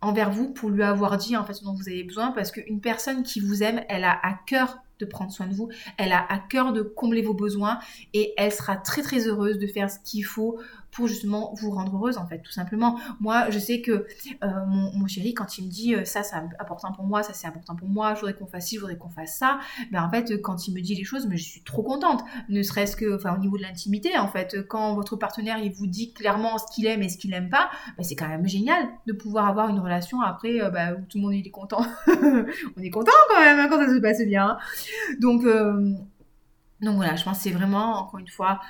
envers 0.00 0.30
vous 0.30 0.50
pour 0.50 0.70
lui 0.70 0.82
avoir 0.82 1.16
dit 1.16 1.36
en 1.36 1.44
fait 1.44 1.54
ce 1.54 1.64
dont 1.64 1.74
vous 1.74 1.88
avez 1.88 2.04
besoin 2.04 2.30
parce 2.30 2.52
qu'une 2.52 2.80
personne 2.80 3.22
qui 3.22 3.40
vous 3.40 3.62
aime, 3.62 3.82
elle 3.88 4.04
a 4.04 4.12
à 4.22 4.38
cœur 4.46 4.78
de 4.98 5.04
prendre 5.04 5.30
soin 5.30 5.46
de 5.46 5.54
vous, 5.54 5.68
elle 5.98 6.12
a 6.12 6.24
à 6.30 6.38
cœur 6.38 6.72
de 6.72 6.82
combler 6.82 7.22
vos 7.22 7.34
besoins 7.34 7.78
et 8.14 8.32
elle 8.36 8.52
sera 8.52 8.76
très 8.76 9.02
très 9.02 9.26
heureuse 9.26 9.58
de 9.58 9.66
faire 9.66 9.90
ce 9.90 9.98
qu'il 9.98 10.24
faut 10.24 10.58
pour 10.96 11.06
justement 11.06 11.52
vous 11.60 11.70
rendre 11.70 11.94
heureuse 11.94 12.16
en 12.16 12.26
fait 12.26 12.38
tout 12.38 12.50
simplement. 12.50 12.98
Moi 13.20 13.50
je 13.50 13.58
sais 13.58 13.82
que 13.82 14.06
euh, 14.42 14.46
mon, 14.66 15.06
chéri 15.06 15.34
quand 15.34 15.58
il 15.58 15.66
me 15.66 15.70
dit 15.70 15.94
euh, 15.94 16.04
ça 16.04 16.22
c'est 16.22 16.36
important 16.58 16.90
pour 16.92 17.04
moi, 17.04 17.22
ça 17.22 17.34
c'est 17.34 17.46
important 17.46 17.76
pour 17.76 17.88
moi, 17.88 18.14
je 18.14 18.20
voudrais 18.20 18.34
qu'on 18.34 18.46
fasse 18.46 18.68
ci, 18.68 18.76
je 18.76 18.80
voudrais 18.80 18.96
qu'on 18.96 19.10
fasse 19.10 19.36
ça, 19.36 19.60
ben 19.92 20.02
en 20.02 20.10
fait 20.10 20.40
quand 20.40 20.66
il 20.66 20.74
me 20.74 20.80
dit 20.80 20.94
les 20.94 21.04
choses, 21.04 21.26
mais 21.26 21.36
je 21.36 21.44
suis 21.44 21.62
trop 21.62 21.82
contente, 21.82 22.24
ne 22.48 22.62
serait-ce 22.62 22.96
que 22.96 23.14
enfin 23.14 23.34
au 23.36 23.38
niveau 23.38 23.58
de 23.58 23.62
l'intimité 23.62 24.16
en 24.16 24.28
fait, 24.28 24.66
quand 24.66 24.94
votre 24.94 25.16
partenaire 25.16 25.58
il 25.58 25.72
vous 25.72 25.86
dit 25.86 26.14
clairement 26.14 26.56
ce 26.56 26.64
qu'il 26.74 26.86
aime 26.86 27.02
et 27.02 27.10
ce 27.10 27.18
qu'il 27.18 27.34
aime 27.34 27.50
pas, 27.50 27.70
ben, 27.98 28.02
c'est 28.02 28.16
quand 28.16 28.28
même 28.28 28.46
génial 28.46 28.88
de 29.06 29.12
pouvoir 29.12 29.46
avoir 29.48 29.68
une 29.68 29.78
relation 29.78 30.22
après 30.22 30.62
euh, 30.62 30.70
ben, 30.70 30.94
où 30.94 31.04
tout 31.06 31.18
le 31.18 31.24
monde 31.24 31.34
il 31.34 31.46
est 31.46 31.50
content. 31.50 31.84
On 32.06 32.82
est 32.82 32.90
content 32.90 33.12
quand 33.28 33.40
même 33.40 33.58
hein, 33.58 33.68
quand 33.68 33.78
ça 33.78 33.94
se 33.94 34.00
passe 34.00 34.24
bien. 34.26 34.56
Donc 35.20 35.44
donc 36.82 36.96
voilà, 36.96 37.16
je 37.16 37.24
pense 37.24 37.38
que 37.38 37.44
c'est 37.44 37.50
vraiment, 37.50 38.00
encore 38.00 38.20
une 38.20 38.28
fois, 38.28 38.60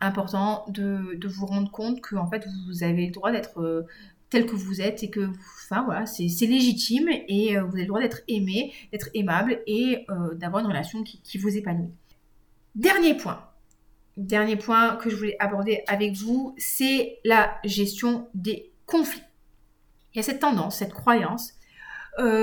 important 0.00 0.64
de, 0.68 1.18
vous 1.26 1.46
rendre 1.46 1.70
compte 1.70 2.00
que 2.00 2.16
en 2.16 2.28
fait, 2.28 2.46
vous 2.66 2.82
avez 2.82 3.06
le 3.06 3.12
droit 3.12 3.32
d'être 3.32 3.60
euh, 3.60 3.86
tel 4.30 4.46
que 4.46 4.54
vous 4.56 4.80
êtes 4.80 5.02
et 5.02 5.10
que, 5.10 5.30
enfin 5.64 5.82
voilà, 5.84 6.06
c'est 6.06 6.46
légitime 6.46 7.08
et 7.28 7.56
euh, 7.56 7.62
vous 7.62 7.74
avez 7.74 7.82
le 7.82 7.88
droit 7.88 8.00
d'être 8.00 8.22
aimé, 8.28 8.72
d'être 8.92 9.08
aimable 9.14 9.60
et 9.66 10.06
d'avoir 10.34 10.62
une 10.62 10.68
relation 10.68 11.02
qui, 11.02 11.20
qui 11.20 11.38
vous 11.38 11.56
épanouit. 11.56 11.92
Dernier 12.74 13.14
point, 13.14 13.40
dernier 14.16 14.56
point 14.56 14.96
que 14.96 15.10
je 15.10 15.16
voulais 15.16 15.36
aborder 15.38 15.82
avec 15.86 16.14
vous, 16.14 16.54
c'est 16.58 17.18
la 17.24 17.56
gestion 17.64 18.28
des 18.34 18.72
conflits. 18.86 19.22
Il 20.12 20.18
y 20.18 20.20
a 20.20 20.22
cette 20.22 20.40
tendance, 20.40 20.76
cette 20.78 20.92
croyance 20.92 21.54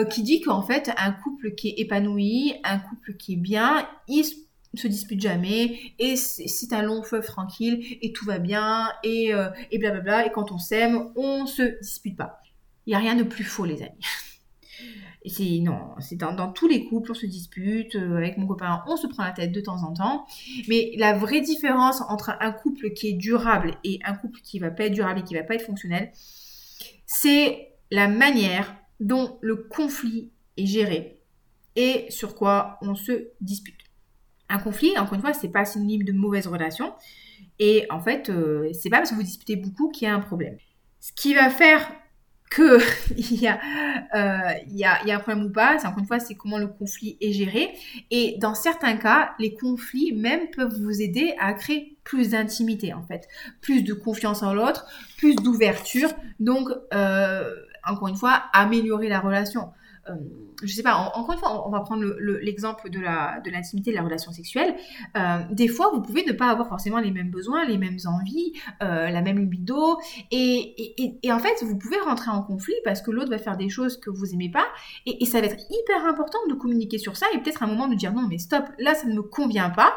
qui 0.10 0.24
dit 0.24 0.42
qu'en 0.42 0.62
fait, 0.62 0.92
un 0.98 1.14
couple 1.14 1.56
qui 1.56 1.70
est 1.70 1.80
épanoui, 1.80 2.56
un 2.66 2.80
couple 2.80 3.16
qui 3.16 3.34
est 3.34 3.38
bien, 3.38 3.88
il 4.10 4.26
se 4.26 4.36
dispute 4.88 5.22
jamais 5.22 5.80
et 6.00 6.16
c'est 6.16 6.74
un 6.74 6.82
long 6.82 7.04
fleuve 7.04 7.26
tranquille 7.26 7.98
et 8.02 8.14
tout 8.14 8.26
va 8.26 8.40
bien 8.40 8.90
et, 9.04 9.34
euh, 9.34 9.50
et 9.72 9.78
blablabla 9.78 10.28
et 10.28 10.32
quand 10.32 10.52
on 10.52 10.58
s'aime 10.58 11.12
on 11.16 11.46
se 11.46 11.80
dispute 11.82 12.18
pas. 12.18 12.42
Il 12.86 12.94
y 12.94 12.96
a 12.96 13.00
rien 13.00 13.16
de 13.16 13.24
plus 13.24 13.44
faux 13.44 13.66
les 13.66 13.82
amis. 13.82 14.06
Et 15.24 15.30
c'est 15.30 15.60
non 15.60 15.92
c'est 16.00 16.16
dans, 16.16 16.52
tous 16.52 16.68
les 16.68 16.86
couples 16.86 17.12
on 17.12 17.14
se 17.14 17.28
dispute 17.28 17.96
euh, 17.96 18.18
avec 18.18 18.38
mon 18.38 18.48
copain 18.48 18.82
on 18.88 18.98
se 18.98 19.06
prend 19.06 19.24
la 19.24 19.32
tête 19.32 19.52
de 19.52 19.62
temps 19.62 19.84
en 19.84 19.94
temps. 19.94 20.26
Mais 20.68 20.94
la 20.98 21.14
vraie 21.14 21.42
différence 21.42 22.02
entre 22.10 22.36
un 22.40 22.52
couple 22.52 22.92
qui 22.94 23.10
est 23.10 23.14
durable 23.14 23.76
et 23.84 24.00
un 24.04 24.16
couple 24.16 24.40
qui 24.42 24.58
va 24.58 24.72
pas 24.72 24.86
être 24.86 24.94
durable 24.94 25.20
et 25.20 25.24
qui 25.24 25.36
va 25.36 25.44
pas 25.44 25.56
être 25.56 25.66
fonctionnel 25.66 26.12
c'est 27.06 27.74
la 27.92 28.08
manière 28.08 28.76
dont 29.00 29.38
le 29.42 29.58
conflit 29.58 30.32
est 30.58 30.66
géré 30.66 31.20
et 31.76 32.06
sur 32.10 32.36
quoi 32.36 32.78
on 32.82 32.96
se 32.96 33.28
dispute 33.42 33.81
un 34.52 34.60
conflit, 34.60 34.98
encore 34.98 35.14
une 35.16 35.22
fois, 35.22 35.34
c'est 35.34 35.50
pas 35.50 35.66
synonyme 35.66 36.04
de 36.04 36.12
mauvaise 36.12 36.48
relation. 36.48 36.94
Et 37.60 37.86
en 37.90 38.00
fait, 38.00 38.30
euh, 38.30 38.70
c'est 38.74 38.90
pas 38.90 38.98
parce 38.98 39.12
que 39.12 39.16
vous 39.16 39.24
disputez 39.24 39.56
beaucoup 39.56 39.90
qu'il 39.90 40.08
y 40.08 40.12
a 40.12 40.16
un 40.16 40.20
problème. 40.20 40.58
Ce 41.00 41.12
qui 41.14 41.34
va 41.34 41.50
faire 41.50 41.92
que 42.52 42.80
il, 43.18 43.42
y 43.42 43.48
a, 43.48 43.60
euh, 44.14 44.54
il 44.68 44.78
y 44.78 44.84
a 44.84 45.16
un 45.16 45.20
problème 45.20 45.46
ou 45.46 45.52
pas, 45.52 45.80
c'est 45.80 45.88
encore 45.88 46.00
une 46.00 46.06
fois, 46.06 46.20
c'est 46.20 46.36
comment 46.36 46.60
le 46.60 46.68
conflit 46.68 47.18
est 47.22 47.32
géré. 47.32 47.74
Et 48.12 48.36
dans 48.40 48.54
certains 48.54 48.98
cas, 48.98 49.32
les 49.40 49.56
conflits 49.56 50.12
même 50.14 50.50
peuvent 50.56 50.78
vous 50.80 51.02
aider 51.02 51.34
à 51.40 51.54
créer 51.54 51.98
plus 52.04 52.32
d'intimité 52.32 52.94
en 52.94 53.04
fait, 53.04 53.28
plus 53.62 53.84
de 53.84 53.94
confiance 53.94 54.44
en 54.44 54.54
l'autre, 54.54 54.86
plus 55.18 55.36
d'ouverture. 55.36 56.10
Donc, 56.40 56.70
euh, 56.94 57.56
encore 57.88 58.10
une 58.10 58.18
fois, 58.18 58.44
améliorer 58.54 59.08
la 59.08 59.20
relation. 59.20 59.70
Euh, 60.10 60.16
je 60.64 60.74
sais 60.74 60.84
pas, 60.84 60.96
encore 61.16 61.34
une 61.34 61.40
fois, 61.40 61.68
on, 61.68 61.72
va 61.72 61.82
prendre 61.82 62.04
l'exemple 62.42 62.90
de 62.90 63.00
l'intimité, 63.00 63.92
de, 63.92 63.96
la 63.96 64.04
relation 64.04 64.32
sexuelle. 64.32 64.76
Euh, 65.16 65.40
des 65.52 65.68
fois, 65.68 65.92
vous 65.94 66.02
pouvez 66.02 66.26
ne 66.26 66.34
pas 66.34 66.50
avoir 66.50 66.68
forcément 66.68 67.00
les 67.00 67.12
mêmes 67.12 67.30
besoins, 67.30 67.66
les 67.66 67.78
mêmes 67.78 67.98
envies, 68.06 68.54
euh, 68.82 69.10
la 69.10 69.22
même 69.22 69.40
libido, 69.40 70.00
et, 70.32 71.18
et, 71.24 71.32
en 71.32 71.40
fait, 71.40 71.64
vous 71.64 71.78
pouvez 71.78 72.00
rentrer 72.00 72.32
en 72.32 72.42
conflit 72.42 72.74
parce 72.84 73.02
que 73.02 73.12
l'autre 73.12 73.30
va 73.30 73.38
faire 73.38 73.58
des 73.58 73.70
choses 73.70 73.98
que 74.00 74.10
vous 74.10 74.34
aimez 74.34 74.50
pas, 74.50 74.66
et, 75.06 75.26
ça 75.26 75.40
va 75.40 75.48
être 75.48 75.64
hyper 75.70 76.06
important 76.06 76.40
de 76.50 76.54
communiquer 76.54 76.98
sur 76.98 77.16
ça, 77.16 77.26
et 77.34 77.40
peut-être 77.40 77.64
un 77.64 77.68
moment 77.68 77.88
de 77.88 77.96
dire 77.96 78.14
non, 78.14 78.28
mais 78.28 78.38
stop, 78.38 78.66
là, 78.80 78.96
ça 78.96 79.08
ne 79.08 79.14
me 79.14 79.22
convient 79.22 79.70
pas, 79.70 79.94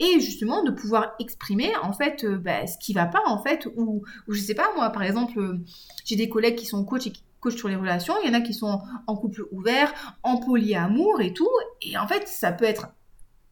et 0.00 0.20
justement 0.20 0.62
de 0.62 0.70
pouvoir 0.70 1.14
exprimer 1.18 1.70
en 1.82 1.92
fait 1.92 2.24
bah, 2.24 2.66
ce 2.66 2.78
qui 2.78 2.94
va 2.94 3.06
pas 3.06 3.22
en 3.26 3.42
fait, 3.42 3.68
ou, 3.76 4.02
ou 4.28 4.32
je 4.32 4.40
sais 4.40 4.54
pas 4.54 4.70
moi, 4.76 4.90
par 4.90 5.02
exemple, 5.02 5.58
j'ai 6.04 6.16
des 6.16 6.28
collègues 6.28 6.56
qui 6.56 6.66
sont 6.66 6.84
coachs 6.84 7.06
et 7.06 7.10
qui 7.10 7.22
sur 7.50 7.68
les 7.68 7.76
relations, 7.76 8.14
il 8.22 8.28
y 8.28 8.30
en 8.30 8.38
a 8.38 8.40
qui 8.40 8.54
sont 8.54 8.80
en 9.06 9.16
couple 9.16 9.44
ouvert, 9.52 9.92
en 10.22 10.38
polyamour 10.38 11.20
et 11.20 11.32
tout. 11.32 11.50
Et 11.82 11.96
en 11.96 12.06
fait, 12.06 12.26
ça 12.28 12.52
peut 12.52 12.64
être 12.64 12.88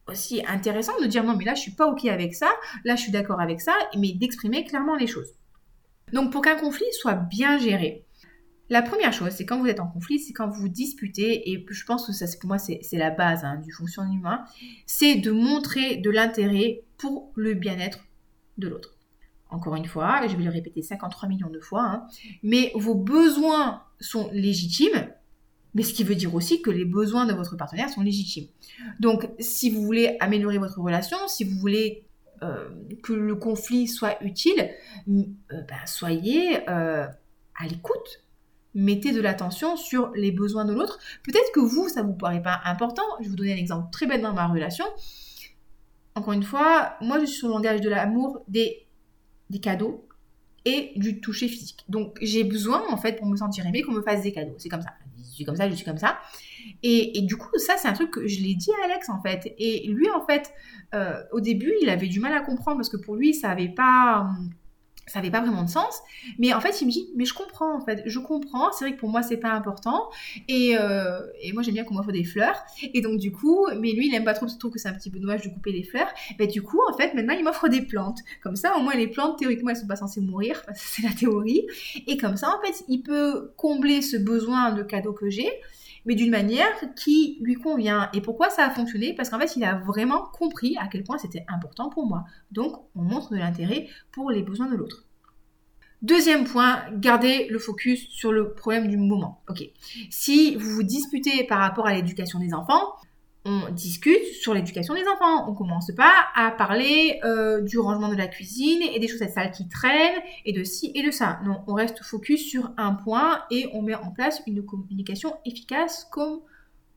aussi 0.07 0.43
intéressant 0.47 0.99
de 0.99 1.05
dire 1.05 1.23
non, 1.23 1.35
mais 1.35 1.45
là, 1.45 1.55
je 1.55 1.61
suis 1.61 1.71
pas 1.71 1.87
OK 1.87 2.05
avec 2.05 2.35
ça, 2.35 2.49
là, 2.83 2.95
je 2.95 3.01
suis 3.01 3.11
d'accord 3.11 3.39
avec 3.39 3.61
ça, 3.61 3.73
mais 3.97 4.13
d'exprimer 4.13 4.65
clairement 4.65 4.95
les 4.95 5.07
choses. 5.07 5.31
Donc, 6.11 6.31
pour 6.31 6.41
qu'un 6.41 6.55
conflit 6.55 6.85
soit 6.91 7.15
bien 7.15 7.57
géré, 7.57 8.05
la 8.69 8.81
première 8.81 9.13
chose, 9.13 9.31
c'est 9.31 9.45
quand 9.45 9.59
vous 9.59 9.67
êtes 9.67 9.79
en 9.79 9.87
conflit, 9.87 10.19
c'est 10.19 10.33
quand 10.33 10.47
vous 10.47 10.61
vous 10.61 10.69
disputez, 10.69 11.51
et 11.51 11.65
je 11.69 11.85
pense 11.85 12.07
que 12.07 12.13
ça, 12.13 12.25
pour 12.39 12.47
moi, 12.47 12.57
c'est 12.57 12.81
la 12.93 13.11
base 13.11 13.43
hein, 13.43 13.57
du 13.57 13.71
fonctionnement. 13.71 14.13
Humain, 14.13 14.43
c'est 14.85 15.15
de 15.15 15.31
montrer 15.31 15.97
de 15.97 16.09
l'intérêt 16.09 16.81
pour 16.97 17.31
le 17.35 17.53
bien-être 17.53 17.99
de 18.57 18.67
l'autre 18.69 18.92
encore 19.53 19.75
une 19.75 19.85
fois, 19.85 20.27
je 20.27 20.35
vais 20.35 20.43
le 20.43 20.49
répéter 20.49 20.81
53 20.81 21.29
millions 21.29 21.49
de 21.49 21.59
fois, 21.59 21.83
hein, 21.83 22.07
mais 22.41 22.71
vos 22.75 22.95
besoins 22.95 23.83
sont 23.99 24.29
légitimes, 24.33 25.07
mais 25.75 25.83
ce 25.83 25.93
qui 25.93 26.03
veut 26.03 26.15
dire 26.15 26.33
aussi 26.33 26.61
que 26.61 26.71
les 26.71 26.85
besoins 26.85 27.25
de 27.25 27.33
votre 27.33 27.55
partenaire 27.55 27.89
sont 27.89 28.01
légitimes. 28.01 28.47
Donc, 28.99 29.29
si 29.39 29.69
vous 29.69 29.83
voulez 29.83 30.17
améliorer 30.19 30.57
votre 30.57 30.79
relation, 30.79 31.17
si 31.27 31.43
vous 31.43 31.57
voulez 31.59 32.05
euh, 32.41 32.69
que 33.03 33.13
le 33.13 33.35
conflit 33.35 33.87
soit 33.87 34.21
utile, 34.23 34.71
euh, 35.07 35.23
ben, 35.49 35.85
soyez 35.85 36.67
euh, 36.69 37.05
à 37.55 37.67
l'écoute. 37.67 38.23
Mettez 38.75 39.11
de 39.11 39.21
l'attention 39.21 39.77
sur 39.77 40.11
les 40.15 40.31
besoins 40.31 40.65
de 40.65 40.73
l'autre. 40.73 40.97
Peut-être 41.23 41.51
que 41.53 41.59
vous, 41.59 41.89
ça 41.89 42.01
ne 42.01 42.07
vous 42.07 42.15
paraît 42.15 42.41
pas 42.41 42.59
important. 42.65 43.03
Je 43.19 43.25
vais 43.25 43.29
vous 43.29 43.35
donner 43.35 43.53
un 43.53 43.57
exemple 43.57 43.89
très 43.91 44.07
bête 44.07 44.23
dans 44.23 44.33
ma 44.33 44.47
relation. 44.47 44.85
Encore 46.15 46.33
une 46.33 46.43
fois, 46.43 46.95
moi, 47.01 47.19
je 47.19 47.25
suis 47.25 47.37
sur 47.37 47.49
le 47.49 47.53
langage 47.53 47.81
de 47.81 47.89
l'amour 47.89 48.43
des 48.47 48.87
des 49.53 49.59
cadeaux 49.59 50.05
et 50.65 50.91
du 50.95 51.21
toucher 51.21 51.47
physique. 51.47 51.85
Donc 51.87 52.17
j'ai 52.21 52.43
besoin 52.43 52.83
en 52.89 52.97
fait 52.97 53.17
pour 53.17 53.27
me 53.27 53.35
sentir 53.35 53.65
aimée 53.65 53.81
qu'on 53.81 53.91
me 53.91 54.01
fasse 54.01 54.21
des 54.23 54.31
cadeaux. 54.31 54.55
C'est 54.57 54.69
comme 54.69 54.81
ça. 54.81 54.93
Je 55.17 55.35
suis 55.35 55.45
comme 55.45 55.55
ça, 55.55 55.69
je 55.69 55.75
suis 55.75 55.85
comme 55.85 55.97
ça. 55.97 56.17
Et, 56.83 57.21
du 57.21 57.35
coup 57.37 57.57
ça 57.57 57.75
c'est 57.77 57.87
un 57.87 57.93
truc 57.93 58.11
que 58.11 58.27
je 58.27 58.41
l'ai 58.41 58.55
dit 58.55 58.69
à 58.81 58.85
Alex 58.85 59.09
en 59.09 59.21
fait. 59.21 59.53
Et 59.57 59.87
lui 59.87 60.09
en 60.09 60.25
fait 60.25 60.53
euh, 60.93 61.21
au 61.31 61.39
début 61.39 61.73
il 61.81 61.89
avait 61.89 62.07
du 62.07 62.19
mal 62.19 62.33
à 62.33 62.41
comprendre 62.41 62.77
parce 62.77 62.89
que 62.89 62.97
pour 62.97 63.15
lui 63.15 63.33
ça 63.33 63.49
avait 63.49 63.69
pas 63.69 64.21
hum, 64.21 64.49
ça 65.05 65.19
n'avait 65.19 65.31
pas 65.31 65.41
vraiment 65.41 65.63
de 65.63 65.69
sens. 65.69 66.01
Mais 66.39 66.53
en 66.53 66.61
fait, 66.61 66.81
il 66.81 66.87
me 66.87 66.91
dit, 66.91 67.09
mais 67.15 67.25
je 67.25 67.33
comprends, 67.33 67.75
en 67.75 67.81
fait, 67.81 68.03
je 68.05 68.19
comprends. 68.19 68.71
C'est 68.71 68.85
vrai 68.85 68.95
que 68.95 68.99
pour 68.99 69.09
moi, 69.09 69.21
c'est 69.21 69.37
pas 69.37 69.51
important. 69.51 70.09
Et, 70.47 70.77
euh, 70.77 71.19
et 71.41 71.51
moi, 71.51 71.61
j'aime 71.61 71.73
bien 71.73 71.83
qu'on 71.83 71.93
m'offre 71.93 72.11
des 72.11 72.23
fleurs. 72.23 72.55
Et 72.93 73.01
donc, 73.01 73.19
du 73.19 73.31
coup, 73.31 73.67
mais 73.79 73.91
lui, 73.91 74.07
il 74.07 74.15
aime 74.15 74.23
pas 74.23 74.33
trop, 74.33 74.47
il 74.47 74.57
trouve 74.57 74.71
que 74.71 74.79
c'est 74.79 74.89
un 74.89 74.93
petit 74.93 75.09
peu 75.09 75.19
dommage 75.19 75.41
de 75.41 75.49
couper 75.49 75.71
les 75.71 75.83
fleurs. 75.83 76.07
Mais 76.39 76.47
du 76.47 76.61
coup, 76.61 76.79
en 76.89 76.95
fait, 76.95 77.13
maintenant, 77.13 77.33
il 77.33 77.43
m'offre 77.43 77.67
des 77.67 77.81
plantes. 77.81 78.19
Comme 78.41 78.55
ça, 78.55 78.77
au 78.77 78.81
moins, 78.81 78.95
les 78.95 79.07
plantes, 79.07 79.37
théoriquement, 79.39 79.71
elles 79.71 79.77
sont 79.77 79.87
pas 79.87 79.95
censées 79.95 80.21
mourir. 80.21 80.63
C'est 80.75 81.03
la 81.03 81.11
théorie. 81.11 81.67
Et 82.07 82.17
comme 82.17 82.37
ça, 82.37 82.55
en 82.57 82.65
fait, 82.65 82.83
il 82.87 83.01
peut 83.01 83.51
combler 83.57 84.01
ce 84.01 84.17
besoin 84.17 84.71
de 84.71 84.83
cadeau 84.83 85.13
que 85.13 85.29
j'ai 85.29 85.49
mais 86.05 86.15
d'une 86.15 86.31
manière 86.31 86.73
qui 86.95 87.37
lui 87.41 87.55
convient. 87.55 88.09
Et 88.13 88.21
pourquoi 88.21 88.49
ça 88.49 88.65
a 88.65 88.69
fonctionné? 88.69 89.13
Parce 89.13 89.29
qu'en 89.29 89.39
fait, 89.39 89.55
il 89.55 89.63
a 89.63 89.75
vraiment 89.75 90.23
compris 90.33 90.77
à 90.77 90.87
quel 90.87 91.03
point 91.03 91.17
c'était 91.17 91.45
important 91.47 91.89
pour 91.89 92.05
moi. 92.05 92.25
Donc, 92.51 92.75
on 92.95 93.01
montre 93.01 93.31
de 93.31 93.37
l'intérêt 93.37 93.87
pour 94.11 94.31
les 94.31 94.43
besoins 94.43 94.69
de 94.69 94.75
l'autre. 94.75 95.05
Deuxième 96.01 96.43
point, 96.43 96.83
gardez 96.95 97.47
le 97.49 97.59
focus 97.59 98.09
sur 98.09 98.33
le 98.33 98.53
problème 98.53 98.89
du 98.89 98.97
moment. 98.97 99.41
Ok. 99.49 99.63
Si 100.09 100.55
vous 100.55 100.71
vous 100.71 100.83
disputez 100.83 101.45
par 101.45 101.59
rapport 101.59 101.87
à 101.87 101.93
l'éducation 101.93 102.39
des 102.39 102.53
enfants, 102.53 102.93
on 103.45 103.69
discute 103.71 104.23
sur 104.41 104.53
l'éducation 104.53 104.93
des 104.93 105.05
enfants. 105.07 105.49
On 105.49 105.53
commence 105.53 105.91
pas 105.95 106.13
à 106.35 106.51
parler 106.51 107.19
euh, 107.23 107.61
du 107.61 107.77
rangement 107.77 108.09
de 108.09 108.15
la 108.15 108.27
cuisine 108.27 108.81
et 108.81 108.99
des 108.99 109.07
chaussettes 109.07 109.33
sales 109.33 109.51
qui 109.51 109.67
traînent 109.67 110.21
et 110.45 110.53
de 110.53 110.63
ci 110.63 110.91
et 110.95 111.03
de 111.03 111.11
ça. 111.11 111.39
Non, 111.45 111.61
on 111.67 111.73
reste 111.73 112.03
focus 112.03 112.41
sur 112.49 112.71
un 112.77 112.93
point 112.93 113.43
et 113.51 113.69
on 113.73 113.81
met 113.81 113.95
en 113.95 114.11
place 114.11 114.41
une 114.47 114.63
communication 114.63 115.35
efficace 115.45 116.07
comme 116.11 116.39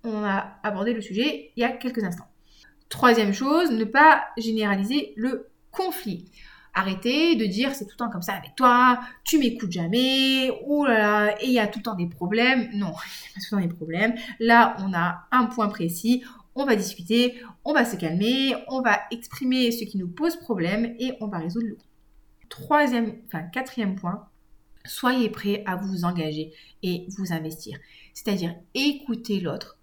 on 0.04 0.24
a 0.24 0.58
abordé 0.62 0.92
le 0.92 1.00
sujet 1.00 1.50
il 1.56 1.60
y 1.60 1.64
a 1.64 1.70
quelques 1.70 2.04
instants. 2.04 2.28
Troisième 2.88 3.32
chose, 3.32 3.72
ne 3.72 3.84
pas 3.84 4.26
généraliser 4.38 5.12
le 5.16 5.48
conflit. 5.72 6.30
Arrêtez 6.78 7.36
de 7.36 7.46
dire 7.46 7.74
c'est 7.74 7.86
tout 7.86 7.92
le 7.94 7.96
temps 7.96 8.10
comme 8.10 8.22
ça 8.22 8.34
avec 8.34 8.54
toi, 8.54 9.00
tu 9.24 9.38
m'écoutes 9.38 9.72
jamais, 9.72 10.50
oh 10.66 10.84
là 10.84 10.98
là, 10.98 11.42
et 11.42 11.46
il 11.46 11.52
y 11.52 11.58
a 11.58 11.66
tout 11.66 11.78
le 11.78 11.84
temps 11.84 11.94
des 11.94 12.06
problèmes. 12.06 12.68
Non, 12.74 12.92
il 13.24 13.28
n'y 13.28 13.28
a 13.28 13.34
pas 13.34 13.40
tout 13.40 13.56
le 13.56 13.62
temps 13.62 13.66
des 13.66 13.74
problèmes. 13.74 14.14
Là, 14.40 14.76
on 14.80 14.92
a 14.92 15.26
un 15.32 15.46
point 15.46 15.68
précis, 15.68 16.22
on 16.54 16.66
va 16.66 16.76
discuter, 16.76 17.40
on 17.64 17.72
va 17.72 17.86
se 17.86 17.96
calmer, 17.96 18.54
on 18.68 18.82
va 18.82 19.00
exprimer 19.10 19.72
ce 19.72 19.84
qui 19.84 19.96
nous 19.96 20.08
pose 20.08 20.36
problème 20.36 20.94
et 20.98 21.14
on 21.20 21.28
va 21.28 21.38
résoudre 21.38 21.66
le 21.66 21.78
Troisième, 22.48 23.16
enfin 23.26 23.42
quatrième 23.42 23.96
point, 23.96 24.28
soyez 24.84 25.30
prêt 25.30 25.64
à 25.66 25.76
vous 25.76 26.04
engager 26.04 26.52
et 26.82 27.06
vous 27.16 27.32
investir. 27.32 27.78
C'est-à-dire 28.14 28.54
écouter 28.74 29.40
l'autre, 29.40 29.78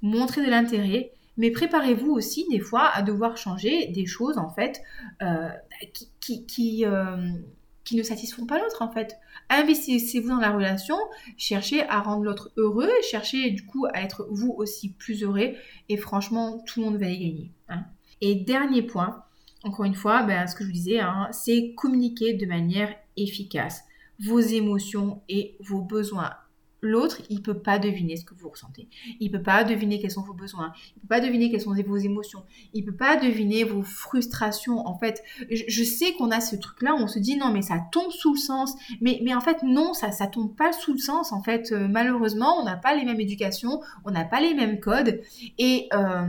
montrer 0.00 0.44
de 0.44 0.50
l'intérêt, 0.50 1.12
mais 1.40 1.50
préparez-vous 1.50 2.10
aussi 2.10 2.46
des 2.50 2.60
fois 2.60 2.90
à 2.92 3.00
devoir 3.00 3.38
changer 3.38 3.86
des 3.86 4.04
choses 4.04 4.36
en 4.36 4.50
fait 4.50 4.82
euh, 5.22 5.48
euh, 5.48 5.86
qui, 6.20 7.96
ne 7.96 8.02
satisfont 8.02 8.44
pas 8.44 8.58
l'autre 8.58 8.82
en 8.82 8.92
fait. 8.92 9.16
Investissez-vous 9.48 10.28
dans 10.28 10.38
la 10.38 10.50
relation, 10.50 10.96
cherchez 11.38 11.82
à 11.88 12.00
rendre 12.00 12.24
l'autre 12.24 12.52
heureux, 12.58 12.90
cherchez 13.10 13.50
du 13.52 13.64
coup 13.64 13.86
à 13.86 14.02
être 14.02 14.28
vous 14.30 14.52
aussi 14.52 14.90
plus 14.90 15.22
heureux 15.24 15.54
et 15.88 15.96
franchement 15.96 16.62
tout 16.66 16.80
le 16.80 16.86
monde 16.86 16.98
va 16.98 17.08
y 17.08 17.18
gagner. 17.18 17.50
Hein. 17.70 17.84
Et 18.20 18.34
dernier 18.34 18.82
point, 18.82 19.24
encore 19.64 19.86
une 19.86 19.94
fois, 19.94 20.22
ben, 20.24 20.46
ce 20.46 20.54
que 20.54 20.62
je 20.62 20.68
vous 20.68 20.74
disais, 20.74 21.00
hein, 21.00 21.28
c'est 21.32 21.72
communiquer 21.74 22.34
de 22.34 22.44
manière 22.44 22.94
efficace 23.16 23.82
vos 24.22 24.40
émotions 24.40 25.22
et 25.30 25.56
vos 25.60 25.80
besoins. 25.80 26.34
L'autre, 26.82 27.20
il 27.28 27.38
ne 27.38 27.42
peut 27.42 27.58
pas 27.58 27.78
deviner 27.78 28.16
ce 28.16 28.24
que 28.24 28.34
vous 28.34 28.48
ressentez. 28.48 28.88
Il 29.20 29.30
ne 29.30 29.36
peut 29.36 29.42
pas 29.42 29.64
deviner 29.64 30.00
quels 30.00 30.10
sont 30.10 30.22
vos 30.22 30.32
besoins. 30.32 30.72
Il 30.96 30.96
ne 30.96 31.00
peut 31.02 31.08
pas 31.08 31.20
deviner 31.20 31.50
quelles 31.50 31.60
sont 31.60 31.74
vos 31.74 31.96
émotions. 31.96 32.42
Il 32.72 32.84
ne 32.84 32.90
peut 32.90 32.96
pas 32.96 33.16
deviner 33.16 33.64
vos 33.64 33.82
frustrations. 33.82 34.86
En 34.86 34.98
fait, 34.98 35.22
je, 35.50 35.84
sais 35.84 36.12
qu'on 36.14 36.30
a 36.30 36.40
ce 36.40 36.56
truc-là, 36.56 36.94
on 36.94 37.06
se 37.06 37.18
dit 37.18 37.36
non, 37.36 37.50
mais 37.52 37.62
ça 37.62 37.78
tombe 37.92 38.10
sous 38.10 38.34
le 38.34 38.38
sens. 38.38 38.74
Mais, 39.00 39.34
en 39.34 39.40
fait, 39.40 39.62
non, 39.62 39.92
ça 39.92 40.08
ne 40.08 40.30
tombe 40.30 40.56
pas 40.56 40.72
sous 40.72 40.92
le 40.92 40.98
sens. 40.98 41.32
En 41.32 41.42
fait, 41.42 41.72
euh, 41.72 41.86
malheureusement, 41.88 42.58
on 42.60 42.64
n'a 42.64 42.76
pas 42.76 42.94
les 42.94 43.04
mêmes 43.04 43.20
éducations, 43.20 43.80
on 44.04 44.10
n'a 44.10 44.24
pas 44.24 44.40
les 44.40 44.54
mêmes 44.54 44.80
codes. 44.80 45.20
Et, 45.58 45.88
euh, 45.92 46.26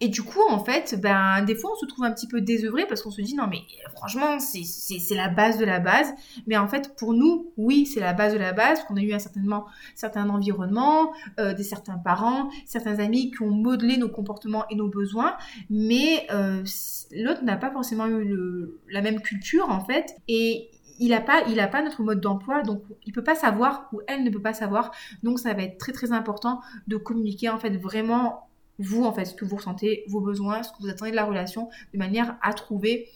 et 0.00 0.08
du 0.08 0.22
coup, 0.22 0.40
en 0.48 0.64
fait, 0.64 0.98
ben, 1.00 1.42
des 1.42 1.56
fois, 1.56 1.72
on 1.72 1.76
se 1.76 1.86
trouve 1.86 2.04
un 2.04 2.12
petit 2.12 2.28
peu 2.28 2.40
désœuvré 2.40 2.86
parce 2.86 3.02
qu'on 3.02 3.10
se 3.10 3.20
dit, 3.20 3.34
non, 3.34 3.46
mais 3.48 3.62
franchement, 3.96 4.38
c'est 4.38 5.14
la 5.14 5.28
base 5.28 5.58
de 5.58 5.64
la 5.64 5.80
base. 5.80 6.14
Mais 6.46 6.56
en 6.56 6.68
fait, 6.68 6.94
pour 6.96 7.14
nous, 7.14 7.52
oui, 7.56 7.84
c'est 7.84 7.98
la 7.98 8.12
base 8.12 8.32
de 8.32 8.38
la 8.38 8.52
base, 8.52 8.84
qu'on 8.84 8.96
a 8.96 9.00
eu 9.00 9.12
un 9.12 9.18
certainement, 9.18 9.66
certain 9.96 10.28
environnement, 10.28 11.12
euh, 11.40 11.52
des 11.52 11.64
certains 11.64 11.98
parents, 11.98 12.48
certains 12.64 13.00
amis 13.00 13.32
qui 13.32 13.42
ont 13.42 13.50
modelé 13.50 13.96
nos 13.96 14.08
comportements 14.08 14.64
et 14.70 14.76
nos 14.76 14.88
besoins. 14.88 15.36
Mais 15.68 16.26
euh, 16.30 16.62
l'autre 17.10 17.42
n'a 17.42 17.56
pas 17.56 17.72
forcément 17.72 18.06
eu 18.06 18.24
le, 18.24 18.80
la 18.90 19.02
même 19.02 19.20
culture, 19.20 19.68
en 19.68 19.80
fait. 19.80 20.14
Et 20.28 20.70
il 21.00 21.10
n'a 21.10 21.20
pas, 21.20 21.42
il 21.48 21.58
a 21.58 21.68
pas 21.68 21.82
notre 21.82 22.02
mode 22.02 22.20
d'emploi, 22.20 22.62
donc 22.62 22.82
il 23.04 23.12
peut 23.12 23.22
pas 23.22 23.34
savoir 23.34 23.88
ou 23.92 24.00
elle 24.06 24.24
ne 24.24 24.30
peut 24.30 24.42
pas 24.42 24.52
savoir. 24.52 24.92
Donc 25.22 25.38
ça 25.38 25.54
va 25.54 25.62
être 25.62 25.78
très 25.78 25.92
très 25.92 26.12
important 26.12 26.60
de 26.88 26.96
communiquer 26.96 27.48
en 27.48 27.58
fait 27.58 27.76
vraiment 27.76 28.47
vous, 28.78 29.04
en 29.04 29.12
fait, 29.12 29.24
ce 29.24 29.34
que 29.34 29.44
vous 29.44 29.56
ressentez, 29.56 30.04
vos 30.08 30.20
besoins, 30.20 30.62
ce 30.62 30.70
que 30.70 30.78
vous 30.80 30.88
attendez 30.88 31.10
de 31.10 31.16
la 31.16 31.24
relation, 31.24 31.68
de 31.92 31.98
manière 31.98 32.36
à 32.42 32.52
trouver 32.52 33.08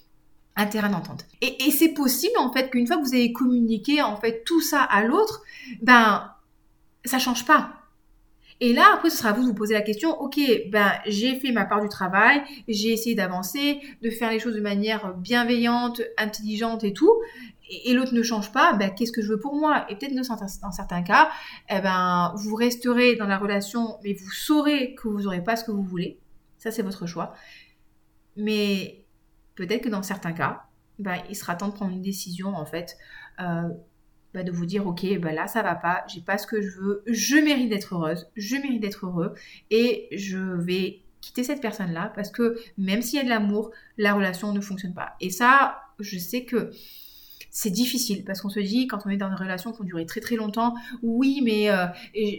un 0.57 0.67
terrain 0.67 0.91
d'entente. 0.91 1.27
Et, 1.41 1.71
c'est 1.71 1.95
possible, 1.95 2.35
en 2.39 2.53
fait, 2.53 2.71
qu'une 2.71 2.87
fois 2.87 2.97
que 2.97 3.03
vous 3.03 3.15
avez 3.15 3.33
communiqué, 3.33 4.03
en 4.03 4.17
fait, 4.17 4.45
tout 4.45 4.61
ça 4.61 4.83
à 4.83 5.05
l'autre, 5.05 5.43
ben, 5.81 6.31
ça 7.05 7.19
change 7.19 7.47
pas. 7.47 7.75
Et 8.61 8.73
là, 8.73 8.85
après, 8.95 9.11
ce 9.11 9.17
sera 9.17 9.31
à 9.31 9.33
vous 9.33 9.43
de 9.43 9.49
vous 9.49 9.55
poser 9.55 9.75
la 9.75 9.81
question, 9.81 10.21
ok, 10.21 10.39
ben, 10.71 10.93
j'ai 11.07 11.37
fait 11.41 11.53
ma 11.53 11.65
part 11.65 11.81
du 11.81 11.89
travail, 11.89 12.43
j'ai 12.69 12.91
essayé 12.91 13.15
d'avancer, 13.15 13.81
de 14.03 14.11
faire 14.11 14.31
les 14.31 14.39
choses 14.39 14.55
de 14.55 14.61
manière 14.61 15.15
bienveillante, 15.15 16.03
intelligente 16.19 16.85
et 16.85 16.93
tout 16.93 17.13
et, 17.85 17.93
l'autre 17.95 18.15
ne 18.15 18.23
change 18.23 18.53
pas, 18.53 18.75
ben, 18.75 18.91
qu'est-ce 18.91 19.13
que 19.13 19.23
je 19.23 19.29
veux 19.29 19.41
pour 19.41 19.55
moi? 19.55 19.87
Et 19.89 19.97
peut-être 19.97 20.15
dans 20.15 20.73
certains 20.73 21.03
cas, 21.03 21.31
eh 21.69 21.81
ben, 21.81 22.33
vous 22.37 22.55
resterez 22.55 23.17
dans 23.17 23.27
la 23.27 23.39
relation, 23.39 23.99
mais 24.05 24.15
vous 24.15 24.31
saurez 24.31 24.95
que 24.95 25.09
vous 25.09 25.23
n'aurez 25.23 25.43
pas 25.43 25.57
ce 25.57 25.65
que 25.65 25.71
vous 25.71 25.83
voulez. 25.83 26.19
Ça, 26.59 26.71
c'est 26.71 26.83
votre 26.83 27.07
choix. 27.07 27.35
Mais 28.37 29.05
peut-être 29.55 29.83
que 29.83 29.89
dans 29.89 30.03
certains 30.03 30.33
cas, 30.33 30.65
ben, 30.99 31.17
il 31.29 31.37
sera 31.37 31.55
temps 31.55 31.69
de 31.69 31.75
prendre 31.75 31.93
une 31.93 32.03
décision, 32.03 32.55
en 32.55 32.67
fait, 32.67 32.97
euh, 33.41 33.69
ben, 34.35 34.45
de 34.45 34.53
vous 34.53 34.67
dire, 34.67 34.87
ok, 34.87 35.05
ben 35.19 35.35
là, 35.35 35.47
ça 35.47 35.63
va 35.63 35.75
pas, 35.75 36.05
j'ai 36.09 36.21
pas 36.21 36.39
ce 36.39 36.47
que 36.47 36.63
je 36.63 36.81
veux, 36.81 37.03
je 37.07 37.37
mérite 37.37 37.69
d'être 37.69 37.95
heureuse, 37.95 38.31
je 38.37 38.57
mérite 38.57 38.81
d'être 38.81 39.07
heureux, 39.07 39.35
et 39.71 40.09
je 40.13 40.39
vais 40.39 41.03
quitter 41.21 41.45
cette 41.45 41.61
personne-là, 41.61 42.13
parce 42.15 42.31
que 42.31 42.59
même 42.79 43.03
s'il 43.03 43.19
y 43.19 43.21
a 43.21 43.25
de 43.25 43.29
l'amour, 43.29 43.71
la 43.99 44.15
relation 44.15 44.53
ne 44.53 44.61
fonctionne 44.61 44.95
pas. 44.95 45.17
Et 45.21 45.31
ça, 45.31 45.83
je 45.99 46.19
sais 46.19 46.45
que 46.45 46.71
c'est 47.55 47.71
difficile 47.71 48.25
parce 48.25 48.41
qu'on 48.41 48.49
se 48.49 48.59
dit 48.61 48.87
quand 48.87 49.01
on 49.05 49.11
est 49.11 49.19
dans 49.19 49.29
une 49.29 49.37
relation 49.37 49.73
qui 49.73 49.83
a 49.83 49.85
duré 49.85 50.07
très 50.07 50.21
très 50.21 50.37
longtemps, 50.37 50.75
oui 51.03 51.43
mais 51.45 51.71
euh, 51.71 51.87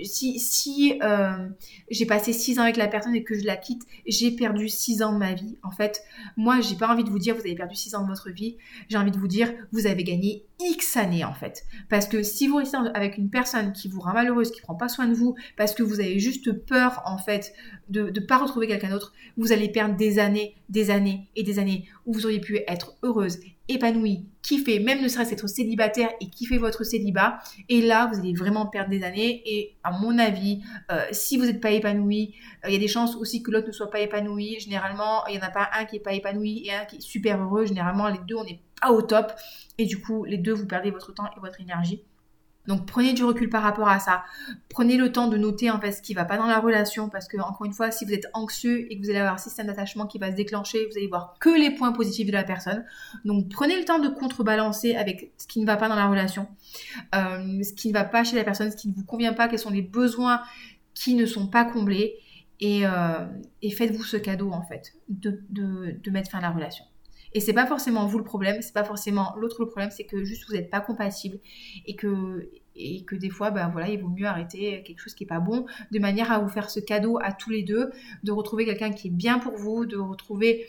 si, 0.03 0.39
si 0.39 0.99
euh, 1.03 1.47
j'ai 1.91 2.07
passé 2.07 2.33
six 2.33 2.57
ans 2.59 2.63
avec 2.63 2.77
la 2.77 2.87
personne 2.87 3.15
et 3.15 3.23
que 3.23 3.37
je 3.37 3.45
la 3.45 3.55
quitte, 3.55 3.83
j'ai 4.07 4.31
perdu 4.31 4.67
six 4.67 5.03
ans 5.03 5.13
de 5.13 5.19
ma 5.19 5.33
vie. 5.33 5.55
En 5.61 5.69
fait, 5.69 6.01
moi 6.35 6.61
j'ai 6.61 6.75
pas 6.75 6.91
envie 6.91 7.03
de 7.03 7.11
vous 7.11 7.19
dire 7.19 7.35
vous 7.35 7.41
avez 7.41 7.53
perdu 7.53 7.75
six 7.75 7.93
ans 7.93 8.01
de 8.01 8.07
votre 8.07 8.31
vie, 8.31 8.57
j'ai 8.89 8.97
envie 8.97 9.11
de 9.11 9.17
vous 9.17 9.27
dire 9.27 9.53
vous 9.71 9.85
avez 9.85 10.03
gagné 10.03 10.45
X 10.59 10.97
années 10.97 11.23
en 11.23 11.33
fait. 11.33 11.63
Parce 11.89 12.07
que 12.07 12.23
si 12.23 12.47
vous 12.47 12.57
restez 12.57 12.77
avec 12.95 13.19
une 13.19 13.29
personne 13.29 13.71
qui 13.71 13.89
vous 13.89 13.99
rend 13.99 14.13
malheureuse, 14.13 14.49
qui 14.49 14.61
prend 14.61 14.75
pas 14.75 14.89
soin 14.89 15.05
de 15.05 15.13
vous, 15.13 15.35
parce 15.57 15.75
que 15.75 15.83
vous 15.83 15.99
avez 15.99 16.17
juste 16.17 16.51
peur 16.51 17.03
en 17.05 17.19
fait 17.19 17.53
de 17.89 18.09
ne 18.09 18.19
pas 18.19 18.39
retrouver 18.39 18.65
quelqu'un 18.65 18.89
d'autre, 18.89 19.13
vous 19.37 19.51
allez 19.51 19.69
perdre 19.69 19.95
des 19.95 20.17
années, 20.17 20.55
des 20.69 20.89
années 20.89 21.29
et 21.35 21.43
des 21.43 21.59
années 21.59 21.87
où 22.07 22.13
vous 22.13 22.25
auriez 22.25 22.39
pu 22.41 22.59
être 22.67 22.95
heureuse, 23.03 23.37
épanouie, 23.69 24.25
kiffer, 24.41 24.79
même 24.79 25.01
ne 25.01 25.07
serait-ce 25.07 25.33
être 25.33 25.47
célibataire 25.47 26.09
et 26.19 26.29
kiffer 26.29 26.57
votre 26.57 26.83
célibat. 26.83 27.39
Et 27.69 27.81
là, 27.81 28.09
vous 28.11 28.19
allez 28.19 28.33
vraiment 28.33 28.65
perdre 28.65 28.89
des 28.89 29.03
années. 29.03 29.41
Et 29.45 29.75
à 29.83 29.91
mon 29.91 30.17
avis, 30.19 30.61
euh, 30.91 31.01
si 31.11 31.37
vous 31.37 31.45
n'êtes 31.45 31.61
pas 31.61 31.71
épanoui, 31.71 32.35
euh, 32.63 32.69
il 32.69 32.73
y 32.73 32.75
a 32.75 32.79
des 32.79 32.87
chances 32.87 33.15
aussi 33.15 33.41
que 33.41 33.51
l'autre 33.51 33.67
ne 33.67 33.71
soit 33.71 33.89
pas 33.89 33.99
épanoui. 33.99 34.59
Généralement, 34.59 35.25
il 35.27 35.37
n'y 35.37 35.39
en 35.39 35.47
a 35.47 35.51
pas 35.51 35.69
un 35.73 35.85
qui 35.85 35.95
n'est 35.95 36.01
pas 36.01 36.13
épanoui 36.13 36.63
et 36.65 36.73
un 36.73 36.85
qui 36.85 36.97
est 36.97 37.01
super 37.01 37.41
heureux. 37.41 37.65
Généralement, 37.65 38.09
les 38.09 38.19
deux, 38.27 38.35
on 38.35 38.43
n'est 38.43 38.61
pas 38.81 38.91
au 38.91 39.01
top. 39.01 39.31
Et 39.77 39.85
du 39.85 40.01
coup, 40.01 40.25
les 40.25 40.37
deux, 40.37 40.53
vous 40.53 40.67
perdez 40.67 40.91
votre 40.91 41.13
temps 41.13 41.29
et 41.37 41.39
votre 41.39 41.61
énergie. 41.61 42.03
Donc 42.67 42.85
prenez 42.85 43.13
du 43.13 43.23
recul 43.23 43.49
par 43.49 43.61
rapport 43.61 43.89
à 43.89 43.99
ça. 43.99 44.23
Prenez 44.69 44.95
le 44.95 45.11
temps 45.11 45.27
de 45.27 45.37
noter 45.37 45.69
en 45.69 45.79
fait 45.79 45.91
ce 45.91 46.01
qui 46.01 46.13
va 46.13 46.23
pas 46.23 46.37
dans 46.37 46.45
la 46.45 46.59
relation 46.59 47.09
parce 47.09 47.27
que 47.27 47.37
encore 47.37 47.65
une 47.65 47.73
fois, 47.73 47.91
si 47.91 48.05
vous 48.05 48.13
êtes 48.13 48.27
anxieux 48.33 48.91
et 48.91 48.97
que 48.97 49.03
vous 49.03 49.09
allez 49.09 49.19
avoir 49.19 49.35
un 49.35 49.37
système 49.37 49.67
d'attachement 49.67 50.07
qui 50.07 50.17
va 50.17 50.31
se 50.31 50.35
déclencher, 50.35 50.85
vous 50.89 50.97
allez 50.97 51.07
voir 51.07 51.35
que 51.39 51.49
les 51.49 51.71
points 51.71 51.91
positifs 51.91 52.27
de 52.27 52.31
la 52.31 52.43
personne. 52.43 52.85
Donc 53.25 53.49
prenez 53.49 53.77
le 53.77 53.85
temps 53.85 53.99
de 53.99 54.07
contrebalancer 54.07 54.95
avec 54.95 55.33
ce 55.37 55.47
qui 55.47 55.59
ne 55.59 55.65
va 55.65 55.75
pas 55.75 55.89
dans 55.89 55.95
la 55.95 56.07
relation, 56.07 56.47
euh, 57.15 57.61
ce 57.63 57.73
qui 57.73 57.89
ne 57.89 57.93
va 57.93 58.05
pas 58.05 58.23
chez 58.23 58.35
la 58.35 58.43
personne, 58.43 58.71
ce 58.71 58.77
qui 58.77 58.87
ne 58.87 58.93
vous 58.93 59.05
convient 59.05 59.33
pas, 59.33 59.47
quels 59.47 59.59
sont 59.59 59.69
les 59.69 59.81
besoins 59.81 60.41
qui 60.93 61.15
ne 61.15 61.25
sont 61.25 61.47
pas 61.47 61.65
comblés 61.65 62.15
et, 62.59 62.85
euh, 62.85 63.25
faites-vous 63.77 64.03
ce 64.03 64.15
cadeau 64.15 64.51
en 64.51 64.61
fait 64.61 64.93
de 65.09 66.11
mettre 66.11 66.29
fin 66.31 66.37
à 66.37 66.41
la 66.41 66.51
relation. 66.51 66.85
Et 67.33 67.39
c'est 67.39 67.53
pas 67.53 67.65
forcément 67.65 68.05
vous 68.05 68.17
le 68.17 68.23
problème, 68.23 68.61
c'est 68.61 68.73
pas 68.73 68.83
forcément 68.83 69.33
l'autre 69.37 69.63
le 69.63 69.67
problème, 69.67 69.89
c'est 69.91 70.05
que 70.05 70.23
juste 70.23 70.45
vous 70.47 70.53
n'êtes 70.53 70.69
pas 70.69 70.81
compatible 70.81 71.39
et 71.85 71.95
que 71.95 72.49
des 73.15 73.29
fois, 73.29 73.51
ben 73.51 73.69
voilà, 73.69 73.89
il 73.89 73.99
vaut 73.99 74.09
mieux 74.09 74.25
arrêter 74.25 74.83
quelque 74.83 74.99
chose 74.99 75.13
qui 75.13 75.23
est 75.23 75.27
pas 75.27 75.39
bon, 75.39 75.65
de 75.91 75.99
manière 75.99 76.31
à 76.31 76.39
vous 76.39 76.49
faire 76.49 76.69
ce 76.69 76.79
cadeau 76.79 77.17
à 77.21 77.31
tous 77.31 77.49
les 77.49 77.63
deux, 77.63 77.91
de 78.23 78.31
retrouver 78.31 78.65
quelqu'un 78.65 78.91
qui 78.91 79.07
est 79.07 79.11
bien 79.11 79.39
pour 79.39 79.55
vous, 79.55 79.85
de 79.85 79.97
retrouver 79.97 80.67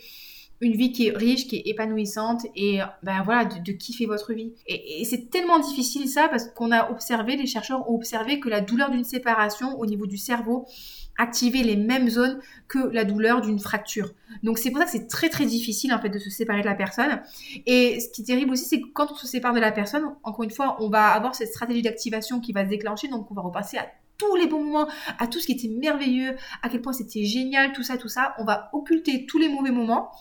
une 0.61 0.73
vie 0.73 0.91
qui 0.91 1.07
est 1.07 1.15
riche, 1.15 1.47
qui 1.47 1.57
est 1.57 1.63
épanouissante 1.65 2.45
et 2.55 2.79
ben 3.03 3.21
voilà, 3.23 3.45
de, 3.45 3.71
kiffer 3.73 4.05
votre 4.05 4.33
vie. 4.33 4.53
Et 4.67 5.03
c'est 5.05 5.29
tellement 5.29 5.59
difficile 5.59 6.07
ça 6.07 6.27
parce 6.29 6.47
qu'on 6.51 6.71
a 6.71 6.91
observé, 6.91 7.35
les 7.35 7.45
chercheurs 7.45 7.89
ont 7.89 7.95
observé 7.95 8.39
que 8.39 8.49
la 8.49 8.61
douleur 8.61 8.89
d'une 8.89 9.03
séparation 9.03 9.77
au 9.79 9.85
niveau 9.85 10.07
du 10.07 10.17
cerveau 10.17 10.65
activer 11.17 11.63
les 11.63 11.75
mêmes 11.75 12.09
zones 12.09 12.39
que 12.67 12.79
la 12.91 13.05
douleur 13.05 13.41
d'une 13.41 13.59
fracture. 13.59 14.11
Donc 14.43 14.57
c'est 14.57 14.69
pour 14.69 14.79
ça 14.79 14.85
que 14.85 14.91
c'est 14.91 15.07
très 15.07 15.29
très 15.29 15.45
difficile 15.45 15.93
en 15.93 15.99
fait 15.99 16.09
de 16.09 16.19
se 16.19 16.29
séparer 16.29 16.61
de 16.61 16.65
la 16.65 16.75
personne. 16.75 17.21
Et 17.65 17.99
ce 17.99 18.09
qui 18.09 18.21
est 18.21 18.25
terrible 18.25 18.51
aussi, 18.51 18.65
c'est 18.65 18.81
que 18.81 18.87
quand 18.93 19.11
on 19.11 19.15
se 19.15 19.27
sépare 19.27 19.53
de 19.53 19.59
la 19.59 19.71
personne, 19.71 20.03
encore 20.23 20.43
une 20.43 20.51
fois, 20.51 20.77
on 20.79 20.89
va 20.89 21.07
avoir 21.07 21.35
cette 21.35 21.49
stratégie 21.49 21.81
d'activation 21.81 22.39
qui 22.39 22.53
va 22.53 22.65
se 22.65 22.69
déclencher, 22.69 23.07
donc 23.07 23.29
on 23.31 23.33
va 23.33 23.41
repasser 23.41 23.77
à 23.77 23.87
tous 24.17 24.35
les 24.35 24.47
bons 24.47 24.63
moments, 24.63 24.87
à 25.19 25.27
tout 25.27 25.39
ce 25.39 25.45
qui 25.45 25.53
était 25.53 25.67
merveilleux, 25.67 26.35
à 26.61 26.69
quel 26.69 26.81
point 26.81 26.93
c'était 26.93 27.25
génial, 27.25 27.73
tout 27.73 27.83
ça, 27.83 27.97
tout 27.97 28.07
ça. 28.07 28.33
On 28.39 28.45
va 28.45 28.69
occulter 28.73 29.25
tous 29.25 29.37
les 29.37 29.49
mauvais 29.49 29.71
moments 29.71 30.11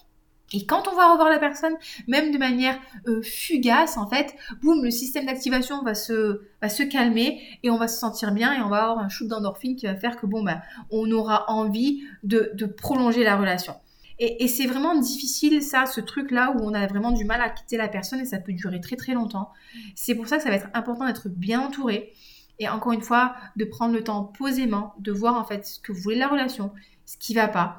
et 0.53 0.67
quand 0.67 0.87
on 0.89 0.95
va 0.95 1.11
revoir 1.11 1.31
la 1.31 1.39
personne, 1.39 1.75
même 2.07 2.31
de 2.31 2.39
manière 2.39 2.79
euh, 3.09 3.23
fugace, 3.23 3.97
en 3.97 4.09
fait, 4.09 4.37
boum, 4.63 4.85
le 4.85 4.91
système 4.91 5.27
d'activation 5.27 5.83
va 5.83 5.95
se, 5.95 6.41
calmer 6.85 7.41
et 7.63 7.71
on 7.71 7.79
va 7.79 7.89
se 7.89 7.99
sentir 7.99 8.33
bien 8.33 8.53
et 8.53 8.61
on 8.61 8.69
va 8.69 8.85
avoir 8.85 8.99
un 8.99 9.09
shoot 9.09 9.27
d'endorphine 9.27 9.75
qui 9.75 9.87
va 9.87 9.97
faire 9.97 10.17
que, 10.17 10.27
bon, 10.27 10.43
ben, 10.43 10.61
on 10.91 11.11
aura 11.11 11.51
envie 11.51 12.05
de, 12.23 12.67
prolonger 12.67 13.25
la 13.25 13.37
relation. 13.37 13.75
Et, 14.21 14.45
et 14.45 14.49
c'est 14.49 14.67
vraiment 14.67 14.95
difficile, 14.95 15.61
ça, 15.61 15.87
ce 15.87 16.01
truc-là 16.01 16.55
où 16.57 16.61
on 16.63 16.73
a 16.73 16.87
vraiment 16.87 17.11
du 17.11 17.25
mal 17.25 17.41
à 17.41 17.49
quitter 17.49 17.77
la 17.77 17.89
personne 17.89 18.21
et 18.21 18.25
ça 18.25 18.39
peut 18.39 18.53
durer 18.53 18.81
très 18.81 18.97
très 18.97 19.13
longtemps. 19.13 19.51
C'est 19.97 20.15
pour 20.15 20.29
ça 20.29 20.37
que 20.37 20.45
ça 20.45 20.51
va 20.51 20.57
être 20.57 20.69
important 20.75 21.07
d'être 21.07 21.29
bien 21.29 21.61
entouré 21.61 22.13
et 22.61 22.69
encore 22.69 22.93
une 22.93 23.03
fois, 23.03 23.35
de 23.57 23.65
prendre 23.65 23.93
le 23.93 24.05
temps 24.05 24.23
posément, 24.23 24.95
de 24.99 25.11
voir 25.11 25.35
en 25.35 25.45
fait 25.45 25.67
ce 25.67 25.81
que 25.81 25.91
vous 25.91 26.01
voulez 26.01 26.15
de 26.15 26.21
la 26.21 26.29
relation, 26.29 26.71
ce 27.07 27.17
qui 27.17 27.35
va 27.35 27.49
pas 27.49 27.79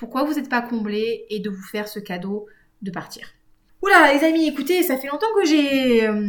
pourquoi 0.00 0.24
vous 0.24 0.32
n'êtes 0.32 0.48
pas 0.48 0.62
comblé 0.62 1.26
et 1.28 1.40
de 1.40 1.50
vous 1.50 1.62
faire 1.62 1.86
ce 1.86 2.00
cadeau 2.00 2.46
de 2.80 2.90
partir. 2.90 3.28
Oula 3.82 4.14
les 4.14 4.24
amis, 4.24 4.48
écoutez, 4.48 4.82
ça 4.82 4.96
fait 4.96 5.08
longtemps 5.08 5.26
que 5.34 5.44
j'ai 5.44 6.08
euh, 6.08 6.26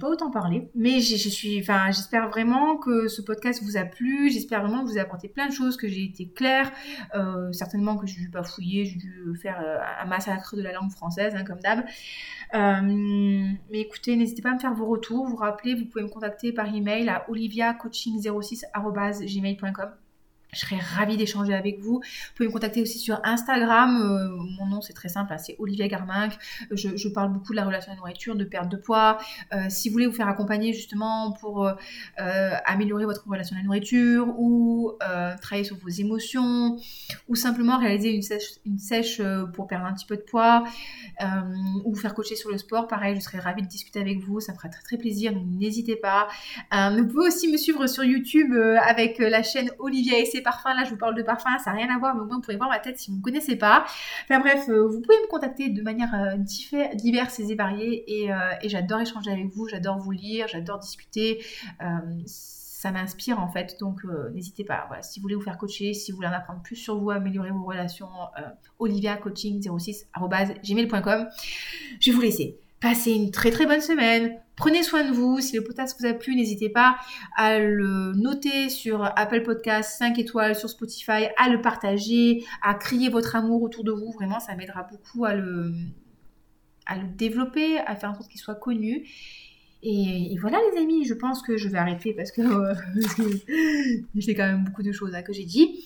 pas 0.00 0.08
autant 0.08 0.30
parlé, 0.30 0.70
mais 0.74 1.00
j'espère 1.00 2.30
vraiment 2.30 2.78
que 2.78 3.08
ce 3.08 3.20
podcast 3.20 3.62
vous 3.62 3.76
a 3.76 3.84
plu. 3.84 4.30
J'espère 4.30 4.62
vraiment 4.62 4.82
que 4.82 4.88
vous 4.90 4.96
a 4.96 5.02
apporté 5.02 5.28
plein 5.28 5.48
de 5.48 5.52
choses, 5.52 5.76
que 5.76 5.86
j'ai 5.86 6.04
été 6.04 6.28
claire. 6.28 6.72
Euh, 7.14 7.52
certainement 7.52 7.98
que 7.98 8.06
j'ai 8.06 8.20
dû 8.20 8.30
pas 8.30 8.42
fouiller, 8.42 8.86
j'ai 8.86 8.96
dû 8.96 9.34
faire 9.40 9.60
euh, 9.62 9.76
un 10.02 10.06
massacre 10.06 10.56
de 10.56 10.62
la 10.62 10.72
langue 10.72 10.90
française, 10.90 11.34
hein, 11.36 11.44
comme 11.44 11.60
d'hab. 11.60 11.84
mais 12.54 13.80
écoutez, 13.80 14.16
n'hésitez 14.16 14.40
pas 14.40 14.52
à 14.52 14.54
me 14.54 14.60
faire 14.60 14.72
vos 14.72 14.86
retours. 14.86 15.26
Vous 15.26 15.36
rappelez, 15.36 15.74
vous 15.74 15.84
pouvez 15.84 16.04
me 16.04 16.08
contacter 16.08 16.52
par 16.52 16.74
email 16.74 17.10
à 17.10 17.26
oliviacoaching06@gmail.com. 17.28 19.90
Je 20.52 20.60
serais 20.60 20.78
ravie 20.78 21.16
d'échanger 21.16 21.54
avec 21.54 21.78
vous. 21.80 22.00
Vous 22.00 22.34
pouvez 22.34 22.48
me 22.48 22.52
contacter 22.52 22.82
aussi 22.82 22.98
sur 22.98 23.20
Instagram. 23.24 24.00
Euh, 24.02 24.36
mon 24.58 24.66
nom, 24.66 24.80
c'est 24.80 24.92
très 24.92 25.08
simple, 25.08 25.32
hein, 25.32 25.38
c'est 25.38 25.56
Olivia 25.58 25.86
Garminck. 25.88 26.36
Je, 26.72 27.08
parle 27.08 27.32
beaucoup 27.32 27.52
de 27.52 27.56
la 27.56 27.64
relation 27.64 27.90
à 27.90 27.94
la 27.94 27.98
nourriture, 27.98 28.36
de 28.36 28.44
perte 28.44 28.68
de 28.68 28.76
poids. 28.76 29.18
Euh, 29.52 29.66
si 29.68 29.88
vous 29.88 29.94
voulez 29.94 30.06
vous 30.06 30.12
faire 30.12 30.28
accompagner 30.28 30.72
justement 30.72 31.32
pour 31.32 31.66
euh, 31.66 31.74
améliorer 32.64 33.04
votre 33.04 33.28
relation 33.28 33.56
à 33.56 33.58
la 33.58 33.64
nourriture 33.64 34.28
ou 34.38 34.92
travailler 35.40 35.64
sur 35.64 35.76
vos 35.76 35.88
émotions 35.88 36.76
ou 37.28 37.34
simplement 37.34 37.78
réaliser 37.78 38.20
une 38.64 38.78
sèche, 38.78 39.20
pour 39.54 39.66
perdre 39.66 39.86
un 39.86 39.94
petit 39.94 40.06
peu 40.06 40.16
de 40.16 40.22
poids 40.22 40.64
ou 41.84 41.92
vous 41.92 42.00
faire 42.00 42.14
coacher 42.14 42.36
sur 42.36 42.50
le 42.50 42.58
sport, 42.58 42.86
pareil, 42.86 43.16
je 43.16 43.20
serais 43.20 43.38
ravie 43.38 43.62
de 43.62 43.68
discuter 43.68 44.00
avec 44.00 44.18
vous. 44.20 44.40
Ça 44.40 44.52
me 44.52 44.56
ferait 44.56 44.70
très 44.70 44.82
très 44.82 44.96
plaisir. 44.96 45.32
N'hésitez 45.34 45.96
pas. 45.96 46.28
vous 46.72 47.06
pouvez 47.06 47.28
aussi 47.28 47.50
me 47.50 47.56
suivre 47.56 47.86
sur 47.86 48.04
YouTube 48.04 48.54
avec 48.82 49.18
la 49.18 49.42
chaîne 49.42 49.70
Olivia 49.78 50.18
et 50.18 50.26
parfums. 50.42 50.74
Là, 50.76 50.84
je 50.84 50.90
vous 50.90 50.96
parle 50.96 51.14
de 51.14 51.22
parfums, 51.22 51.58
ça 51.62 51.70
n'a 51.70 51.76
rien 51.76 51.94
à 51.94 51.98
voir, 51.98 52.14
mais 52.14 52.22
au 52.22 52.26
moins 52.26 52.36
vous 52.36 52.42
pouvez 52.42 52.56
voir 52.56 52.68
ma 52.68 52.78
tête 52.78 52.98
si 52.98 53.10
vous 53.10 53.18
ne 53.18 53.22
connaissez 53.22 53.56
pas. 53.56 53.84
Enfin 54.24 54.40
bref, 54.40 54.68
euh, 54.68 54.86
vous 54.86 55.00
pouvez 55.00 55.16
me 55.16 55.28
contacter 55.28 55.68
de 55.68 55.82
manière 55.82 56.14
euh, 56.14 56.36
diverse 56.94 57.40
et 57.40 57.54
variée 57.54 58.30
euh, 58.30 58.52
et, 58.62 58.68
j'adore 58.68 59.00
échanger 59.00 59.30
avec 59.30 59.48
vous, 59.48 59.68
j'adore 59.68 59.98
vous 59.98 60.10
lire, 60.10 60.48
j'adore 60.48 60.78
discuter 60.78 61.44
ça 62.26 62.92
m'inspire 62.92 63.40
en 63.40 63.48
fait. 63.48 63.76
Donc 63.78 64.04
n'hésitez 64.32 64.64
pas. 64.64 64.88
Si 65.02 65.20
vous 65.20 65.24
voulez 65.24 65.34
vous 65.34 65.42
faire 65.42 65.58
coacher, 65.58 65.92
si 65.92 66.12
vous 66.12 66.16
voulez 66.16 66.28
en 66.28 66.32
apprendre 66.32 66.62
plus 66.62 66.76
sur 66.76 66.98
vous, 66.98 67.10
améliorer 67.10 67.50
vos 67.50 67.64
relations, 67.64 68.08
oliviacoaching06@gmail.com. 68.78 71.28
Je 72.00 72.10
vais 72.10 72.16
vous 72.16 72.22
laisser. 72.22 72.58
Passez 72.80 73.12
une 73.12 73.30
très 73.30 73.50
très 73.50 73.66
bonne 73.66 73.82
semaine. 73.82 74.38
Prenez 74.56 74.82
soin 74.82 75.04
de 75.04 75.12
vous. 75.12 75.40
Si 75.40 75.54
le 75.54 75.62
podcast 75.62 75.96
vous 76.00 76.06
a 76.06 76.14
plu, 76.14 76.34
n'hésitez 76.34 76.70
pas 76.70 76.96
à 77.36 77.58
le 77.58 78.12
noter 78.14 78.70
sur 78.70 79.04
Apple 79.16 79.42
Podcast 79.42 79.98
5 79.98 80.18
étoiles, 80.18 80.56
sur 80.56 80.70
Spotify, 80.70 81.28
à 81.36 81.50
le 81.50 81.60
partager, 81.60 82.42
à 82.62 82.74
crier 82.74 83.10
votre 83.10 83.36
amour 83.36 83.62
autour 83.62 83.84
de 83.84 83.92
vous. 83.92 84.12
Vraiment, 84.12 84.40
ça 84.40 84.54
m'aidera 84.54 84.84
beaucoup 84.84 85.26
à 85.26 85.34
le, 85.34 85.72
développer, 87.16 87.78
à 87.80 87.96
faire 87.96 88.10
en 88.10 88.14
sorte 88.14 88.30
qu'il 88.30 88.40
soit 88.40 88.54
connu. 88.54 89.06
Et, 89.82 90.36
voilà 90.40 90.58
les 90.72 90.80
amis, 90.80 91.04
je 91.04 91.14
pense 91.14 91.42
que 91.42 91.58
je 91.58 91.68
vais 91.68 91.78
arrêter 91.78 92.14
parce 92.14 92.32
que 92.32 92.42
j'ai 94.14 94.34
quand 94.34 94.46
même 94.46 94.64
beaucoup 94.64 94.82
de 94.82 94.92
choses 94.92 95.14
que 95.26 95.34
j'ai 95.34 95.44
dit. 95.44 95.84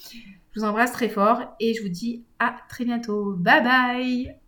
Je 0.52 0.60
vous 0.60 0.66
embrasse 0.66 0.92
très 0.92 1.08
fort 1.08 1.56
et 1.58 1.74
je 1.74 1.82
vous 1.82 1.88
dis 1.88 2.24
à 2.38 2.54
très 2.68 2.84
bientôt. 2.84 3.34
Bye 3.36 3.64
bye 3.64 4.36